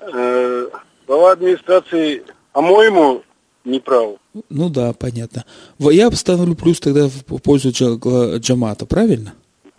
э, 0.00 0.68
глава 1.06 1.32
администрации, 1.32 2.22
по-моему, 2.52 3.22
не 3.64 3.80
прав. 3.80 4.16
Ну 4.48 4.68
да, 4.68 4.92
понятно. 4.92 5.44
Я 5.78 6.10
поставлю 6.10 6.54
плюс 6.54 6.80
тогда 6.80 7.08
в 7.08 7.38
пользу 7.38 7.70
Джамата, 7.72 8.86
правильно? 8.86 9.34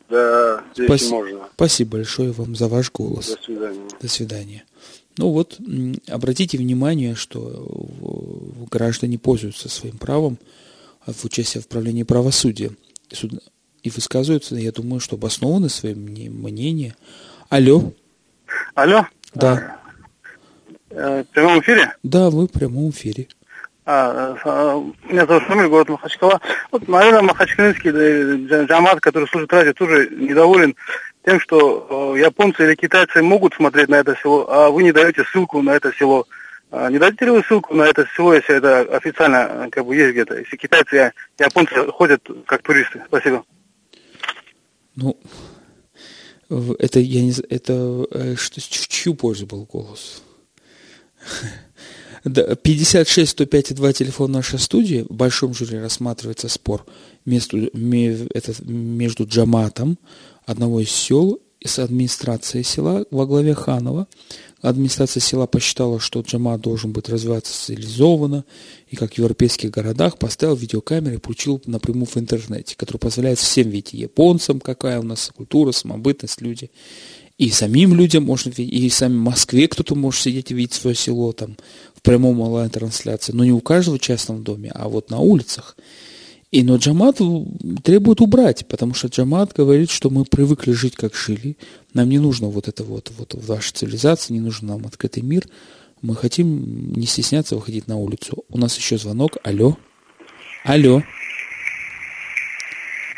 Да, 0.09 0.63
здесь 0.73 0.87
Спас... 0.87 1.09
можно. 1.09 1.39
Спасибо 1.55 1.97
большое 1.97 2.31
вам 2.31 2.55
за 2.55 2.67
ваш 2.67 2.91
голос. 2.91 3.29
До 3.29 3.43
свидания. 3.43 3.81
До 4.01 4.07
свидания. 4.07 4.63
Ну 5.17 5.31
вот, 5.31 5.59
обратите 6.09 6.57
внимание, 6.57 7.15
что 7.15 7.65
граждане 8.69 9.17
пользуются 9.17 9.69
своим 9.69 9.97
правом 9.97 10.37
в 11.05 11.23
участии 11.23 11.59
в 11.59 11.67
правлении 11.67 12.03
правосудия 12.03 12.71
и 13.83 13.89
высказываются, 13.89 14.55
я 14.55 14.71
думаю, 14.71 14.99
что 14.99 15.15
обоснованы 15.15 15.69
своим 15.69 15.99
мнением. 15.99 16.93
Алло. 17.49 17.93
Алло. 18.73 19.05
Да. 19.35 19.77
Э, 20.89 21.23
в 21.23 21.27
прямом 21.27 21.59
эфире? 21.59 21.95
Да, 22.03 22.29
вы 22.29 22.47
в 22.47 22.51
прямом 22.51 22.89
эфире. 22.89 23.27
А, 23.85 24.35
а, 24.43 24.83
меня 25.07 25.27
зовут 25.27 25.43
Шамиль, 25.43 25.67
город 25.67 25.89
Махачкала. 25.89 26.41
Вот, 26.71 26.87
наверное, 26.87 27.21
махачкалинский 27.21 28.65
джамат, 28.65 28.99
который 28.99 29.27
служит 29.27 29.53
радио, 29.53 29.73
тоже 29.73 30.09
недоволен 30.09 30.75
тем, 31.25 31.39
что 31.39 32.13
э, 32.15 32.19
японцы 32.19 32.63
или 32.65 32.75
китайцы 32.75 33.21
могут 33.21 33.55
смотреть 33.55 33.89
на 33.89 33.95
это 33.95 34.15
село, 34.15 34.45
а 34.47 34.69
вы 34.69 34.83
не 34.83 34.91
даете 34.91 35.23
ссылку 35.25 35.61
на 35.61 35.71
это 35.71 35.91
село. 35.93 36.27
А 36.71 36.89
не 36.89 36.99
дадите 36.99 37.25
ли 37.25 37.31
вы 37.31 37.43
ссылку 37.43 37.73
на 37.73 37.83
это 37.83 38.05
село, 38.15 38.33
если 38.33 38.55
это 38.55 38.81
официально 38.81 39.67
как 39.71 39.85
бы 39.85 39.95
есть 39.95 40.11
где-то? 40.11 40.37
Если 40.37 40.55
китайцы 40.55 41.13
и 41.39 41.43
японцы 41.43 41.73
ходят 41.91 42.21
как 42.45 42.61
туристы? 42.61 43.03
Спасибо. 43.07 43.43
Ну, 44.95 45.17
это 46.79 46.99
я 46.99 47.21
не 47.21 47.33
это 47.49 48.05
э, 48.11 48.35
что, 48.35 48.61
в 48.61 48.87
чью 48.87 49.15
пользу 49.15 49.47
был 49.47 49.65
голос? 49.65 50.21
56 52.23 53.31
105 53.31 53.75
2 53.75 53.93
телефон 53.93 54.31
нашей 54.31 54.59
студии. 54.59 55.05
В 55.07 55.13
большом 55.13 55.53
жюри 55.53 55.77
рассматривается 55.77 56.49
спор 56.49 56.85
между, 57.23 57.69
между 57.73 59.27
Джаматом, 59.27 59.97
одного 60.45 60.81
из 60.81 60.89
сел 60.89 61.39
с 61.63 61.79
администрацией 61.79 62.63
села 62.63 63.05
во 63.11 63.25
главе 63.25 63.53
Ханова. 63.53 64.07
Администрация 64.61 65.21
села 65.21 65.45
посчитала, 65.45 65.99
что 65.99 66.21
джамат 66.21 66.61
должен 66.61 66.91
быть 66.91 67.09
развиваться 67.09 67.53
цивилизованно 67.53 68.45
и, 68.87 68.95
как 68.95 69.13
в 69.13 69.17
европейских 69.17 69.69
городах, 69.71 70.17
поставил 70.17 70.55
видеокамеры 70.55 71.15
и 71.15 71.19
получил 71.19 71.61
напрямую 71.65 72.07
в 72.07 72.17
интернете, 72.17 72.75
который 72.75 72.97
позволяет 72.97 73.37
всем 73.37 73.69
видеть 73.69 73.93
японцам, 73.93 74.59
какая 74.59 74.99
у 74.99 75.03
нас 75.03 75.31
культура, 75.35 75.71
самобытность, 75.71 76.41
люди. 76.41 76.71
И 77.37 77.49
самим 77.49 77.95
людям 77.95 78.23
можно 78.23 78.49
видеть, 78.49 78.73
и 78.73 78.89
сами 78.89 79.13
в 79.13 79.21
Москве 79.21 79.67
кто-то 79.67 79.93
может 79.93 80.21
сидеть 80.21 80.51
и 80.51 80.53
видеть 80.53 80.73
свое 80.73 80.95
село 80.95 81.33
там 81.33 81.57
в 81.93 82.01
прямом 82.01 82.39
онлайн-трансляции, 82.39 83.33
но 83.33 83.43
не 83.43 83.51
у 83.51 83.59
каждого 83.59 83.99
частном 83.99 84.43
доме, 84.43 84.71
а 84.73 84.87
вот 84.87 85.09
на 85.09 85.19
улицах. 85.19 85.75
И 86.55 86.63
но 86.63 86.77
Джамат 86.77 87.17
требует 87.83 88.21
убрать, 88.21 88.65
потому 88.69 88.93
что 88.93 89.09
Джамат 89.09 89.51
говорит, 89.51 89.91
что 89.91 90.09
мы 90.09 90.23
привыкли 90.23 90.71
жить 90.71 90.95
как 90.95 91.13
жили. 91.13 91.57
Нам 91.93 92.07
не 92.07 92.17
нужно 92.17 92.47
вот 92.47 92.69
это 92.69 92.85
вот, 92.85 93.11
вот 93.17 93.33
ваша 93.33 93.73
цивилизация, 93.73 94.33
не 94.33 94.39
нужен 94.39 94.67
нам 94.69 94.85
открытый 94.85 95.21
мир. 95.21 95.43
Мы 96.01 96.15
хотим 96.15 96.93
не 96.93 97.07
стесняться 97.07 97.55
выходить 97.55 97.89
на 97.89 97.97
улицу. 97.97 98.45
У 98.47 98.57
нас 98.57 98.77
еще 98.77 98.97
звонок. 98.97 99.35
Алло. 99.43 99.75
Алло. 100.63 101.03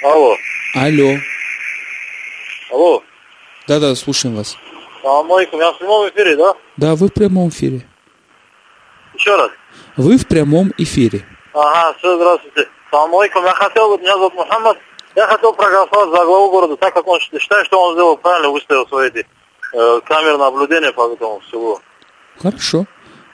Алло. 0.01 0.35
Алло. 0.73 1.17
Алло. 2.71 3.03
Да-да, 3.67 3.93
слушаем 3.93 4.35
вас. 4.35 4.57
Салам 5.03 5.31
алейкум. 5.31 5.59
Я 5.59 5.73
в 5.73 5.77
прямом 5.77 6.09
эфире, 6.09 6.37
да? 6.37 6.55
Да, 6.77 6.95
вы 6.95 7.07
в 7.07 7.13
прямом 7.13 7.49
эфире. 7.49 7.85
Еще 9.13 9.35
раз. 9.35 9.51
Вы 9.95 10.17
в 10.17 10.27
прямом 10.27 10.73
эфире. 10.79 11.23
Ага, 11.53 11.95
все, 11.99 12.15
здравствуйте. 12.15 12.67
Салам 12.97 13.15
алейкум. 13.15 13.45
Я 13.45 13.53
хотел, 13.53 13.97
меня 13.99 14.13
зовут 14.13 14.33
Мухаммад, 14.33 14.77
я 15.15 15.27
хотел 15.27 15.53
проголосовать 15.53 16.09
за 16.09 16.25
главу 16.25 16.49
города, 16.49 16.75
так 16.77 16.95
как 16.95 17.05
он 17.05 17.19
считает, 17.19 17.67
что 17.67 17.79
он 17.79 17.93
сделал 17.93 18.17
правильно, 18.17 18.49
выставил 18.49 18.87
свои 18.87 19.09
эти 19.09 19.27
э, 19.73 20.01
камеры 20.03 20.37
наблюдения 20.37 20.91
по 20.91 21.13
этому 21.13 21.39
селу. 21.51 21.79
Хорошо. 22.41 22.85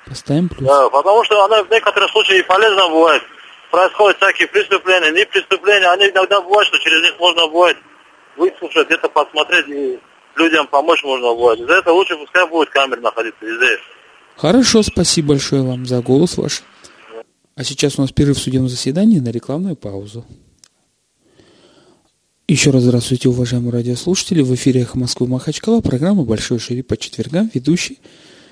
Поставим 0.05 0.49
плюс. 0.49 0.67
Да, 0.67 0.89
потому 0.89 1.23
что 1.23 1.45
она 1.45 1.63
в 1.63 1.71
некоторых 1.71 2.11
случаях 2.11 2.45
полезна 2.45 2.89
бывает. 2.89 3.23
Происходят 3.71 4.17
всякие 4.17 4.49
преступления, 4.49 5.11
не 5.11 5.25
преступления, 5.25 5.87
они 5.87 6.09
иногда 6.09 6.41
бывают, 6.41 6.67
что 6.67 6.77
через 6.79 7.01
них 7.01 7.17
можно 7.17 7.47
бывает 7.47 7.77
выслушать, 8.35 8.87
где-то 8.87 9.07
посмотреть 9.07 9.69
и 9.69 9.97
людям 10.35 10.67
помочь 10.67 11.01
можно 11.05 11.33
будет. 11.33 11.65
За 11.69 11.75
это 11.75 11.93
лучше 11.93 12.17
пускай 12.17 12.45
будет 12.47 12.69
камера 12.69 12.99
находиться 12.99 13.45
везде. 13.45 13.79
Хорошо, 14.35 14.83
спасибо 14.83 15.29
большое 15.29 15.63
вам 15.63 15.85
за 15.85 16.01
голос 16.01 16.37
ваш. 16.37 16.63
А 17.55 17.63
сейчас 17.63 17.99
у 17.99 18.01
нас 18.01 18.11
перерыв 18.11 18.37
в 18.37 18.41
судебном 18.41 18.69
заседании 18.69 19.19
на 19.19 19.29
рекламную 19.29 19.75
паузу. 19.75 20.25
Еще 22.47 22.71
раз 22.71 22.81
здравствуйте, 22.83 23.29
уважаемые 23.29 23.71
радиослушатели. 23.71 24.41
В 24.41 24.53
эфире 24.55 24.81
«Эхо 24.81 24.97
Москвы» 24.97 25.27
Махачкала, 25.27 25.79
программа 25.81 26.23
«Большой 26.23 26.57
жюри» 26.57 26.81
по 26.81 26.97
четвергам, 26.97 27.51
ведущий, 27.53 27.99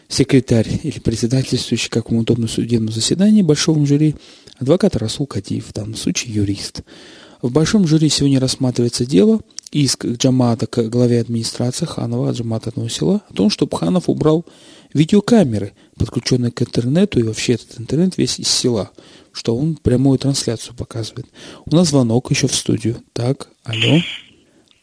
секретарь 0.08 0.68
или 0.84 1.00
председательствующий, 1.00 1.90
как 1.90 2.12
вам 2.12 2.20
удобно, 2.20 2.46
в 2.46 2.52
судебном 2.52 2.94
заседании 2.94 3.42
большого 3.42 3.84
жюри, 3.88 4.16
адвокат 4.60 4.96
Расул 4.96 5.26
Кадиев, 5.26 5.68
в 5.68 5.74
данном 5.74 5.96
случае 5.96 6.36
юрист. 6.36 6.84
В 7.42 7.52
большом 7.52 7.88
жюри 7.88 8.08
сегодня 8.08 8.40
рассматривается 8.40 9.08
дело, 9.08 9.42
иск 9.72 10.06
Джамата 10.06 10.68
к 10.68 10.84
главе 10.90 11.22
администрации 11.22 11.86
Ханова 11.86 12.32
Джамата 12.34 12.72
Нусила 12.76 13.24
о 13.28 13.34
том, 13.34 13.50
чтобы 13.50 13.76
Ханов 13.78 14.10
убрал 14.10 14.46
видеокамеры, 14.94 15.74
подключенные 16.02 16.52
к 16.52 16.62
интернету, 16.62 17.20
и 17.20 17.24
вообще 17.24 17.54
этот 17.54 17.80
интернет 17.80 18.18
весь 18.18 18.40
из 18.40 18.50
села, 18.50 18.92
что 19.32 19.56
он 19.56 19.76
прямую 19.76 20.18
трансляцию 20.18 20.76
показывает. 20.76 21.28
У 21.66 21.76
нас 21.76 21.90
звонок 21.90 22.32
еще 22.32 22.48
в 22.48 22.56
студию. 22.56 22.98
Так, 23.14 23.48
алло. 23.64 24.00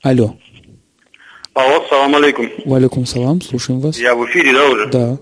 Алло. 0.02 0.36
Алло, 1.54 1.84
салам 1.88 2.14
алейкум. 2.14 2.48
Валикум 2.64 3.04
салам, 3.04 3.42
слушаем 3.42 3.80
вас. 3.80 3.98
Я 3.98 4.14
в 4.14 4.24
эфире, 4.26 4.52
да, 4.52 4.68
уже? 4.68 4.86
Да. 4.86 5.18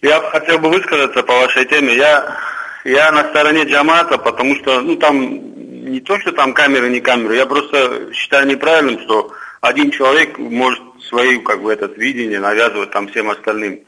Я 0.00 0.20
хотел 0.30 0.58
бы 0.58 0.70
высказаться 0.70 1.22
по 1.22 1.32
вашей 1.32 1.64
теме. 1.64 1.96
Я, 1.96 2.36
я 2.84 3.10
на 3.10 3.28
стороне 3.30 3.64
джамата, 3.64 4.18
потому 4.18 4.54
что, 4.56 4.80
ну, 4.80 4.96
там 4.96 5.90
не 5.90 6.00
то, 6.00 6.18
что 6.20 6.32
там 6.32 6.54
камеры, 6.54 6.88
не 6.88 7.00
камеры, 7.00 7.36
я 7.36 7.46
просто 7.46 8.12
считаю 8.12 8.46
неправильным, 8.46 9.00
что 9.00 9.32
один 9.60 9.90
человек 9.90 10.38
может 10.38 10.82
свои, 11.08 11.38
как 11.38 11.62
бы, 11.62 11.72
этот 11.72 11.96
видение 11.98 12.38
навязывать 12.38 12.92
там 12.92 13.08
всем 13.08 13.30
остальным. 13.30 13.80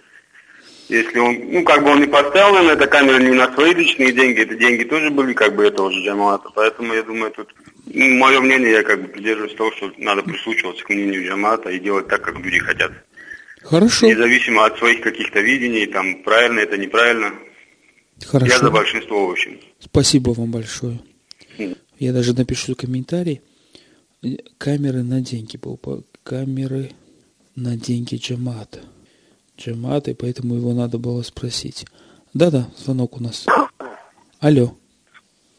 Если 0.88 1.18
он, 1.18 1.38
ну, 1.50 1.64
как 1.64 1.82
бы 1.82 1.90
он 1.90 2.00
не 2.00 2.06
поставил 2.06 2.62
на 2.62 2.72
это 2.72 2.86
камеру 2.86 3.18
не 3.18 3.32
на 3.32 3.52
свои 3.54 3.72
личные 3.72 4.12
деньги, 4.12 4.42
это 4.42 4.54
деньги 4.54 4.84
тоже 4.84 5.10
были, 5.10 5.32
как 5.32 5.56
бы, 5.56 5.64
этого 5.66 5.90
же 5.90 6.04
джамата. 6.04 6.50
Поэтому 6.54 6.92
я 6.92 7.02
думаю, 7.02 7.32
тут, 7.32 7.54
ну, 7.86 8.10
мое 8.16 8.40
мнение, 8.40 8.72
я 8.72 8.82
как 8.82 9.00
бы 9.00 9.08
придерживаюсь 9.08 9.54
того, 9.54 9.72
что 9.72 9.90
надо 9.96 10.22
прислушиваться 10.22 10.84
к 10.84 10.90
мнению 10.90 11.26
джамата 11.26 11.70
и 11.70 11.80
делать 11.80 12.08
так, 12.08 12.22
как 12.22 12.38
люди 12.38 12.58
хотят. 12.58 12.92
Хорошо. 13.62 14.06
Независимо 14.06 14.66
от 14.66 14.78
своих 14.78 15.00
каких-то 15.00 15.40
видений, 15.40 15.86
там, 15.86 16.22
правильно 16.22 16.60
это, 16.60 16.76
неправильно. 16.76 17.32
Хорошо. 18.26 18.52
Я 18.52 18.58
за 18.58 18.70
большинство, 18.70 19.26
в 19.26 19.30
общем. 19.30 19.58
Спасибо 19.80 20.30
вам 20.30 20.50
большое. 20.50 21.00
Я 21.98 22.12
даже 22.12 22.34
напишу 22.34 22.74
комментарий. 22.74 23.40
Камеры 24.58 25.02
на 25.02 25.20
деньги 25.20 25.56
был. 25.56 25.80
Камеры 26.22 26.90
на 27.56 27.76
деньги 27.76 28.16
Джамата. 28.16 28.80
Джамата, 29.56 30.10
и 30.10 30.14
поэтому 30.14 30.54
его 30.54 30.72
надо 30.72 30.98
было 30.98 31.22
спросить. 31.22 31.86
Да-да, 32.32 32.66
звонок 32.76 33.16
у 33.16 33.22
нас. 33.22 33.46
Алло. 34.40 34.72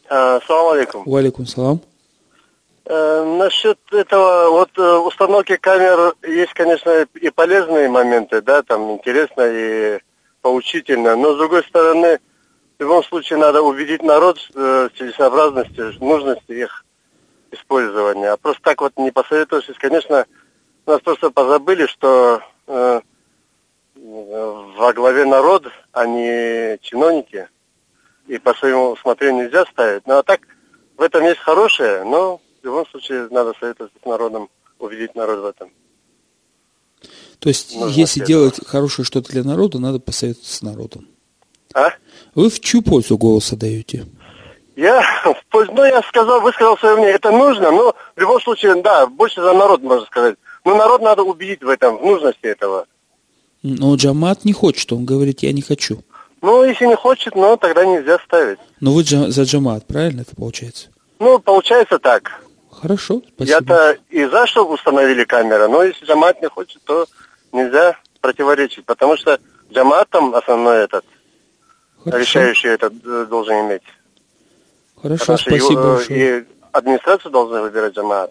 А, 0.08 0.40
салам 0.46 0.74
алейкум. 0.74 1.04
Валикум 1.06 1.46
салам. 1.46 1.80
Э, 2.84 3.24
насчет 3.38 3.78
этого, 3.90 4.50
вот 4.50 4.70
э, 4.78 4.96
установки 4.98 5.56
камер 5.56 6.14
есть, 6.22 6.52
конечно, 6.52 7.06
и 7.14 7.30
полезные 7.30 7.88
моменты, 7.88 8.40
да, 8.42 8.62
там 8.62 8.92
интересно 8.92 9.42
и 9.44 9.98
поучительно, 10.40 11.16
но 11.16 11.34
с 11.34 11.38
другой 11.38 11.64
стороны, 11.64 12.20
в 12.78 12.82
любом 12.82 13.02
случае 13.02 13.40
надо 13.40 13.62
убедить 13.62 14.04
народ 14.04 14.38
э, 14.54 14.88
в 14.92 14.96
целесообразности, 14.96 15.98
нужности 15.98 16.52
их 16.52 16.84
использования. 17.50 18.30
А 18.30 18.36
просто 18.36 18.62
так 18.62 18.80
вот 18.80 18.92
не 18.98 19.10
посоветовавшись, 19.10 19.78
конечно, 19.78 20.24
нас 20.86 21.00
просто 21.00 21.30
позабыли, 21.30 21.86
что 21.86 22.40
э, 22.68 23.00
во 24.06 24.92
главе 24.92 25.24
народ, 25.24 25.66
а 25.92 26.06
не 26.06 26.78
чиновники. 26.80 27.48
И 28.26 28.38
по 28.38 28.54
своему 28.54 28.90
усмотрению 28.90 29.44
нельзя 29.44 29.64
ставить. 29.66 30.06
Ну 30.06 30.18
а 30.18 30.22
так, 30.22 30.40
в 30.96 31.02
этом 31.02 31.24
есть 31.24 31.40
хорошее, 31.40 32.04
но 32.04 32.40
в 32.62 32.64
любом 32.64 32.86
случае 32.88 33.28
надо 33.30 33.52
советоваться 33.58 33.96
с 34.02 34.06
народом, 34.06 34.48
убедить 34.78 35.14
народ 35.14 35.40
в 35.40 35.46
этом. 35.46 35.70
То 37.38 37.48
есть, 37.48 37.76
Нужно 37.76 37.94
если 37.94 38.24
делать 38.24 38.58
хорошее 38.66 39.04
что-то 39.04 39.30
для 39.30 39.44
народа, 39.44 39.78
надо 39.78 40.00
посоветоваться 40.00 40.56
с 40.56 40.62
народом. 40.62 41.06
А? 41.74 41.90
Вы 42.34 42.48
в 42.48 42.60
чью 42.60 42.82
пользу 42.82 43.18
голоса 43.18 43.56
даете? 43.56 44.06
Я 44.74 45.02
ну, 45.52 45.84
я 45.84 46.02
сказал, 46.02 46.40
высказал 46.40 46.76
свое 46.78 46.96
мнение. 46.96 47.14
Это 47.14 47.30
нужно, 47.30 47.70
но 47.70 47.94
в 48.14 48.20
любом 48.20 48.40
случае, 48.40 48.80
да, 48.82 49.06
больше 49.06 49.40
за 49.40 49.52
народ, 49.52 49.82
можно 49.82 50.06
сказать. 50.06 50.36
Но 50.64 50.76
народ 50.76 51.00
надо 51.02 51.22
убедить 51.22 51.62
в 51.62 51.68
этом, 51.68 51.98
в 51.98 52.04
нужности 52.04 52.44
этого. 52.46 52.86
Но 53.68 53.96
Джамат 53.96 54.44
не 54.44 54.52
хочет, 54.52 54.92
он 54.92 55.04
говорит, 55.04 55.42
я 55.42 55.52
не 55.52 55.60
хочу. 55.60 55.98
Ну, 56.40 56.62
если 56.62 56.86
не 56.86 56.94
хочет, 56.94 57.34
ну, 57.34 57.56
тогда 57.56 57.84
нельзя 57.84 58.16
ставить. 58.20 58.60
Но 58.80 58.92
вы 58.92 59.02
за 59.02 59.42
Джамат, 59.42 59.84
правильно 59.88 60.20
это 60.20 60.36
получается? 60.36 60.90
Ну, 61.18 61.40
получается 61.40 61.98
так. 61.98 62.30
Хорошо, 62.70 63.22
спасибо. 63.34 63.58
Я-то 63.58 63.98
и 64.08 64.24
за, 64.26 64.46
что 64.46 64.68
установили 64.68 65.24
камеры, 65.24 65.66
но 65.66 65.82
если 65.82 66.04
Джамат 66.04 66.40
не 66.40 66.48
хочет, 66.48 66.80
то 66.84 67.06
нельзя 67.50 67.98
противоречить, 68.20 68.84
потому 68.84 69.16
что 69.16 69.40
Джамат 69.72 70.10
там 70.10 70.32
основной 70.32 70.84
этот, 70.84 71.04
Хорошо. 72.04 72.20
решающий 72.20 72.68
этот 72.68 72.92
э, 73.04 73.26
должен 73.28 73.66
иметь. 73.66 73.82
Хорошо, 74.94 75.24
Потому 75.24 75.38
спасибо 75.38 75.72
его, 75.72 75.80
э, 75.80 75.96
большое. 75.96 76.40
И 76.40 76.44
администрацию 76.70 77.32
должна 77.32 77.62
выбирать 77.62 77.96
Джамат. 77.96 78.30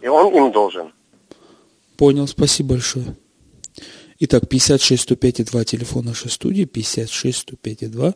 И 0.00 0.06
он 0.06 0.32
им 0.32 0.52
должен. 0.52 0.92
Понял, 1.96 2.28
спасибо 2.28 2.74
большое. 2.74 3.16
Итак, 4.24 4.48
56 4.48 5.02
105 5.02 5.40
и 5.40 5.42
2 5.42 5.64
телефон 5.64 6.04
нашей 6.04 6.30
студии, 6.30 6.64
56 6.64 7.38
105 7.38 7.82
и 7.82 7.86
2 7.86 8.14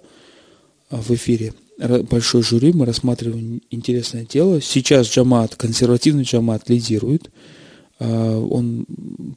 а 0.90 0.97
в 0.99 1.11
эфире. 1.11 1.53
Большой 1.79 2.45
жюри, 2.45 2.73
мы 2.73 2.87
рассматриваем 2.87 3.61
интересное 3.73 4.25
дело. 4.25 4.61
Сейчас 4.61 5.09
Джамат, 5.09 5.57
консервативный 5.57 6.23
Джамат 6.23 6.69
лидирует. 6.69 7.33
А, 7.99 8.38
он 8.38 8.87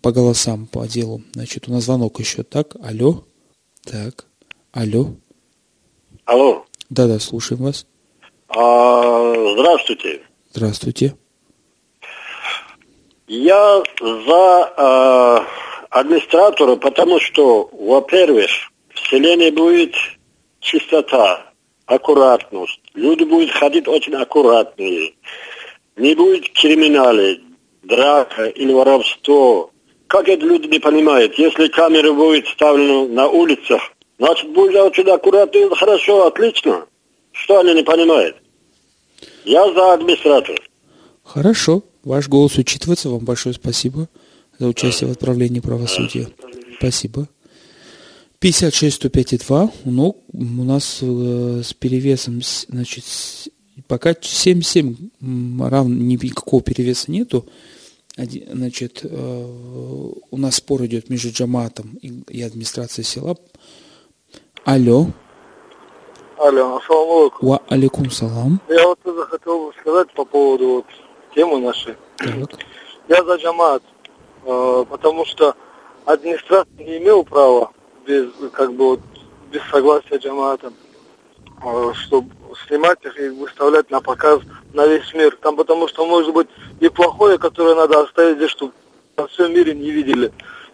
по 0.03 0.11
голосам, 0.11 0.67
по 0.67 0.87
делу. 0.87 1.23
Значит, 1.33 1.67
у 1.67 1.71
нас 1.71 1.85
звонок 1.85 2.19
еще. 2.19 2.43
Так, 2.43 2.75
алло. 2.83 3.23
Так, 3.83 4.25
алло. 4.71 5.15
Алло. 6.25 6.65
Да-да, 6.91 7.17
слушаем 7.17 7.63
вас. 7.63 7.87
А, 8.47 9.53
здравствуйте. 9.55 10.21
Здравствуйте. 10.51 11.15
Я 13.27 13.83
за 13.99 14.73
э, 14.77 15.68
администратора, 15.89 16.75
потому 16.75 17.19
что, 17.19 17.69
во-первых, 17.73 18.49
в 18.93 19.09
селении 19.09 19.49
будет 19.49 19.95
чистота, 20.59 21.51
аккуратность. 21.85 22.79
Люди 22.93 23.23
будут 23.23 23.51
ходить 23.51 23.87
очень 23.87 24.15
аккуратные. 24.15 25.13
Не 25.95 26.15
будет 26.15 26.49
криминали, 26.53 27.41
драка 27.83 28.45
или 28.45 28.71
воровство. 28.71 29.71
Как 30.07 30.27
это 30.27 30.45
люди 30.45 30.67
не 30.67 30.79
понимают? 30.79 31.37
Если 31.37 31.67
камера 31.67 32.13
будет 32.13 32.47
вставлена 32.47 33.07
на 33.07 33.27
улицах, 33.27 33.81
значит, 34.17 34.49
будет 34.51 34.75
очень 34.75 35.09
аккуратно, 35.09 35.75
хорошо, 35.75 36.27
отлично. 36.27 36.85
Что 37.31 37.59
они 37.59 37.73
не 37.73 37.83
понимают? 37.83 38.37
Я 39.45 39.71
за 39.73 39.93
администратора. 39.93 40.59
Хорошо. 41.23 41.83
Ваш 42.03 42.27
голос 42.27 42.57
учитывается. 42.57 43.09
Вам 43.09 43.25
большое 43.25 43.53
спасибо 43.53 44.07
за 44.59 44.67
участие 44.67 45.07
в 45.07 45.11
отправлении 45.11 45.61
правосудия. 45.61 46.27
Спасибо. 46.77 47.27
56 48.39 48.95
105 48.95 49.33
и 49.33 49.37
2. 49.37 49.71
Ну, 49.85 50.17
у 50.33 50.63
нас 50.63 50.99
э, 51.01 51.61
с 51.63 51.73
перевесом, 51.73 52.41
значит, 52.67 53.03
пока 53.87 54.11
7-7 54.11 55.69
равно 55.69 55.95
никакого 55.95 56.61
перевеса 56.61 57.11
нету. 57.11 57.45
Значит, 58.15 59.01
э, 59.03 59.45
у 60.31 60.37
нас 60.37 60.55
спор 60.55 60.85
идет 60.85 61.09
между 61.09 61.31
Джаматом 61.31 61.97
и, 62.01 62.21
и 62.29 62.41
администрацией 62.41 63.05
села. 63.05 63.37
Алло. 64.65 65.07
Алло, 66.37 66.77
ассаламу 66.77 67.31
Ва 67.41 67.61
алейкум 67.67 68.11
салам. 68.11 68.61
Я 68.69 68.87
вот 68.87 68.99
хотел 69.29 69.73
сказать 69.81 70.13
по 70.13 70.23
поводу 70.23 70.67
вот 70.67 70.85
темы 71.35 71.59
нашей. 71.59 71.95
Так. 72.17 72.59
Я 73.09 73.23
за 73.23 73.35
джамат, 73.35 73.83
потому 74.43 75.25
что 75.25 75.55
администрация 76.05 76.83
не 76.83 76.97
имел 76.97 77.23
права 77.23 77.71
без, 78.05 78.29
как 78.53 78.73
бы, 78.73 78.85
вот, 78.85 78.99
без 79.51 79.61
согласия 79.71 80.17
джамата, 80.17 80.73
э, 81.63 81.91
чтобы 81.95 82.29
снимать 82.67 83.03
их 83.03 83.19
и 83.19 83.29
выставлять 83.29 83.89
на 83.91 84.01
показ 84.01 84.39
на 84.73 84.87
весь 84.87 85.13
мир. 85.13 85.37
Там 85.41 85.55
потому 85.55 85.87
что 85.87 86.05
может 86.05 86.33
быть 86.33 86.47
и 86.79 86.89
плохое, 86.89 87.37
которое 87.37 87.75
надо 87.75 88.01
оставить 88.01 88.37
здесь, 88.37 88.51
чтобы 88.51 88.73
во 89.17 89.27
всем 89.27 89.53
мире 89.53 89.73
не 89.73 89.91
видели 89.91 90.31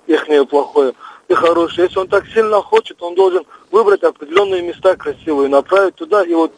их 0.08 0.28
плохое 0.50 0.94
и 1.28 1.34
хорошее. 1.34 1.88
Если 1.88 2.00
он 2.00 2.08
так 2.08 2.28
сильно 2.28 2.62
хочет, 2.62 3.02
он 3.02 3.16
должен 3.16 3.44
выбрать 3.72 4.04
определенные 4.04 4.62
места 4.62 4.96
красивые, 4.96 5.50
направить 5.50 5.96
туда 5.96 6.24
и 6.24 6.34
вот 6.34 6.54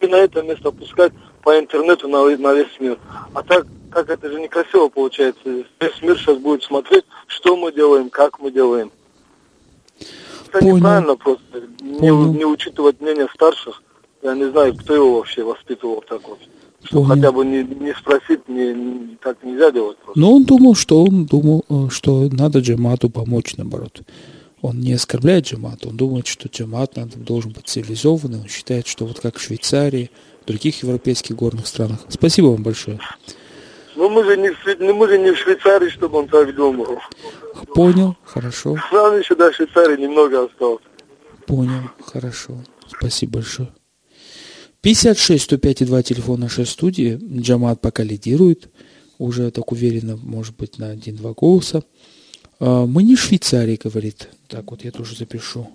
и 0.00 0.06
на 0.06 0.16
это 0.16 0.42
место 0.42 0.70
пускать 0.70 1.12
по 1.48 1.58
интернету 1.58 2.08
на, 2.08 2.24
на 2.36 2.52
весь 2.52 2.78
мир. 2.78 2.98
А 3.32 3.42
так, 3.42 3.66
как 3.90 4.10
это 4.10 4.30
же 4.30 4.38
некрасиво 4.38 4.88
получается. 4.90 5.40
Весь 5.46 6.02
мир 6.02 6.18
сейчас 6.18 6.36
будет 6.36 6.62
смотреть, 6.62 7.04
что 7.26 7.56
мы 7.56 7.72
делаем, 7.72 8.10
как 8.10 8.38
мы 8.38 8.50
делаем. 8.52 8.90
Это 10.50 10.58
Понял. 10.58 10.76
неправильно 10.76 11.16
просто. 11.16 11.62
Не, 11.80 12.10
Понял. 12.10 12.34
не 12.34 12.44
учитывать 12.44 13.00
мнение 13.00 13.28
старших. 13.34 13.82
Я 14.22 14.34
не 14.34 14.50
знаю, 14.50 14.76
кто 14.76 14.94
его 14.94 15.16
вообще 15.16 15.42
воспитывал 15.42 16.04
так 16.06 16.20
вот. 16.28 16.38
Что 16.84 16.96
Понял. 17.02 17.14
хотя 17.14 17.32
бы 17.32 17.46
не, 17.46 17.62
не 17.64 17.94
спросить, 17.94 18.46
не, 18.46 18.74
не- 18.74 19.16
так 19.16 19.42
нельзя 19.42 19.70
делать 19.70 19.96
просто. 20.04 20.20
Но 20.20 20.34
он 20.34 20.44
думал, 20.44 20.74
что 20.74 21.02
он 21.02 21.24
думал, 21.24 21.64
э, 21.70 21.88
что 21.88 22.28
надо 22.30 22.58
джамату 22.58 23.08
помочь, 23.08 23.56
наоборот. 23.56 24.02
Он 24.60 24.78
не 24.80 24.92
оскорбляет 24.92 25.46
джамат, 25.46 25.86
он 25.86 25.96
думает, 25.96 26.26
что 26.26 26.46
джамат 26.48 26.96
надо, 26.96 27.16
должен 27.16 27.52
быть 27.52 27.66
цивилизованный. 27.68 28.40
Он 28.40 28.48
считает, 28.48 28.86
что 28.86 29.06
вот 29.06 29.18
как 29.18 29.38
в 29.38 29.40
Швейцарии, 29.40 30.10
других 30.48 30.82
европейских 30.82 31.36
горных 31.36 31.66
странах. 31.66 32.00
Спасибо 32.08 32.46
вам 32.46 32.62
большое. 32.62 32.98
Ну 33.96 34.08
мы 34.08 34.24
же 34.24 34.36
не 34.36 34.50
ну, 34.78 34.94
мы 34.94 35.08
же 35.08 35.18
не 35.18 35.32
в 35.32 35.38
Швейцарии, 35.38 35.90
чтобы 35.90 36.18
он 36.18 36.28
так 36.28 36.54
думал. 36.54 36.98
Понял, 37.74 38.16
хорошо, 38.24 38.76
Нам 38.92 39.18
еще 39.18 39.34
до 39.34 39.52
Швейцарии 39.52 40.00
немного 40.00 40.44
осталось. 40.44 40.82
понял, 41.46 41.90
хорошо. 42.04 42.54
Спасибо 42.88 43.34
большое. 43.34 43.68
56 44.80 45.44
105 45.44 45.82
и 45.82 45.84
2 45.84 46.02
телефон 46.02 46.40
нашей 46.40 46.64
студии. 46.64 47.18
Джамат 47.40 47.80
пока 47.80 48.02
лидирует. 48.02 48.70
Уже 49.18 49.50
так 49.50 49.72
уверенно, 49.72 50.16
может 50.16 50.56
быть, 50.56 50.78
на 50.78 50.90
один-два 50.90 51.32
голоса. 51.34 51.82
А, 52.60 52.86
Мы 52.86 53.02
не 53.02 53.16
в 53.16 53.20
Швейцарии, 53.20 53.78
говорит. 53.82 54.28
Так 54.46 54.70
вот, 54.70 54.84
я 54.84 54.92
тоже 54.92 55.16
запишу. 55.16 55.68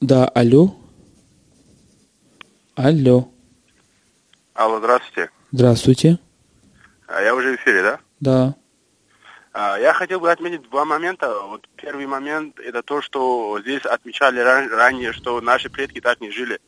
Да, 0.00 0.28
алло. 0.28 0.76
Алло. 2.76 3.28
Алло, 4.54 4.78
здравствуйте. 4.78 5.30
Здравствуйте. 5.52 6.18
А, 7.06 7.20
Я 7.22 7.34
уже 7.34 7.52
в 7.52 7.56
эфире, 7.56 7.82
да? 7.82 7.98
Да. 8.20 8.54
А, 9.52 9.78
Я 9.78 9.92
хотел 9.92 10.20
бы 10.20 10.30
отметить 10.30 10.62
два 10.70 10.84
момента. 10.84 11.40
Вот 11.42 11.68
первый 11.76 12.06
момент 12.06 12.58
это 12.60 12.82
то, 12.82 13.02
что 13.02 13.58
здесь 13.60 13.84
отмечали 13.84 14.38
ран- 14.40 14.70
ранее, 14.70 15.12
что 15.12 15.40
наши 15.40 15.70
предки 15.70 16.00
так 16.00 16.20
не 16.20 16.30
жили. 16.30 16.60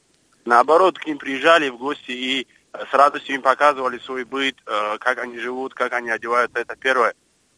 Наоборот, 0.45 0.99
к 0.99 1.07
ним 1.07 1.19
приезжали 1.19 1.69
в 1.69 1.79
гости 1.79 2.11
и 2.11 2.47
э, 2.73 2.85
с 2.91 2.93
радостью 2.95 3.37
им 3.37 3.43
показывали 3.43 3.99
свой 3.99 4.25
быт, 4.25 4.57
э, 4.67 4.99
как 4.99 5.19
они 5.19 5.39
живут, 5.39 5.75
как 5.75 5.93
они 5.93 6.11
одеваются. 6.11 6.59
Это 6.59 6.77
первое. 6.77 7.15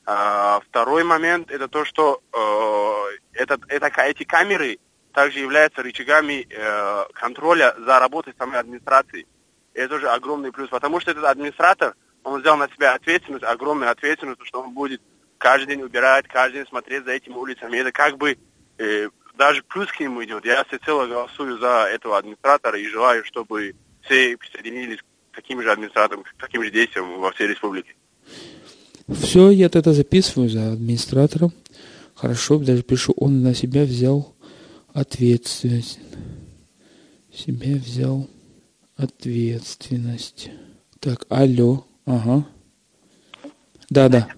А, 0.06 0.60
Второй 0.68 1.04
момент 1.04 1.50
это 1.50 1.68
то, 1.68 1.84
что 1.86 2.20
э, 2.32 3.16
этот, 3.32 3.60
это, 3.68 3.86
эти 4.02 4.24
камеры 4.24 4.78
также 5.12 5.38
являются 5.40 5.82
рычагами 5.82 6.46
э, 6.50 7.04
контроля 7.14 7.74
за 7.78 7.98
работой 7.98 8.34
самой 8.38 8.58
администрации. 8.60 9.26
И 9.74 9.78
это 9.78 9.90
тоже 9.90 10.09
огромный 10.09 10.52
плюс, 10.52 10.68
потому 10.68 11.00
что 11.00 11.11
этот 11.11 11.24
администратор, 11.24 11.94
он 12.24 12.40
взял 12.40 12.57
на 12.57 12.68
себя 12.68 12.94
ответственность, 12.94 13.44
огромную 13.44 13.90
ответственность, 13.90 14.40
что 14.44 14.62
он 14.62 14.74
будет 14.74 15.00
каждый 15.38 15.68
день 15.74 15.83
убирать, 15.83 16.26
каждый 16.26 16.59
день 16.59 16.66
смотреть 16.68 17.04
за 17.04 17.12
этими 17.12 17.35
улицами. 17.35 17.78
Это 17.78 17.92
как 17.92 18.18
бы 18.18 18.37
э, 18.78 19.09
даже 19.37 19.62
плюс 19.62 19.90
к 19.90 20.00
нему 20.00 20.22
идет. 20.24 20.44
Я 20.44 20.64
всецело 20.64 21.07
голосую 21.07 21.59
за 21.59 21.88
этого 21.90 22.18
администратора 22.18 22.78
и 22.78 22.88
желаю, 22.88 23.24
чтобы 23.24 23.74
все 24.02 24.37
присоединились 24.37 24.98
к 25.31 25.37
таким 25.37 25.62
же 25.62 25.70
администраторам, 25.70 26.24
к 26.24 26.35
таким 26.38 26.62
же 26.64 26.70
действиям 26.70 27.20
во 27.20 27.31
всей 27.31 27.46
республике. 27.46 27.94
Все, 29.09 29.50
я 29.50 29.66
это 29.66 29.92
записываю 29.92 30.50
за 30.50 30.72
администратором. 30.72 31.52
Хорошо, 32.14 32.59
даже 32.59 32.83
пишу, 32.83 33.14
он 33.16 33.42
на 33.42 33.54
себя 33.54 33.85
взял 33.85 34.35
ответственность. 34.92 36.00
Себя 37.33 37.76
взял 37.76 38.28
ответственность. 38.98 40.50
Так, 41.00 41.24
алло, 41.30 41.84
ага. 42.06 42.44
Да, 43.90 44.08
да. 44.08 44.28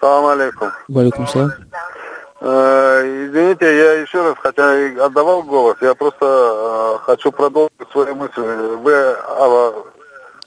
Салам 0.00 0.26
алейкум. 0.26 0.70
Валикум 0.88 1.26
салам. 1.26 1.50
Э, 2.40 3.26
Извините, 3.26 3.64
я 3.64 3.92
еще 4.00 4.22
раз, 4.22 4.34
хотя 4.38 4.78
и 4.78 4.96
отдавал 4.96 5.42
голос, 5.42 5.76
я 5.80 5.94
просто 5.94 6.24
э, 6.24 6.98
хочу 7.04 7.32
продолжить 7.32 7.72
свою 7.92 8.14
мысль. 8.14 8.40
Вы 8.40 8.94
а, 8.94 9.72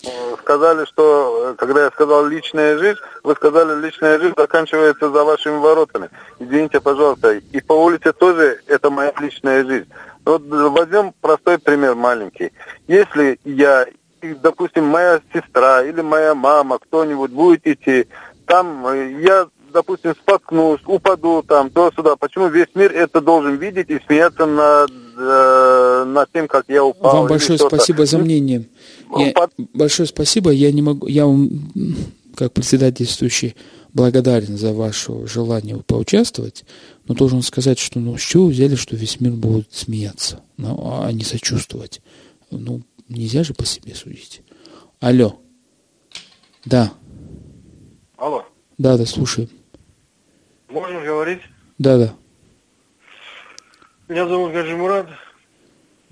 э, 0.03 0.35
сказали, 0.41 0.85
что 0.85 1.55
когда 1.57 1.83
я 1.85 1.91
сказал 1.91 2.25
личная 2.25 2.77
жизнь, 2.77 2.99
вы 3.23 3.35
сказали, 3.35 3.79
личная 3.79 4.19
жизнь 4.19 4.33
заканчивается 4.35 5.09
за 5.09 5.23
вашими 5.23 5.57
воротами. 5.57 6.09
Извините, 6.39 6.79
пожалуйста, 6.81 7.33
и 7.33 7.61
по 7.61 7.73
улице 7.73 8.11
тоже 8.11 8.59
это 8.67 8.89
моя 8.89 9.13
личная 9.19 9.63
жизнь. 9.63 9.87
Вот 10.25 10.43
возьмем 10.47 11.13
простой 11.21 11.57
пример 11.57 11.95
маленький. 11.95 12.51
Если 12.87 13.39
я, 13.43 13.85
допустим, 14.41 14.85
моя 14.85 15.21
сестра 15.33 15.83
или 15.83 16.01
моя 16.01 16.33
мама, 16.33 16.79
кто-нибудь 16.79 17.31
будет 17.31 17.65
идти, 17.67 18.07
там 18.45 18.87
э, 18.87 19.21
я, 19.21 19.47
допустим, 19.73 20.13
споткнусь, 20.15 20.81
упаду 20.85 21.43
там, 21.45 21.69
то-сюда. 21.69 22.15
Почему 22.15 22.47
весь 22.47 22.67
мир 22.75 22.91
это 22.93 23.19
должен 23.19 23.55
видеть 23.55 23.89
и 23.89 23.99
смеяться 24.05 24.45
над, 24.45 24.91
э, 25.17 26.03
над 26.07 26.31
тем, 26.31 26.47
как 26.47 26.65
я 26.69 26.83
упал? 26.85 27.17
Вам 27.17 27.27
большое 27.27 27.59
спасибо 27.59 28.05
за 28.05 28.17
мнение. 28.17 28.65
Я- 29.17 29.33
большое 29.73 30.07
спасибо. 30.07 30.51
Я 30.51 30.71
не 30.71 30.81
могу, 30.81 31.07
я 31.07 31.25
вам, 31.25 31.49
как 32.35 32.53
председательствующий, 32.53 33.55
благодарен 33.93 34.57
за 34.57 34.73
ваше 34.73 35.27
желание 35.27 35.77
поучаствовать, 35.85 36.65
но 37.07 37.15
должен 37.15 37.41
сказать, 37.41 37.79
что 37.79 37.99
ну 37.99 38.17
с 38.17 38.21
чего 38.21 38.47
взяли, 38.47 38.75
что 38.75 38.95
весь 38.95 39.19
мир 39.19 39.33
будет 39.33 39.73
смеяться, 39.73 40.41
ну, 40.57 41.03
а 41.03 41.11
не 41.11 41.23
сочувствовать. 41.23 42.01
Ну, 42.51 42.81
нельзя 43.09 43.43
же 43.43 43.53
по 43.53 43.65
себе 43.65 43.95
судить. 43.95 44.41
Алло. 44.99 45.39
Да, 46.65 46.93
Алло, 48.17 48.45
да, 48.77 48.97
да, 48.97 49.05
слушай. 49.05 49.49
можно 50.69 51.01
говорить? 51.01 51.41
Да, 51.77 51.97
да. 51.97 52.13
Меня 54.07 54.27
зовут 54.27 54.53
Гаджи 54.53 54.75
Мурат. 54.77 55.07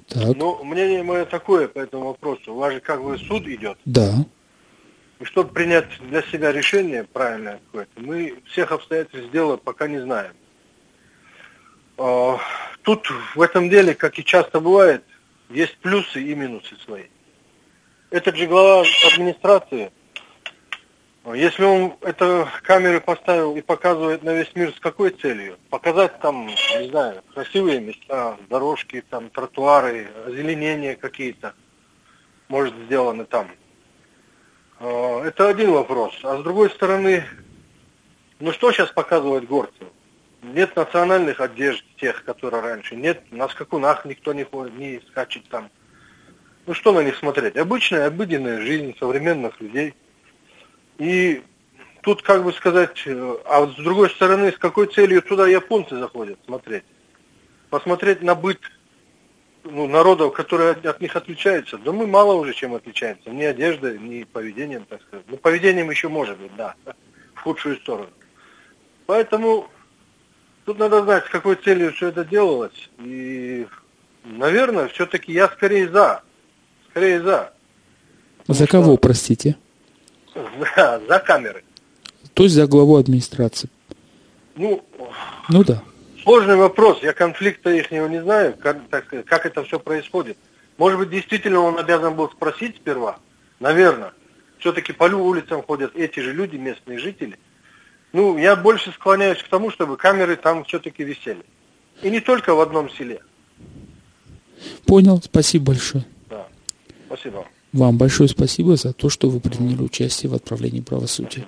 Так. 0.07 0.35
Ну, 0.35 0.61
мнение 0.63 1.03
мое 1.03 1.23
такое 1.23 1.69
по 1.69 1.79
этому 1.79 2.07
вопросу. 2.07 2.53
У 2.53 2.57
вас 2.57 2.73
же 2.73 2.81
как 2.81 3.01
бы 3.01 3.17
суд 3.17 3.47
идет. 3.47 3.77
Да. 3.85 4.25
И 5.21 5.23
чтобы 5.23 5.53
принять 5.53 5.85
для 6.09 6.21
себя 6.23 6.51
решение 6.51 7.05
правильное 7.05 7.61
какое-то, 7.67 8.01
мы 8.01 8.41
всех 8.51 8.71
обстоятельств 8.71 9.31
дела 9.31 9.55
пока 9.55 9.87
не 9.87 9.99
знаем. 9.99 10.33
А, 12.01 12.39
Тут 12.81 13.07
в 13.35 13.41
этом 13.41 13.69
деле, 13.69 13.93
как 13.93 14.17
и 14.17 14.25
часто 14.25 14.59
бывает, 14.59 15.03
есть 15.49 15.77
плюсы 15.77 16.19
и 16.19 16.33
минусы 16.33 16.75
свои. 16.83 17.03
Этот 18.09 18.35
же 18.37 18.47
глава 18.47 18.83
администрации, 19.13 19.91
а, 21.23 21.33
если 21.33 21.63
он 21.63 21.93
это 22.01 22.49
камеры 22.63 23.01
поставил 23.01 23.55
и 23.55 23.61
показывает 23.61 24.23
на 24.23 24.33
весь 24.33 24.49
мир 24.55 24.73
с 24.75 24.79
какой 24.79 25.11
целью? 25.11 25.59
Показать 25.69 26.19
там, 26.21 26.47
не 26.47 26.89
знаю, 26.89 27.21
красивые 27.35 27.79
места, 27.79 28.35
дорожки, 28.49 29.03
там 29.07 29.29
тротуары, 29.29 30.09
озеленения 30.25 30.95
какие-то, 30.95 31.53
может, 32.47 32.73
сделаны 32.85 33.25
там. 33.25 33.47
А, 34.79 35.23
Это 35.23 35.49
один 35.49 35.71
вопрос. 35.71 36.19
А 36.23 36.35
с 36.39 36.41
другой 36.41 36.71
стороны, 36.71 37.25
ну 38.39 38.51
что 38.53 38.71
сейчас 38.71 38.89
показывает 38.89 39.47
горцев? 39.47 39.87
Нет 40.41 40.75
национальных 40.75 41.39
одежд 41.39 41.85
тех, 41.97 42.23
которые 42.23 42.61
раньше. 42.61 42.95
Нет, 42.95 43.23
на 43.31 43.47
скакунах 43.47 44.05
никто 44.05 44.33
не 44.33 44.43
ходит, 44.43 44.75
не 44.75 44.99
скачет 45.09 45.47
там. 45.49 45.69
Ну 46.65 46.73
что 46.73 46.91
на 46.91 47.03
них 47.03 47.15
смотреть? 47.15 47.57
Обычная, 47.57 48.07
обыденная 48.07 48.61
жизнь 48.61 48.95
современных 48.99 49.61
людей. 49.61 49.93
И 50.97 51.43
тут, 52.01 52.23
как 52.23 52.43
бы 52.43 52.53
сказать, 52.53 53.03
э, 53.05 53.37
а 53.45 53.67
с 53.67 53.75
другой 53.75 54.09
стороны, 54.09 54.51
с 54.51 54.57
какой 54.57 54.87
целью 54.87 55.21
туда 55.21 55.47
японцы 55.47 55.97
заходят 55.97 56.39
смотреть? 56.45 56.83
Посмотреть 57.69 58.21
на 58.23 58.33
быт 58.33 58.59
ну, 59.63 59.87
народов, 59.87 60.33
которые 60.33 60.71
от, 60.71 60.85
от 60.85 61.01
них 61.01 61.15
отличаются. 61.15 61.77
Да 61.77 61.91
мы 61.91 62.07
мало 62.07 62.33
уже 62.33 62.53
чем 62.53 62.73
отличаемся. 62.73 63.29
Ни 63.29 63.43
одеждой, 63.43 63.99
ни 63.99 64.23
поведением, 64.23 64.85
так 64.85 65.01
сказать. 65.03 65.25
Ну, 65.27 65.37
поведением 65.37 65.91
еще 65.91 66.09
может 66.09 66.37
быть, 66.39 66.55
да, 66.55 66.75
в 67.35 67.41
худшую 67.41 67.77
сторону. 67.77 68.09
Поэтому 69.05 69.69
тут 70.71 70.79
надо 70.79 71.03
знать, 71.03 71.25
с 71.25 71.29
какой 71.29 71.55
целью 71.55 71.91
все 71.93 72.07
это 72.07 72.23
делалось. 72.23 72.89
И, 72.99 73.67
наверное, 74.23 74.87
все-таки 74.87 75.33
я 75.33 75.49
скорее 75.49 75.89
за. 75.89 76.21
Скорее 76.89 77.21
за. 77.21 77.53
За 78.47 78.67
кого, 78.67 78.95
простите? 78.95 79.57
За, 80.33 81.01
за 81.07 81.19
камеры. 81.19 81.63
То 82.33 82.43
есть 82.43 82.55
за 82.55 82.67
главу 82.67 82.95
администрации. 82.95 83.69
Ну, 84.55 84.81
Ну 85.49 85.63
да. 85.65 85.83
Сложный 86.23 86.55
вопрос, 86.55 86.99
я 87.01 87.13
конфликта 87.13 87.71
их 87.71 87.91
не 87.91 88.21
знаю, 88.21 88.55
как, 88.61 88.77
так 88.89 89.05
сказать, 89.07 89.25
как 89.25 89.45
это 89.45 89.63
все 89.63 89.79
происходит. 89.79 90.37
Может 90.77 90.99
быть, 90.99 91.09
действительно 91.09 91.59
он 91.59 91.77
обязан 91.79 92.15
был 92.15 92.29
спросить 92.29 92.77
сперва, 92.77 93.17
наверное. 93.59 94.13
Все-таки 94.59 94.93
по 94.93 95.05
улицам 95.05 95.63
ходят 95.63 95.95
эти 95.95 96.19
же 96.19 96.31
люди, 96.31 96.55
местные 96.55 96.99
жители. 96.99 97.39
Ну, 98.13 98.37
я 98.37 98.55
больше 98.55 98.91
склоняюсь 98.91 99.41
к 99.41 99.47
тому, 99.47 99.71
чтобы 99.71 99.97
камеры 99.97 100.35
там 100.35 100.63
все-таки 100.65 101.03
висели. 101.03 101.43
И 102.01 102.09
не 102.09 102.19
только 102.19 102.53
в 102.53 102.59
одном 102.59 102.89
селе. 102.89 103.21
Понял, 104.85 105.21
спасибо 105.23 105.67
большое. 105.67 106.05
Да. 106.29 106.47
Спасибо. 107.07 107.45
Вам 107.73 107.97
большое 107.97 108.27
спасибо 108.27 108.75
за 108.75 108.91
то, 108.91 109.09
что 109.09 109.29
вы 109.29 109.39
приняли 109.39 109.81
участие 109.81 110.29
в 110.29 110.35
отправлении 110.35 110.81
правосудия. 110.81 111.45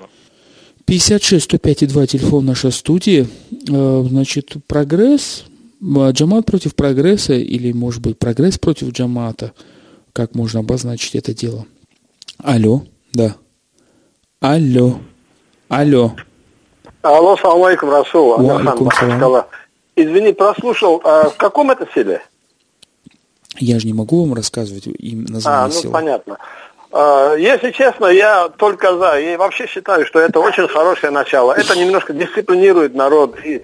56 0.86 1.43
105 1.45 1.88
2 1.88 2.07
телефон 2.07 2.45
нашей 2.45 2.72
студии. 2.72 3.28
Э, 3.70 4.05
значит, 4.07 4.55
прогресс, 4.68 5.45
э, 5.82 6.11
Джамат 6.11 6.45
против 6.45 6.76
прогресса 6.76 7.34
или, 7.34 7.72
может 7.72 8.01
быть, 8.01 8.18
прогресс 8.18 8.57
против 8.57 8.91
Джамата. 8.91 9.53
Как 10.14 10.36
можно 10.36 10.59
обозначить 10.59 11.16
это 11.16 11.34
дело? 11.34 11.66
Алло, 12.38 12.84
да. 13.14 13.36
Алло. 14.39 14.99
Алло. 15.70 16.16
Алло, 17.04 17.36
салам 17.38 17.64
алейкум, 17.66 17.89
Расул. 17.91 18.36
Алейкум 18.39 18.89
салам. 18.91 19.45
Извини, 19.95 20.34
прослушал. 20.34 21.01
А 21.04 21.30
в 21.30 21.36
каком 21.36 21.70
это 21.70 21.88
селе? 21.93 22.22
Я 23.58 23.78
же 23.80 23.86
не 23.86 23.93
могу 23.93 24.22
вам 24.26 24.34
рассказывать 24.34 24.88
им 24.88 25.26
название 25.26 25.64
А, 25.64 25.68
ну 25.68 25.72
села. 25.74 25.91
понятно. 25.91 26.38
А, 26.91 27.36
Если 27.36 27.72
честно, 27.72 28.06
я 28.08 28.47
только 28.49 28.97
за. 28.97 29.20
И 29.20 29.36
вообще 29.36 29.68
считаю, 29.68 30.06
что 30.06 30.20
это 30.20 30.39
очень 30.39 30.68
хорошее 30.68 31.12
начало. 31.12 31.51
Это 31.51 31.78
немножко 31.78 32.14
дисциплинирует 32.14 32.95
народ 32.95 33.36
и 33.43 33.62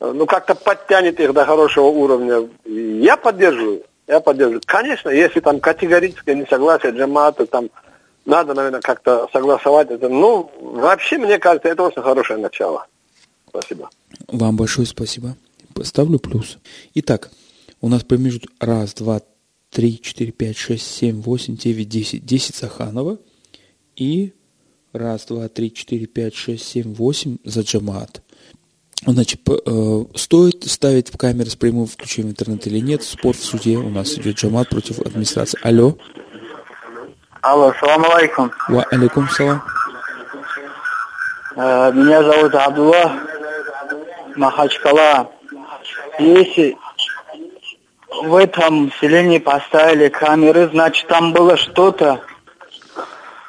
ну 0.00 0.26
как-то 0.26 0.54
подтянет 0.54 1.20
их 1.20 1.32
до 1.32 1.44
хорошего 1.46 1.86
уровня. 1.86 2.48
Я 2.64 3.16
поддерживаю. 3.16 3.82
Я 4.08 4.20
поддерживаю. 4.20 4.60
Конечно, 4.66 5.10
если 5.10 5.40
там 5.40 5.60
категорическое 5.60 6.34
несогласие 6.34 6.90
джамата, 6.92 7.46
там 7.46 7.70
надо, 8.30 8.54
наверное, 8.54 8.80
как-то 8.80 9.28
согласовать 9.32 9.90
это. 9.90 10.08
Ну, 10.08 10.50
вообще, 10.60 11.18
мне 11.18 11.38
кажется, 11.38 11.68
это 11.68 11.82
очень 11.82 12.00
хорошее 12.00 12.38
начало. 12.38 12.86
Спасибо. 13.48 13.90
Вам 14.28 14.56
большое 14.56 14.86
спасибо. 14.86 15.36
Ставлю 15.82 16.18
плюс. 16.18 16.58
Итак, 16.94 17.30
у 17.80 17.88
нас 17.88 18.04
промежуток 18.04 18.50
раз, 18.60 18.94
два, 18.94 19.20
три, 19.70 20.00
четыре, 20.00 20.30
пять, 20.30 20.56
шесть, 20.56 20.86
семь, 20.86 21.20
восемь, 21.20 21.56
девять, 21.56 21.88
десять. 21.88 22.24
Десять 22.24 22.54
Саханова. 22.54 23.18
И 23.96 24.32
раз, 24.92 25.24
два, 25.26 25.48
три, 25.48 25.72
четыре, 25.72 26.06
пять, 26.06 26.34
шесть, 26.34 26.66
семь, 26.66 26.94
восемь 26.94 27.38
за 27.44 27.62
Джамаат. 27.62 28.22
Значит, 29.06 29.40
э, 29.48 30.04
стоит 30.14 30.64
ставить 30.70 31.08
в 31.08 31.16
камеры 31.16 31.48
с 31.48 31.56
прямым 31.56 31.86
включением 31.86 32.32
интернета 32.32 32.68
или 32.68 32.80
нет? 32.80 33.02
Спор 33.02 33.34
в 33.34 33.42
суде. 33.42 33.76
У 33.76 33.88
нас 33.88 34.12
идет 34.18 34.36
Джамаат 34.36 34.68
против 34.68 35.00
администрации. 35.00 35.58
Алло. 35.62 35.96
Алло, 37.42 37.72
салам 37.80 38.04
алейкум. 38.04 38.50
Ва 38.68 38.84
алейкум 38.90 39.28
салам. 39.28 39.62
Э, 41.56 41.90
Меня 41.92 42.22
зовут 42.22 42.54
Абдулла 42.54 43.12
Махачкала. 44.36 45.30
Если 46.18 46.76
в 48.22 48.34
этом 48.36 48.92
селении 49.00 49.38
поставили 49.38 50.08
камеры, 50.08 50.68
значит 50.68 51.06
там 51.08 51.32
было 51.32 51.56
что-то, 51.56 52.20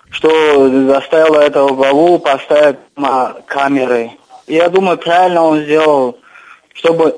что 0.10 0.70
заставило 0.88 1.40
этого 1.42 1.74
главу 1.76 2.20
поставить 2.20 2.78
ма- 2.96 3.36
камеры. 3.46 4.12
Я 4.48 4.70
думаю, 4.70 4.98
правильно 4.98 5.44
он 5.44 5.60
сделал, 5.62 6.18
чтобы 6.74 7.16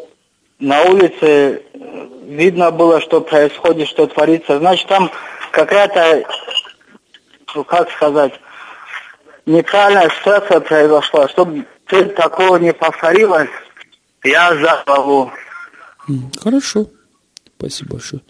на 0.59 0.81
улице 0.83 1.21
э, 1.73 2.07
видно 2.25 2.71
было, 2.71 2.99
что 2.99 3.21
происходит, 3.21 3.87
что 3.87 4.07
творится. 4.07 4.57
Значит, 4.59 4.87
там 4.87 5.11
какая-то, 5.51 6.23
ну, 7.55 7.63
как 7.63 7.89
сказать, 7.91 8.33
неправильная 9.45 10.09
ситуация 10.09 10.59
произошла. 10.59 11.27
Чтобы 11.29 11.65
такого 12.15 12.57
не 12.57 12.73
повторилось, 12.73 13.49
я 14.23 14.55
за 14.55 14.83
Хорошо. 16.39 16.87
Спасибо 17.57 17.91
большое. 17.91 18.21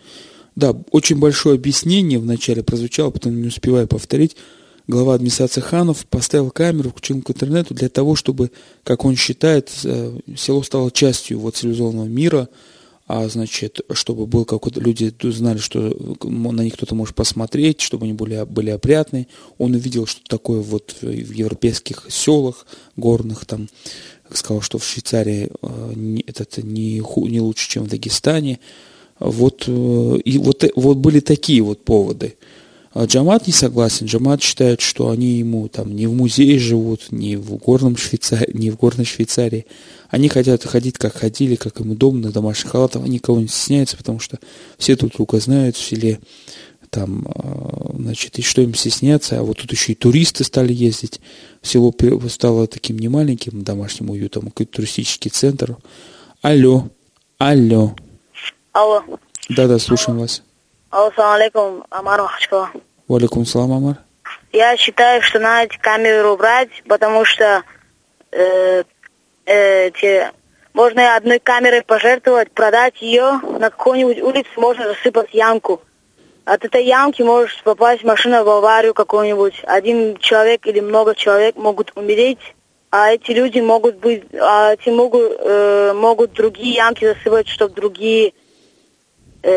Да, 0.56 0.76
очень 0.92 1.20
большое 1.20 1.56
объяснение 1.56 2.20
вначале 2.20 2.64
прозвучало, 2.64 3.10
потом 3.10 3.42
не 3.42 3.48
успеваю 3.48 3.88
повторить. 3.88 4.38
Глава 4.86 5.16
администрации 5.16 5.62
Ханов 5.62 6.06
поставил 6.06 6.52
камеру, 6.52 6.90
включил 6.90 7.22
к 7.22 7.30
интернету 7.30 7.74
для 7.74 7.90
того, 7.90 8.16
чтобы, 8.16 8.52
как 8.84 9.06
он 9.06 9.16
считает, 9.16 9.72
э, 9.86 10.20
село 10.36 10.62
стало 10.62 10.92
частью 10.92 11.40
вот 11.40 11.56
цивилизованного 11.56 12.06
мира, 12.06 12.50
а 13.06 13.28
значит, 13.28 13.82
чтобы 13.92 14.26
был 14.28 14.46
какой-то, 14.46 14.80
люди 14.80 15.14
знали, 15.24 15.58
что 15.58 15.80
м, 16.24 16.44
на 16.56 16.62
них 16.62 16.74
кто-то 16.76 16.96
может 16.96 17.16
посмотреть, 17.16 17.82
чтобы 17.82 18.06
они 18.06 18.14
были, 18.14 18.44
были 18.46 18.70
опрятны. 18.70 19.28
Он 19.58 19.74
увидел, 19.74 20.06
что 20.06 20.22
такое 20.28 20.62
вот 20.62 20.96
в 21.02 21.10
европейских 21.10 22.06
селах 22.10 22.66
горных, 22.96 23.46
там, 23.46 23.68
сказал, 24.32 24.62
что 24.62 24.78
в 24.78 24.86
Швейцарии 24.86 25.50
э, 25.62 25.94
не- 25.96 26.24
это 26.26 26.62
не, 26.62 27.02
не 27.30 27.42
лучше, 27.42 27.70
чем 27.70 27.84
в 27.84 27.90
Дагестане. 27.90 28.60
Вот, 29.20 29.66
э, 29.68 30.18
и 30.24 30.38
вот, 30.38 30.64
э, 30.64 30.72
вот 30.76 30.98
были 30.98 31.20
такие 31.20 31.62
вот 31.62 31.84
поводы. 31.84 32.38
А 32.94 33.06
Джамат 33.06 33.48
не 33.48 33.54
согласен. 33.54 34.06
Джамат 34.06 34.44
считает, 34.44 34.80
что 34.80 35.10
они 35.10 35.38
ему 35.38 35.68
там 35.68 35.96
не 35.96 36.06
в 36.06 36.14
музее 36.14 36.60
живут, 36.60 37.12
не 37.12 37.36
в 37.36 37.56
горном 37.56 37.98
Швейцарии, 37.98 38.52
не 38.54 38.70
в 38.70 38.78
горной 38.78 39.06
Швейцарии. 39.06 39.66
Они 40.10 40.30
хотят 40.30 40.64
ходить, 40.64 41.00
как 41.00 41.16
ходили, 41.16 41.56
как 41.56 41.80
им 41.80 41.92
удобно, 41.92 42.32
домашних 42.32 42.72
халатов. 42.72 43.04
Они 43.04 43.16
никого 43.16 43.40
не 43.40 43.48
стесняются, 43.48 43.98
потому 43.98 44.20
что 44.20 44.38
все 44.78 44.96
тут 44.96 45.14
друга 45.14 45.40
знают 45.40 45.76
в 45.76 45.84
селе. 45.84 46.20
Там, 46.92 47.28
э, 47.34 47.96
значит, 47.98 48.38
и 48.38 48.44
что 48.44 48.62
им 48.62 48.76
стесняться. 48.76 49.40
А 49.40 49.44
вот 49.44 49.58
тут 49.58 49.72
еще 49.72 49.94
и 49.94 49.96
туристы 49.96 50.44
стали 50.44 50.72
ездить. 50.72 51.20
Село 51.64 51.92
стало 52.30 52.68
таким 52.68 53.00
немаленьким 53.00 53.64
домашним 53.64 54.12
уютом, 54.12 54.46
какой-то 54.46 54.74
туристический 54.74 55.32
центр. 55.32 55.78
Алло, 56.44 56.90
алло. 57.40 57.96
Алло. 58.72 59.04
Да-да, 59.50 59.80
слушаем 59.80 60.20
вас. 60.20 60.44
Алло, 60.94 61.12
салам 61.16 61.34
алейкум, 61.34 61.84
Амар 61.90 62.22
Махачкова. 62.22 62.70
Валикум 63.08 63.46
салам, 63.48 63.72
Амар. 63.74 63.96
Я 64.52 64.78
считаю, 64.78 65.24
что 65.24 65.40
надо 65.40 65.64
эти 65.64 65.78
камеры 65.80 66.28
убрать, 66.28 66.70
потому 66.88 67.26
что 67.26 67.64
э, 68.32 68.84
э, 69.48 69.90
те- 70.00 70.32
можно 70.76 71.16
одной 71.16 71.40
камерой 71.40 71.82
пожертвовать, 71.82 72.52
продать 72.52 73.02
ее 73.02 73.40
на 73.42 73.72
какой-нибудь 73.72 74.22
улице, 74.22 74.50
можно 74.58 74.84
засыпать 74.84 75.34
ямку. 75.34 75.82
От 76.46 76.64
этой 76.64 76.86
ямки 76.86 77.24
может 77.24 77.64
попасть 77.64 78.04
машина 78.04 78.44
в 78.44 78.50
аварию 78.50 78.94
какую-нибудь. 78.94 79.64
Один 79.64 80.18
человек 80.18 80.68
или 80.68 80.80
много 80.80 81.16
человек 81.16 81.56
могут 81.56 81.92
умереть, 81.96 82.54
а 82.92 83.12
эти 83.14 83.32
люди 83.32 83.60
могут 83.60 83.96
быть, 83.96 84.26
а 84.40 84.74
эти 84.74 84.90
могут, 84.90 85.38
э, 85.40 85.94
могут 85.96 86.34
другие 86.34 86.76
ямки 86.76 87.04
засыпать, 87.04 87.48
чтобы 87.48 87.74
другие, 87.74 88.36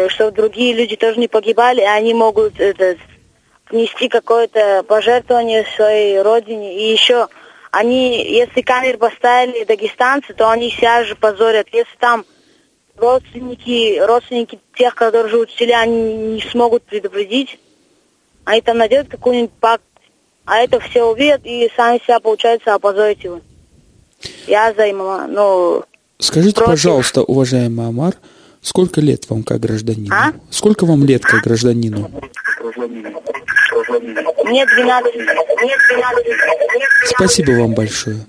чтобы 0.09 0.32
другие 0.32 0.74
люди 0.74 0.97
тоже 0.97 1.18
не 1.18 1.28
погибали, 1.28 1.80
и 1.80 1.84
они 1.84 2.12
могут 2.14 2.59
этот, 2.59 2.99
внести 3.70 4.09
какое-то 4.09 4.84
пожертвование 4.87 5.64
своей 5.76 6.20
родине. 6.20 6.78
И 6.78 6.93
еще 6.93 7.28
они, 7.70 8.24
если 8.24 8.62
камеры 8.62 8.99
поставили 8.99 9.64
дагестанцы, 9.64 10.34
то 10.34 10.51
они 10.51 10.70
себя 10.70 11.05
же 11.05 11.14
позорят. 11.14 11.68
Если 11.72 11.97
там 11.99 12.24
родственники, 12.97 13.99
родственники 13.99 14.59
тех, 14.74 14.95
которые 14.95 15.28
живут 15.28 15.51
в 15.51 15.59
селе, 15.59 15.76
они 15.76 16.14
не 16.14 16.41
смогут 16.41 16.82
предупредить, 16.84 17.59
они 18.45 18.61
там 18.62 18.78
найдут 18.78 19.09
какую-нибудь 19.09 19.53
пакт, 19.61 19.84
а 20.45 20.59
это 20.59 20.80
все 20.80 21.05
увидят 21.05 21.43
и 21.45 21.70
сами 21.76 21.99
себя, 21.99 22.20
получается, 22.20 22.74
опозорить 22.74 23.24
его. 23.24 23.41
Я 24.47 24.72
за 24.72 24.91
имама, 24.91 25.26
ну, 25.26 25.84
Скажите, 26.18 26.55
Против. 26.55 26.70
пожалуйста, 26.70 27.22
уважаемый 27.22 27.89
Амар, 27.89 28.14
сколько 28.61 29.01
лет 29.01 29.29
вам 29.29 29.43
как 29.43 29.61
гражданину? 29.61 30.15
А? 30.15 30.33
Сколько 30.51 30.87
вам 30.87 31.05
лет 31.05 31.23
как 31.23 31.43
гражданину? 31.43 32.11
мне 34.47 34.65
12, 34.67 35.15
мне 35.15 35.25
12, 35.27 36.27
мне 36.27 36.87
Спасибо 37.07 37.51
вам 37.53 37.75
большое. 37.75 38.27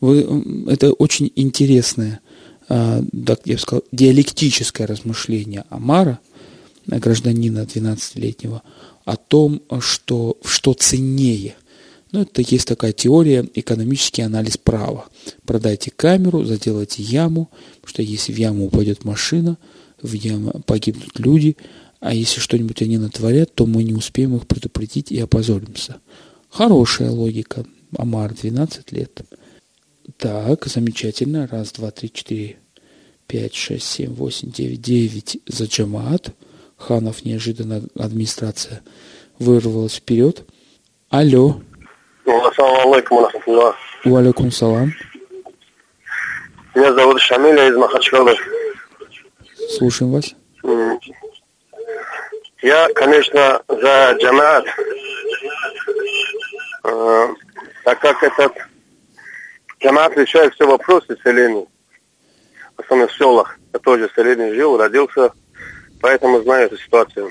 Вы, 0.00 0.66
это 0.68 0.92
очень 0.92 1.32
интересное, 1.34 2.20
а, 2.68 3.02
так 3.26 3.40
я 3.44 3.54
бы 3.54 3.60
сказал, 3.60 3.84
диалектическое 3.92 4.86
размышление 4.86 5.64
Амара, 5.70 6.18
а, 6.90 6.98
гражданина 6.98 7.60
12-летнего, 7.60 8.62
о 9.04 9.16
том, 9.16 9.62
что, 9.80 10.36
что 10.44 10.74
ценнее. 10.74 11.54
Ну, 12.14 12.22
это 12.22 12.42
есть 12.42 12.68
такая 12.68 12.92
теория, 12.92 13.44
экономический 13.54 14.22
анализ 14.22 14.56
права. 14.56 15.06
Продайте 15.44 15.90
камеру, 15.90 16.44
заделайте 16.44 17.02
яму, 17.02 17.50
потому 17.80 17.88
что 17.88 18.02
если 18.02 18.32
в 18.32 18.36
яму 18.36 18.66
упадет 18.66 19.04
машина, 19.04 19.58
в 20.00 20.12
яму 20.12 20.62
погибнут 20.64 21.18
люди, 21.18 21.56
а 21.98 22.14
если 22.14 22.38
что-нибудь 22.38 22.80
они 22.82 22.98
натворят, 22.98 23.52
то 23.56 23.66
мы 23.66 23.82
не 23.82 23.94
успеем 23.94 24.36
их 24.36 24.46
предупредить 24.46 25.10
и 25.10 25.18
опозоримся. 25.18 25.96
Хорошая 26.50 27.10
логика. 27.10 27.66
Амар, 27.98 28.32
12 28.32 28.92
лет. 28.92 29.22
Так, 30.16 30.66
замечательно. 30.66 31.48
Раз, 31.48 31.72
два, 31.72 31.90
три, 31.90 32.12
четыре, 32.12 32.58
пять, 33.26 33.56
шесть, 33.56 33.88
семь, 33.88 34.14
восемь, 34.14 34.52
девять, 34.52 34.82
девять 34.82 35.38
за 35.48 35.64
джамаат. 35.64 36.32
Ханов 36.76 37.24
неожиданно 37.24 37.82
администрация 37.96 38.82
вырвалась 39.40 39.94
вперед. 39.94 40.44
Алло. 41.08 41.60
Ассаламу 42.26 42.92
алейкум, 42.92 43.24
рахматуллах. 43.24 43.76
Салам. 44.50 44.92
Меня 46.74 46.92
зовут 46.92 47.20
Шамиля 47.20 47.68
из 47.68 47.76
Махачкалы. 47.76 48.34
Слушаем 49.76 50.12
вас. 50.12 50.34
Я, 52.62 52.88
конечно, 52.94 53.62
за 53.68 54.16
джамат, 54.18 54.64
э, 56.84 57.28
так 57.84 58.00
как 58.00 58.22
этот 58.22 58.54
джамат 59.82 60.16
решает 60.16 60.54
все 60.54 60.66
вопросы 60.66 61.16
селения. 61.22 61.66
Особенно 62.76 63.06
в 63.06 63.12
селах. 63.12 63.58
Я 63.74 63.78
тоже 63.80 64.08
в 64.08 64.14
селении 64.14 64.54
жил, 64.54 64.78
родился, 64.78 65.30
поэтому 66.00 66.42
знаю 66.42 66.66
эту 66.66 66.78
ситуацию. 66.78 67.30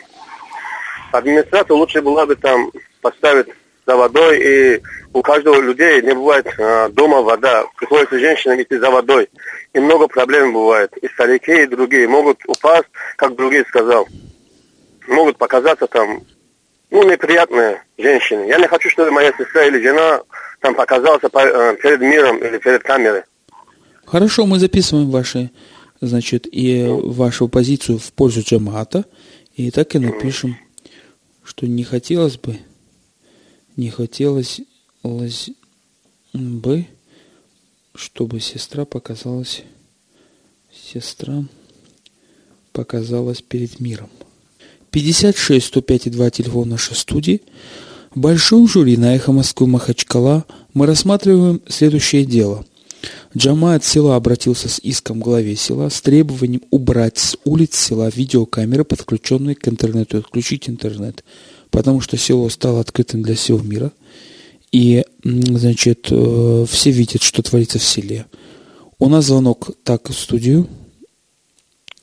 Администрация 1.12 1.76
лучше 1.76 2.02
была 2.02 2.26
бы 2.26 2.36
там 2.36 2.72
поставить 3.02 3.48
за 3.86 3.96
водой, 3.96 4.40
и 4.42 4.82
у 5.14 5.22
каждого 5.22 5.62
людей 5.62 6.02
не 6.02 6.14
бывает 6.14 6.48
э, 6.58 6.90
дома 6.90 7.22
вода. 7.22 7.66
Приходится 7.78 8.20
женщинам 8.20 8.62
идти 8.62 8.78
за 8.78 8.90
водой. 8.90 9.30
И 9.74 9.80
много 9.80 10.08
проблем 10.08 10.54
бывает. 10.54 10.96
И 11.02 11.08
старики, 11.08 11.64
и 11.64 11.68
другие 11.68 12.08
могут 12.08 12.40
упасть, 12.48 12.88
как 13.18 13.36
другие 13.36 13.66
сказал. 13.66 14.08
Могут 15.08 15.38
показаться 15.38 15.88
там, 15.88 16.24
ну, 16.90 17.10
неприятные 17.10 17.84
женщины. 17.98 18.46
Я 18.48 18.58
не 18.58 18.68
хочу, 18.68 18.90
чтобы 18.90 19.12
моя 19.12 19.32
сестра 19.34 19.66
или 19.66 19.82
жена 19.82 20.22
там 20.62 20.76
показалась 20.76 21.22
э, 21.24 21.76
перед 21.82 22.00
миром 22.02 22.38
или 22.38 22.58
перед 22.58 22.84
камерой. 22.84 23.24
Хорошо, 24.06 24.46
мы 24.46 24.60
записываем 24.60 25.10
ваши, 25.10 25.52
значит, 26.02 26.48
и 26.52 26.86
вашу 26.88 27.48
позицию 27.48 28.00
в 28.00 28.14
пользу 28.14 28.42
джамата, 28.42 29.06
и 29.56 29.72
так 29.72 29.96
и 29.96 30.00
напишем, 30.00 30.58
что 31.44 31.68
не 31.68 31.84
хотелось 31.84 32.38
бы, 32.38 32.58
не 33.76 33.90
хотелось 33.90 34.62
бы, 36.34 36.86
чтобы 37.96 38.40
сестра 38.40 38.86
показалась, 38.86 39.64
сестра 40.72 41.44
показалась 42.72 43.42
перед 43.42 43.80
миром. 43.80 44.10
56 44.92 45.66
105 45.68 46.12
2 46.12 46.30
телефон 46.30 46.70
нашей 46.70 46.96
студии. 46.96 47.42
В 48.14 48.20
большом 48.20 48.68
жюри 48.68 48.96
на 48.96 49.16
«Эхо 49.16 49.32
Москвы» 49.32 49.66
Махачкала 49.66 50.46
мы 50.74 50.86
рассматриваем 50.86 51.62
следующее 51.68 52.26
дело. 52.26 52.64
Джамаат 53.36 53.84
села 53.84 54.16
обратился 54.16 54.70
с 54.70 54.80
иском 54.80 55.20
главе 55.20 55.56
села 55.56 55.90
с 55.90 56.00
требованием 56.02 56.62
убрать 56.70 57.18
с 57.18 57.36
улиц 57.44 57.76
села 57.76 58.10
видеокамеры, 58.10 58.86
подключенные 58.86 59.56
к 59.56 59.68
интернету, 59.68 60.20
отключить 60.20 60.70
интернет, 60.70 61.24
потому 61.74 62.00
что 62.00 62.16
село 62.16 62.48
стало 62.48 62.80
открытым 62.80 63.22
для 63.22 63.36
всего 63.36 63.60
мира– 63.60 63.92
и, 64.74 65.06
значит, 65.24 66.08
э, 66.10 66.66
все 66.68 66.90
видят, 66.90 67.22
что 67.22 67.44
творится 67.44 67.78
в 67.78 67.84
селе. 67.84 68.26
У 68.98 69.08
нас 69.08 69.26
звонок 69.26 69.70
так 69.84 70.10
в 70.10 70.14
студию. 70.14 70.68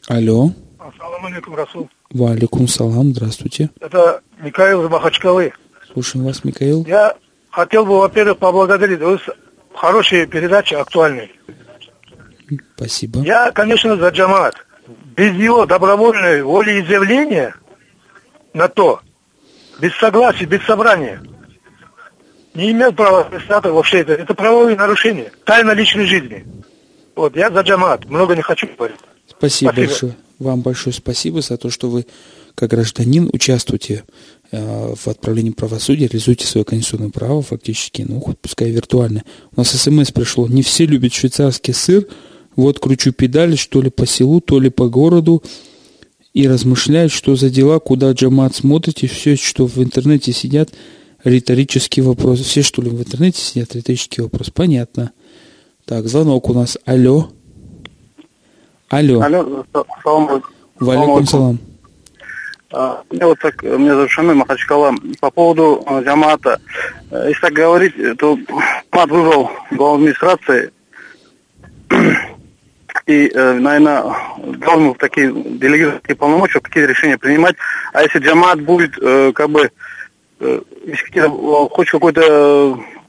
Алло. 0.07 0.53
Ассаламу 0.79 1.27
алейкум, 1.27 1.57
Расул. 1.57 1.91
Валикум 2.13 2.69
салам, 2.69 3.11
здравствуйте. 3.11 3.71
Это 3.81 4.23
Михаил 4.41 4.85
из 4.85 4.89
Махачкалы. 4.89 5.53
Слушаем 5.93 6.27
вас, 6.27 6.45
Михаил. 6.45 6.85
Я 6.87 7.17
хотел 7.51 7.85
бы, 7.85 7.99
во-первых, 7.99 8.39
поблагодарить. 8.39 9.01
Вы 9.01 9.19
хорошие 9.75 10.29
передачи, 10.29 10.75
актуальные. 10.75 11.31
Спасибо. 12.77 13.21
Я, 13.23 13.51
конечно, 13.51 13.97
за 13.97 14.11
джамат. 14.11 14.55
Без 15.17 15.35
его 15.35 15.67
добровольной 15.67 16.45
волеизъявления 16.45 17.57
на 18.55 18.69
то, 18.69 19.01
без 19.81 19.95
согласия, 19.97 20.47
без 20.47 20.63
собрания– 20.65 21.23
не 22.55 22.73
имел 22.73 22.93
права 22.93 23.27
администратор 23.27 23.73
вообще 23.73 24.01
это. 24.01 24.13
Это 24.15 24.35
правовые 24.35 24.77
нарушения. 24.77 25.33
Тайна 25.45 25.73
личной 25.73 26.07
жизни. 26.07 26.45
Вот, 27.15 27.37
я 27.37 27.51
за 27.51 27.61
джамат. 27.61 28.07
Много 28.07 28.35
не 28.35 28.43
хочу 28.43 28.69
говорить. 28.77 28.99
Спасибо, 29.29 29.71
спасибо. 29.71 29.87
большое. 29.87 30.17
Вам 30.39 30.61
большое 30.63 30.95
спасибо 30.95 31.43
за 31.43 31.57
то, 31.59 31.71
что 31.71 31.89
вы, 31.89 32.07
как 32.55 32.71
гражданин, 32.71 33.29
участвуете 33.33 34.05
э, 34.51 34.95
в 34.95 35.07
отправлении 35.07 35.51
правосудия, 35.51 36.07
реализуете 36.07 36.47
свое 36.47 36.65
конституционное 36.65 37.11
право 37.11 37.43
фактически, 37.43 38.07
ну, 38.09 38.21
хоть 38.21 38.39
пускай 38.39 38.71
виртуально. 38.71 39.23
У 39.55 39.61
нас 39.61 39.69
смс 39.69 40.11
пришло. 40.11 40.49
Не 40.49 40.63
все 40.63 40.87
любят 40.87 41.13
швейцарский 41.13 41.75
сыр. 41.75 42.07
Вот 42.57 42.81
кручу 42.81 43.13
педали, 43.13 43.55
что 43.55 43.81
ли 43.81 43.91
по 43.91 44.07
селу, 44.07 44.41
то 44.41 44.59
ли 44.59 44.71
по 44.71 44.89
городу. 44.89 45.43
И 46.33 46.47
размышляют, 46.47 47.13
что 47.13 47.35
за 47.35 47.51
дела, 47.51 47.81
куда 47.81 48.13
джамат 48.13 48.55
смотрите, 48.55 49.07
все, 49.09 49.37
что 49.37 49.67
в 49.67 49.79
интернете 49.79 50.33
сидят– 50.33 50.71
риторический 51.25 52.03
вопрос. 52.03 52.41
Все, 52.41 52.63
что 52.63 52.83
ли, 52.83 52.91
в 52.91 53.01
интернете 53.01 53.41
сидят, 53.41 53.75
риторический 53.75 54.23
вопрос. 54.23 54.51
Понятно. 54.51 55.13
Так, 55.85 56.07
звонок 56.07 56.49
у 56.49 56.55
нас. 56.55 56.79
Алло. 56.85 57.31
Алло. 58.89 59.21
Алло, 59.21 59.65
салам 60.03 60.43
Валикум 60.79 61.27
салам. 61.27 61.59
А, 62.73 63.03
меня 63.11 63.27
вот 63.27 63.39
так, 63.41 63.63
меня 63.63 63.95
зовут 63.95 64.11
Шамиль 64.11 64.35
Махачкала. 64.35 64.95
По 65.21 65.31
поводу 65.31 65.83
а, 65.87 66.01
джамата. 66.03 66.61
Э, 67.11 67.27
если 67.29 67.41
так 67.41 67.53
говорить, 67.53 67.95
то 68.19 68.39
Мат 68.93 69.11
выбрал 69.11 69.51
главу 69.73 69.97
администрации 69.97 70.71
и, 73.07 73.29
э, 73.29 73.53
наверное, 73.55 74.05
должен 74.39 74.95
такие 74.95 75.33
делегировать 75.33 76.03
такие 76.03 76.17
полномочия, 76.17 76.61
какие 76.61 76.85
решения 76.85 77.19
принимать. 77.19 77.57
А 77.93 78.03
если 78.03 78.19
джамат 78.19 78.61
будет, 78.61 78.99
э, 79.01 79.33
как 79.35 79.51
бы, 79.51 79.71
Э, 80.41 80.61
какое-то 81.87 82.23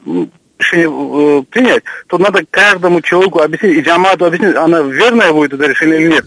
э, 0.06 0.26
решение 0.60 1.44
принять, 1.50 1.84
то 2.08 2.18
надо 2.18 2.44
каждому 2.52 3.02
человеку 3.02 3.40
объяснить, 3.40 3.78
и 3.78 3.82
Джамату 3.82 4.26
объяснить, 4.26 4.56
она 4.56 4.82
верная 4.82 5.32
будет 5.32 5.54
это 5.54 5.66
решение 5.66 6.02
или 6.02 6.12
нет. 6.12 6.26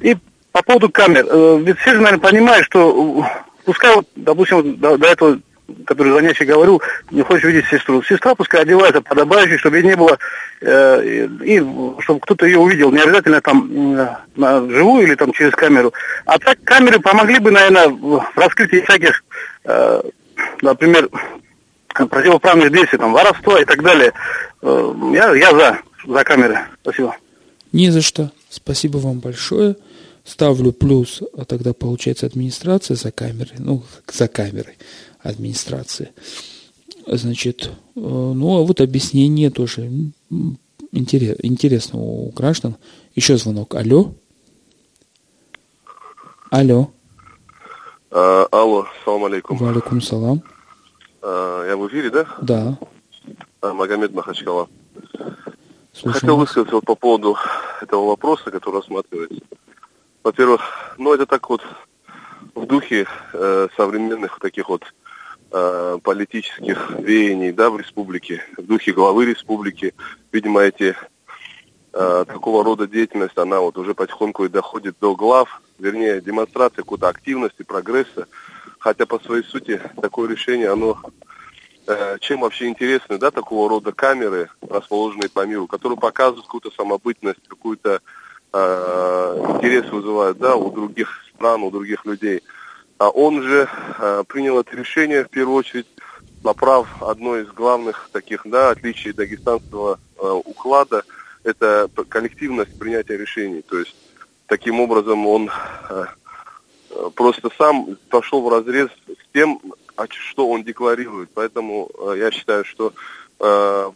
И 0.00 0.16
по 0.50 0.62
поводу 0.62 0.88
камер, 0.88 1.26
ведь 1.64 1.78
все 1.78 1.90
же, 1.92 2.00
наверное, 2.00 2.30
понимают, 2.30 2.64
что 2.64 3.24
пускай, 3.66 3.94
допустим, 4.16 4.76
до, 4.76 4.96
до 4.96 5.06
этого 5.06 5.38
который 5.84 6.12
занятие 6.12 6.44
говорил, 6.44 6.82
не 7.10 7.22
хочешь 7.22 7.44
видеть 7.44 7.66
сестру. 7.66 8.02
Сестра 8.02 8.34
пускай 8.34 8.62
одевается 8.62 9.02
подобающе, 9.02 9.58
чтобы 9.58 9.78
ей 9.78 9.84
не 9.84 9.96
было, 9.96 10.18
э, 10.60 11.26
и, 11.44 11.58
чтобы 12.00 12.20
кто-то 12.20 12.46
ее 12.46 12.58
увидел. 12.58 12.90
Не 12.90 13.00
обязательно 13.00 13.40
там 13.40 13.98
э, 13.98 14.16
на 14.36 14.68
живую 14.68 15.06
или 15.06 15.14
там 15.14 15.32
через 15.32 15.52
камеру. 15.52 15.92
А 16.24 16.38
так 16.38 16.58
камеры 16.64 17.00
помогли 17.00 17.38
бы, 17.38 17.50
наверное, 17.50 17.88
в 17.88 18.24
раскрытии 18.36 18.80
всяких 18.80 19.22
э, 19.64 20.02
например, 20.62 21.08
противоправных 21.94 22.72
действий, 22.72 22.98
там, 22.98 23.12
воровство 23.12 23.58
и 23.58 23.64
так 23.64 23.82
далее. 23.82 24.12
Э, 24.62 24.94
я, 25.12 25.34
я 25.34 25.50
за, 25.52 25.78
за 26.06 26.24
камеры. 26.24 26.58
Спасибо. 26.82 27.16
Не 27.72 27.90
за 27.90 28.00
что. 28.00 28.30
Спасибо 28.48 28.98
вам 28.98 29.20
большое. 29.20 29.76
Ставлю 30.24 30.72
плюс, 30.72 31.22
а 31.36 31.44
тогда 31.44 31.72
получается 31.72 32.26
администрация 32.26 32.96
за 32.96 33.10
камерой. 33.10 33.56
Ну, 33.58 33.82
за 34.12 34.28
камерой 34.28 34.76
администрации. 35.22 36.10
Значит, 37.06 37.70
э, 37.96 38.00
ну, 38.00 38.58
а 38.58 38.62
вот 38.62 38.80
объяснение 38.80 39.50
тоже 39.50 39.90
интерес, 40.92 41.36
интересно 41.42 41.98
у 41.98 42.30
граждан. 42.30 42.76
Еще 43.14 43.36
звонок. 43.36 43.74
Алло. 43.74 44.14
Алло. 46.50 46.90
А, 48.10 48.46
алло, 48.50 48.86
салам 49.04 49.24
алейкум. 49.24 49.58
Валикум 49.58 50.00
салам. 50.00 50.42
А, 51.22 51.66
я 51.66 51.76
в 51.76 51.86
эфире, 51.88 52.10
да? 52.10 52.26
Да. 52.40 52.78
А, 53.60 53.72
Магомед 53.72 54.12
Махачкала. 54.12 54.68
Слушаем. 55.92 56.20
Хотел 56.20 56.36
высказаться 56.36 56.74
вот 56.76 56.84
по 56.84 56.94
поводу 56.94 57.36
этого 57.82 58.06
вопроса, 58.06 58.50
который 58.50 58.76
рассматривается. 58.76 59.40
Во-первых, 60.22 60.60
ну 60.96 61.12
это 61.12 61.26
так 61.26 61.48
вот 61.50 61.60
в 62.54 62.66
духе 62.66 63.06
э, 63.32 63.68
современных 63.76 64.38
таких 64.40 64.68
вот 64.68 64.82
э, 65.50 65.98
политических 66.02 66.90
веяний, 66.98 67.52
да, 67.52 67.70
в 67.70 67.78
республике, 67.78 68.42
в 68.56 68.66
духе 68.66 68.92
главы 68.92 69.26
республики. 69.26 69.94
Видимо, 70.32 70.60
эти 70.60 70.96
э, 71.92 72.24
такого 72.26 72.64
рода 72.64 72.86
деятельность, 72.86 73.38
она 73.38 73.60
вот 73.60 73.78
уже 73.78 73.94
потихоньку 73.94 74.44
и 74.44 74.48
доходит 74.48 74.96
до 75.00 75.14
глав 75.14 75.60
вернее, 75.78 76.20
демонстрация 76.20 76.82
какой-то 76.82 77.08
активности, 77.08 77.62
прогресса. 77.62 78.26
Хотя 78.78 79.06
по 79.06 79.18
своей 79.18 79.44
сути 79.44 79.80
такое 80.00 80.28
решение, 80.28 80.70
оно 80.70 81.00
э, 81.86 82.18
чем 82.20 82.40
вообще 82.40 82.68
интересны, 82.68 83.18
да, 83.18 83.30
такого 83.30 83.68
рода 83.68 83.92
камеры, 83.92 84.50
расположенные 84.68 85.28
по 85.28 85.44
миру, 85.46 85.66
которые 85.66 85.98
показывают 85.98 86.46
какую-то 86.46 86.70
самобытность, 86.70 87.46
какую-то 87.48 88.00
э, 88.52 89.54
интерес 89.56 89.90
вызывают, 89.90 90.38
да, 90.38 90.56
у 90.56 90.70
других 90.70 91.24
стран, 91.34 91.62
у 91.62 91.70
других 91.70 92.04
людей. 92.04 92.42
А 92.98 93.10
он 93.10 93.42
же 93.42 93.68
э, 93.98 94.24
принял 94.26 94.58
это 94.58 94.76
решение, 94.76 95.24
в 95.24 95.30
первую 95.30 95.56
очередь, 95.56 95.86
направ 96.42 96.88
одно 97.00 97.36
из 97.36 97.46
главных 97.48 98.10
таких, 98.12 98.42
да, 98.44 98.70
отличий 98.70 99.12
дагестанского 99.12 100.00
э, 100.16 100.40
уклада, 100.44 101.04
это 101.44 101.88
коллективность 102.08 102.76
принятия 102.76 103.16
решений. 103.16 103.62
То 103.62 103.78
есть 103.78 103.94
таким 104.46 104.80
образом 104.80 105.26
он 105.28 105.48
э, 105.90 106.04
просто 107.14 107.50
сам 107.56 107.96
пошел 108.10 108.42
в 108.42 108.48
разрез 108.48 108.88
с 109.06 109.32
тем, 109.32 109.60
что 110.08 110.48
он 110.48 110.64
декларирует. 110.64 111.30
Поэтому 111.34 111.90
я 112.16 112.30
считаю, 112.30 112.64
что 112.64 112.92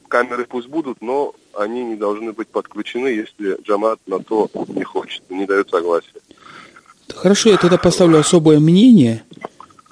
камеры 0.08 0.46
пусть 0.46 0.68
будут, 0.68 1.00
но 1.00 1.34
они 1.54 1.84
не 1.84 1.96
должны 1.96 2.32
быть 2.32 2.48
подключены, 2.48 3.08
если 3.08 3.60
Джамат 3.62 4.00
на 4.06 4.20
то 4.20 4.48
не 4.68 4.84
хочет, 4.84 5.22
не 5.30 5.46
дает 5.46 5.70
согласия. 5.70 6.20
Хорошо, 7.22 7.50
я 7.50 7.56
тогда 7.56 7.78
поставлю 7.78 8.18
особое 8.18 8.58
мнение. 8.58 9.22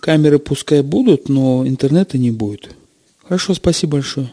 Камеры 0.01 0.41
пускай 0.41 0.83
будут, 0.83 1.29
но 1.29 1.65
интернета 1.65 2.19
не 2.19 2.33
будет. 2.33 2.75
Хорошо, 3.23 3.55
спасибо 3.55 3.99
большое. 3.99 4.33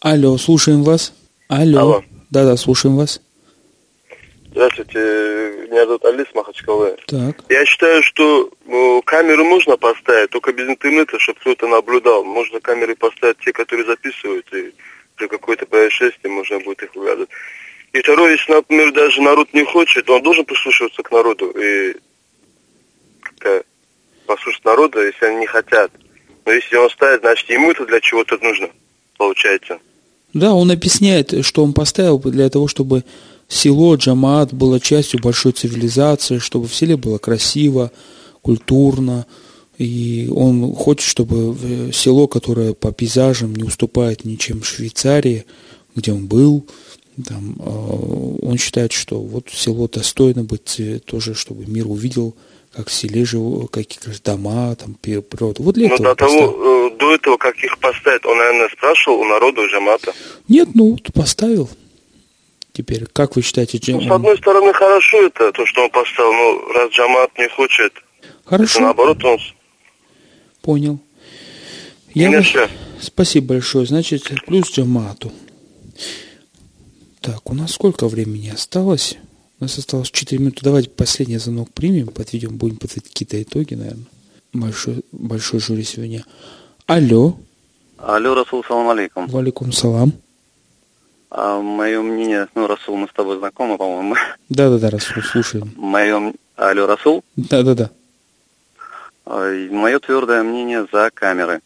Алло, 0.00 0.38
слушаем 0.38 0.84
вас. 0.84 1.14
Алло. 1.48 1.80
Алло. 1.80 2.04
Да-да, 2.30 2.56
слушаем 2.56 2.96
вас. 2.96 3.20
Здравствуйте, 4.52 5.00
меня 5.68 5.84
зовут 5.84 6.04
Алис 6.04 6.28
Махачкалы. 6.32 6.96
Так. 7.08 7.42
Я 7.48 7.66
считаю, 7.66 8.04
что 8.04 8.50
ну, 8.66 9.02
камеры 9.02 9.42
можно 9.42 9.76
поставить, 9.76 10.30
только 10.30 10.52
без 10.52 10.68
интернета, 10.68 11.18
чтобы 11.18 11.40
кто-то 11.40 11.66
наблюдал. 11.66 12.22
Можно 12.22 12.60
камеры 12.60 12.94
поставить 12.94 13.38
те, 13.38 13.52
которые 13.52 13.84
записывают, 13.84 14.46
и 14.54 14.72
при 15.16 15.26
какое-то 15.26 15.66
происшествие 15.66 16.32
можно 16.32 16.60
будет 16.60 16.84
их 16.84 16.94
выгадывать. 16.94 17.30
И 17.92 17.98
второе, 17.98 18.30
если, 18.30 18.52
например, 18.52 18.92
даже 18.92 19.20
народ 19.20 19.52
не 19.52 19.64
хочет, 19.64 20.08
он 20.08 20.22
должен 20.22 20.44
прислушиваться 20.44 21.02
к 21.02 21.10
народу 21.10 21.50
и 21.50 21.96
как-то 23.42 23.64
послушать 24.26 24.64
народа, 24.64 25.04
если 25.04 25.26
они 25.26 25.40
не 25.40 25.46
хотят. 25.46 25.90
Но 26.44 26.52
если 26.52 26.76
он 26.76 26.90
ставит, 26.90 27.20
значит, 27.20 27.48
ему 27.50 27.70
это 27.70 27.86
для 27.86 28.00
чего-то 28.00 28.38
нужно, 28.42 28.68
получается. 29.16 29.78
Да, 30.34 30.54
он 30.54 30.70
объясняет, 30.70 31.44
что 31.44 31.62
он 31.62 31.72
поставил 31.72 32.18
для 32.18 32.48
того, 32.48 32.66
чтобы 32.66 33.04
село 33.48 33.94
Джамаат 33.94 34.54
было 34.54 34.80
частью 34.80 35.20
большой 35.20 35.52
цивилизации, 35.52 36.38
чтобы 36.38 36.68
в 36.68 36.74
селе 36.74 36.96
было 36.96 37.18
красиво, 37.18 37.92
культурно. 38.40 39.26
И 39.78 40.28
он 40.34 40.74
хочет, 40.74 41.08
чтобы 41.08 41.56
э, 41.60 41.92
село, 41.92 42.28
которое 42.28 42.72
по 42.72 42.92
пейзажам 42.92 43.54
не 43.54 43.64
уступает 43.64 44.24
ничем 44.24 44.62
Швейцарии, 44.62 45.44
где 45.94 46.12
он 46.12 46.26
был, 46.26 46.66
там, 47.26 47.56
э, 47.58 48.46
он 48.46 48.58
считает, 48.58 48.92
что 48.92 49.20
вот 49.20 49.48
село 49.52 49.88
достойно 49.88 50.44
быть 50.44 50.78
э, 50.78 50.98
тоже, 50.98 51.34
чтобы 51.34 51.66
мир 51.66 51.86
увидел, 51.88 52.34
как 52.74 52.88
в 52.88 52.92
селе 52.92 53.24
живут, 53.24 53.70
какие 53.70 54.00
дома, 54.24 54.74
там, 54.76 54.94
природа. 54.94 55.62
Вот 55.62 55.74
для 55.74 55.88
Но 55.88 55.94
этого 55.94 56.08
до 56.08 56.14
того, 56.14 56.88
э, 56.88 56.96
до 56.98 57.14
этого, 57.14 57.36
как 57.36 57.56
их 57.62 57.78
поставить, 57.78 58.24
он, 58.24 58.38
наверное, 58.38 58.68
спрашивал 58.70 59.20
у 59.20 59.24
народа, 59.24 59.60
у 59.60 59.66
Джамата. 59.66 60.12
Нет, 60.48 60.68
ну, 60.74 60.98
поставил. 61.14 61.68
Теперь, 62.72 63.04
как 63.12 63.36
вы 63.36 63.42
считаете, 63.42 63.76
Джем... 63.76 63.98
Ну, 63.98 64.08
с 64.08 64.10
одной 64.10 64.38
стороны, 64.38 64.72
хорошо 64.72 65.26
это, 65.26 65.52
то, 65.52 65.66
что 65.66 65.82
он 65.82 65.90
поставил, 65.90 66.32
но 66.32 66.72
раз 66.72 66.90
Джамат 66.90 67.38
не 67.38 67.48
хочет, 67.48 67.92
Хорошо. 68.46 68.78
это 68.78 68.82
наоборот 68.82 69.24
он... 69.24 69.38
Понял. 70.62 70.98
Я 72.14 72.30
вас-. 72.30 72.70
Спасибо 73.00 73.54
большое. 73.54 73.84
Значит, 73.84 74.22
плюс 74.46 74.70
Джамату. 74.70 75.32
Так, 77.20 77.50
у 77.50 77.54
нас 77.54 77.72
сколько 77.72 78.08
времени 78.08 78.48
осталось? 78.48 79.18
У 79.62 79.64
нас 79.64 79.78
осталось 79.78 80.10
4 80.10 80.40
минуты. 80.40 80.58
Давайте 80.64 80.90
последний 80.90 81.38
звонок 81.38 81.72
примем, 81.72 82.08
подведем, 82.08 82.56
будем 82.56 82.78
подводить 82.78 83.04
какие-то 83.04 83.40
итоги, 83.40 83.74
наверное. 83.74 84.06
Большой, 84.52 85.04
большой 85.12 85.60
жюри 85.60 85.84
сегодня. 85.84 86.24
Алло, 86.86 87.36
Алло, 87.96 88.34
Расул, 88.34 88.64
салам 88.64 88.88
алейкум. 88.88 89.28
валикум 89.28 89.70
салам. 89.70 90.14
А, 91.30 91.62
мое 91.62 92.02
мнение, 92.02 92.48
ну, 92.56 92.66
Расул, 92.66 92.96
мы 92.96 93.06
с 93.06 93.12
тобой 93.12 93.38
знакомы, 93.38 93.78
по-моему. 93.78 94.16
Да-да-да, 94.48 94.90
Расул, 94.90 95.22
слушаем. 95.22 95.72
Мое, 95.76 96.32
алло, 96.56 96.86
Расул, 96.88 97.22
Да-да-да. 97.36 97.92
мое 99.24 100.00
твердое 100.00 100.42
мнение 100.42 100.88
за 100.92 101.08
камеры. 101.14 101.60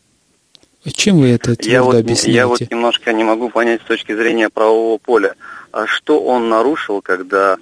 Чем 0.85 1.21
вы 1.21 1.29
это 1.29 1.53
Я 1.53 1.57
твердо 1.57 1.85
вот, 1.87 1.97
объясняете? 1.97 2.33
я 2.37 2.47
вот 2.47 2.61
немножко 2.61 3.15
не 3.15 3.25
могу 3.25 3.49
понять 3.49 3.81
с 3.81 3.87
точки 3.87 4.15
зрения 4.15 4.51
правового 4.51 4.99
поля, 4.99 5.35
а 5.73 5.87
что 5.87 6.23
он 6.23 6.51
нарушил, 6.51 7.01
когда 7.01 7.57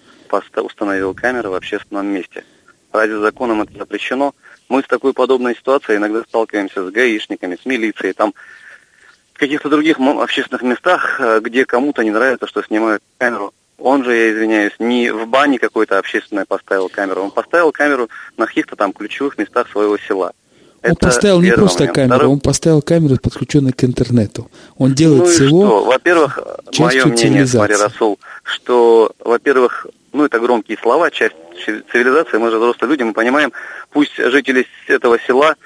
установил 0.56 1.14
камеры 1.14 1.50
в 1.50 1.54
общественном 1.54 2.06
месте? 2.06 2.44
Разве 2.92 3.18
законом 3.18 3.62
это 3.62 3.76
запрещено? 3.76 4.34
Мы 4.68 4.82
с 4.82 4.86
такой 4.86 5.12
подобной 5.12 5.54
ситуацией 5.56 5.98
иногда 5.98 6.22
сталкиваемся 6.22 6.86
с 6.86 6.90
гаишниками, 6.90 7.58
с 7.60 7.66
милицией, 7.66 8.12
там 8.12 8.32
в 9.34 9.38
каких-то 9.38 9.68
других 9.68 9.98
общественных 9.98 10.62
местах, 10.62 11.20
э, 11.20 11.40
где 11.42 11.64
кому-то 11.66 12.02
не 12.02 12.10
нравится, 12.10 12.46
что 12.46 12.62
снимают 12.62 13.02
камеру. 13.18 13.52
Он 13.78 14.04
же, 14.04 14.14
я 14.14 14.32
извиняюсь, 14.32 14.72
не 14.78 15.10
в 15.10 15.26
бане 15.26 15.58
какой-то 15.58 15.98
общественной 15.98 16.44
поставил 16.46 16.88
камеру, 16.88 17.22
он 17.22 17.30
поставил 17.32 17.72
камеру 17.72 18.08
на 18.36 18.46
каких-то 18.46 18.76
там 18.76 18.92
ключевых 18.92 19.36
местах 19.36 19.68
своего 19.70 19.98
села. 19.98 20.32
Он 20.84 20.90
Это 20.92 21.06
поставил 21.06 21.40
не 21.40 21.50
просто 21.52 21.80
момент. 21.80 21.96
камеру, 21.96 22.14
Второй- 22.16 22.32
он 22.32 22.40
поставил 22.40 22.82
камеру, 22.82 23.16
подключенную 23.16 23.74
к 23.74 23.82
интернету. 23.84 24.50
Он 24.78 24.94
делает 24.94 25.24
ну 25.24 25.28
село? 25.28 25.84
Во-первых, 25.84 26.38
мое 26.78 27.06
мнение, 27.06 27.46
смотри, 27.46 27.76
Расул, 27.76 28.20
что, 28.44 29.12
во-первых, 29.18 29.86
ну 30.14 30.24
это 30.24 30.38
громкие 30.38 30.78
слова, 30.78 31.10
часть 31.10 31.34
цивилизации, 31.64 32.38
мы 32.38 32.50
же 32.50 32.56
взрослые 32.56 32.90
люди, 32.90 33.02
мы 33.02 33.12
понимаем, 33.12 33.52
пусть 33.90 34.16
жители 34.16 34.66
этого 34.86 35.18
села, 35.18 35.56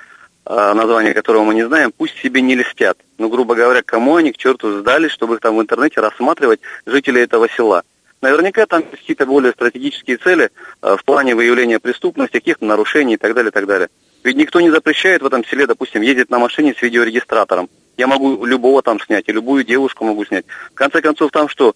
а, 0.44 0.72
название 0.74 1.12
которого 1.12 1.44
мы 1.44 1.54
не 1.54 1.66
знаем, 1.66 1.92
пусть 1.96 2.16
себе 2.16 2.40
не 2.40 2.54
листят. 2.54 2.98
Ну, 3.18 3.28
грубо 3.28 3.54
говоря, 3.54 3.82
кому 3.82 4.16
они 4.16 4.32
к 4.32 4.38
черту 4.38 4.78
сдались, 4.80 5.12
чтобы 5.12 5.34
их 5.34 5.40
там 5.40 5.56
в 5.56 5.60
интернете 5.60 6.00
рассматривать 6.00 6.60
жителей 6.86 7.22
этого 7.22 7.48
села. 7.50 7.82
Наверняка 8.22 8.66
там 8.66 8.82
какие-то 8.82 9.26
более 9.26 9.52
стратегические 9.52 10.16
цели 10.16 10.50
а, 10.80 10.96
в 10.96 11.04
плане 11.04 11.34
выявления 11.34 11.78
преступности, 11.78 12.32
каких-то 12.32 12.64
нарушений 12.64 13.14
и 13.14 13.18
так 13.18 13.34
далее, 13.34 13.50
и 13.50 13.52
так 13.52 13.66
далее. 13.66 13.88
Ведь 14.24 14.36
никто 14.36 14.60
не 14.60 14.70
запрещает 14.70 15.22
в 15.22 15.26
этом 15.26 15.44
селе, 15.44 15.66
допустим, 15.66 16.02
ездить 16.02 16.30
на 16.30 16.38
машине 16.38 16.74
с 16.76 16.82
видеорегистратором. 16.82 17.68
Я 17.98 18.06
могу 18.06 18.46
любого 18.46 18.80
там 18.80 18.98
снять, 19.00 19.28
и 19.28 19.32
любую 19.32 19.64
девушку 19.64 20.04
могу 20.04 20.24
снять. 20.24 20.46
В 20.72 20.74
конце 20.74 21.02
концов, 21.02 21.30
там 21.32 21.48
что, 21.48 21.74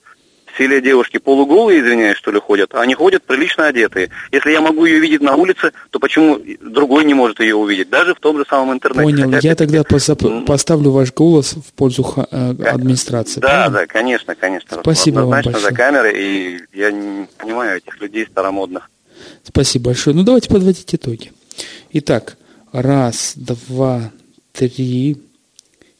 селе 0.58 0.80
девушки 0.80 1.18
полуголые, 1.18 1.80
извиняюсь, 1.80 2.16
что 2.16 2.30
ли, 2.30 2.40
ходят? 2.40 2.74
А 2.74 2.80
Они 2.80 2.94
ходят 2.94 3.22
прилично 3.24 3.66
одетые. 3.66 4.10
Если 4.30 4.50
я 4.50 4.60
могу 4.60 4.84
ее 4.84 4.98
видеть 5.00 5.20
на 5.20 5.34
улице, 5.36 5.72
то 5.90 5.98
почему 5.98 6.40
другой 6.60 7.04
не 7.04 7.14
может 7.14 7.40
ее 7.40 7.54
увидеть? 7.56 7.88
Даже 7.90 8.14
в 8.14 8.20
том 8.20 8.38
же 8.38 8.44
самом 8.48 8.72
интернете. 8.74 9.02
Понял. 9.04 9.30
Хотя, 9.32 9.48
Я 9.48 9.54
тогда 9.54 9.82
позап- 9.82 10.44
поставлю 10.44 10.90
ваш 10.90 11.12
голос 11.12 11.54
в 11.54 11.72
пользу 11.74 12.04
э, 12.30 12.54
администрации. 12.66 13.40
Да, 13.40 13.48
правильно? 13.48 13.78
да, 13.78 13.86
конечно, 13.86 14.34
конечно. 14.34 14.78
Спасибо 14.80 15.20
вам 15.20 15.32
Однозначно 15.32 15.60
за 15.60 15.66
большое. 15.70 15.76
камеры, 15.76 16.12
и 16.20 16.58
я 16.72 16.90
не 16.90 17.26
понимаю 17.38 17.78
этих 17.78 18.00
людей 18.00 18.26
старомодных. 18.26 18.90
Спасибо 19.44 19.86
большое. 19.86 20.16
Ну, 20.16 20.22
давайте 20.22 20.48
подводить 20.48 20.94
итоги. 20.94 21.32
Итак, 21.92 22.36
раз, 22.72 23.34
два, 23.36 24.10
три, 24.52 25.16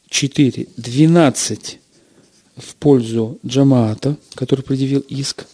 четыре, 0.08 0.66
двенадцать 0.76 1.78
в 2.56 2.74
пользу 2.76 3.38
Джамаата, 3.46 4.16
который 4.34 4.62
предъявил 4.62 5.00
иск. 5.08 5.46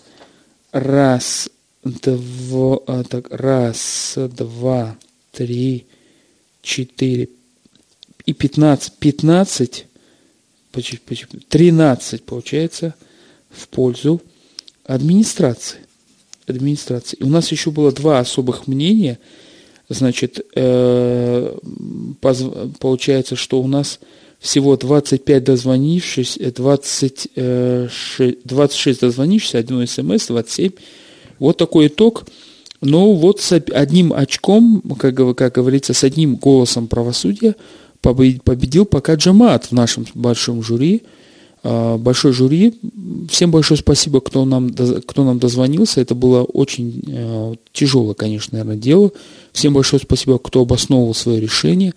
Раз, 0.72 1.48
два, 1.84 2.78
так, 3.04 3.28
раз, 3.30 4.14
два, 4.16 4.96
три, 5.32 5.86
четыре 6.62 7.28
и 8.26 8.32
пятнадцать. 8.34 8.94
Пятнадцать, 8.94 9.86
тринадцать 11.48 12.24
получается 12.24 12.94
в 13.48 13.68
пользу 13.68 14.20
администрации. 14.84 15.78
Администрации. 16.46 17.16
И 17.18 17.24
у 17.24 17.28
нас 17.28 17.50
еще 17.52 17.70
было 17.70 17.92
два 17.92 18.18
особых 18.20 18.66
мнения. 18.66 19.18
Значит, 19.88 20.46
э, 20.54 21.56
получается, 22.20 23.36
что 23.36 23.60
у 23.62 23.66
нас 23.66 24.00
всего 24.38 24.76
25 24.76 25.44
дозвонившись, 25.44 26.38
20, 26.38 27.28
э, 27.36 27.88
ше- 27.90 28.36
26 28.44 29.00
дозвонившись, 29.00 29.54
один 29.54 29.86
смс, 29.86 30.26
27. 30.28 30.72
Вот 31.38 31.56
такой 31.56 31.88
итог. 31.88 32.24
Ну, 32.80 33.14
вот 33.14 33.40
с 33.40 33.52
одним 33.52 34.12
очком, 34.12 34.82
как, 34.98 35.36
как 35.36 35.54
говорится, 35.54 35.94
с 35.94 36.04
одним 36.04 36.36
голосом 36.36 36.86
правосудия 36.86 37.56
победил, 38.00 38.84
пока 38.84 39.14
Джамаат 39.14 39.66
в 39.66 39.72
нашем 39.72 40.06
большом 40.14 40.62
жюри. 40.62 41.02
А, 41.64 41.98
Большой 41.98 42.32
жюри. 42.32 42.74
Всем 43.28 43.50
большое 43.50 43.78
спасибо, 43.78 44.20
кто 44.20 44.44
нам, 44.44 44.70
кто 44.70 45.24
нам 45.24 45.40
дозвонился. 45.40 46.00
Это 46.00 46.14
было 46.14 46.44
очень 46.44 47.02
э, 47.08 47.54
тяжелое, 47.72 48.14
конечно, 48.14 48.58
наверное, 48.58 48.80
дело. 48.80 49.10
Всем 49.52 49.74
большое 49.74 50.00
спасибо, 50.00 50.38
кто 50.38 50.60
обосновывал 50.60 51.14
свое 51.14 51.40
решение, 51.40 51.94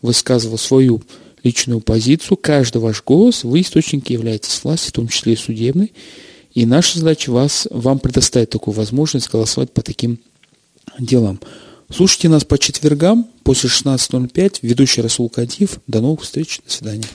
высказывал 0.00 0.56
свою 0.56 1.02
личную 1.42 1.80
позицию. 1.80 2.36
Каждый 2.36 2.78
ваш 2.78 3.02
голос, 3.02 3.44
вы 3.44 3.60
источники 3.60 4.12
являетесь 4.12 4.62
власти, 4.62 4.88
в 4.88 4.92
том 4.92 5.08
числе 5.08 5.34
и 5.34 5.36
судебной. 5.36 5.92
И 6.54 6.66
наша 6.66 6.98
задача 6.98 7.30
вас, 7.30 7.66
вам 7.70 7.98
предоставить 7.98 8.50
такую 8.50 8.74
возможность 8.74 9.30
голосовать 9.30 9.72
по 9.72 9.82
таким 9.82 10.18
делам. 10.98 11.40
Слушайте 11.90 12.28
нас 12.28 12.44
по 12.44 12.58
четвергам 12.58 13.26
после 13.42 13.68
16.05. 13.68 14.58
Ведущий 14.62 15.02
Расул 15.02 15.28
Кадиев. 15.28 15.78
До 15.86 16.00
новых 16.00 16.22
встреч. 16.22 16.60
До 16.64 16.72
свидания. 16.72 17.06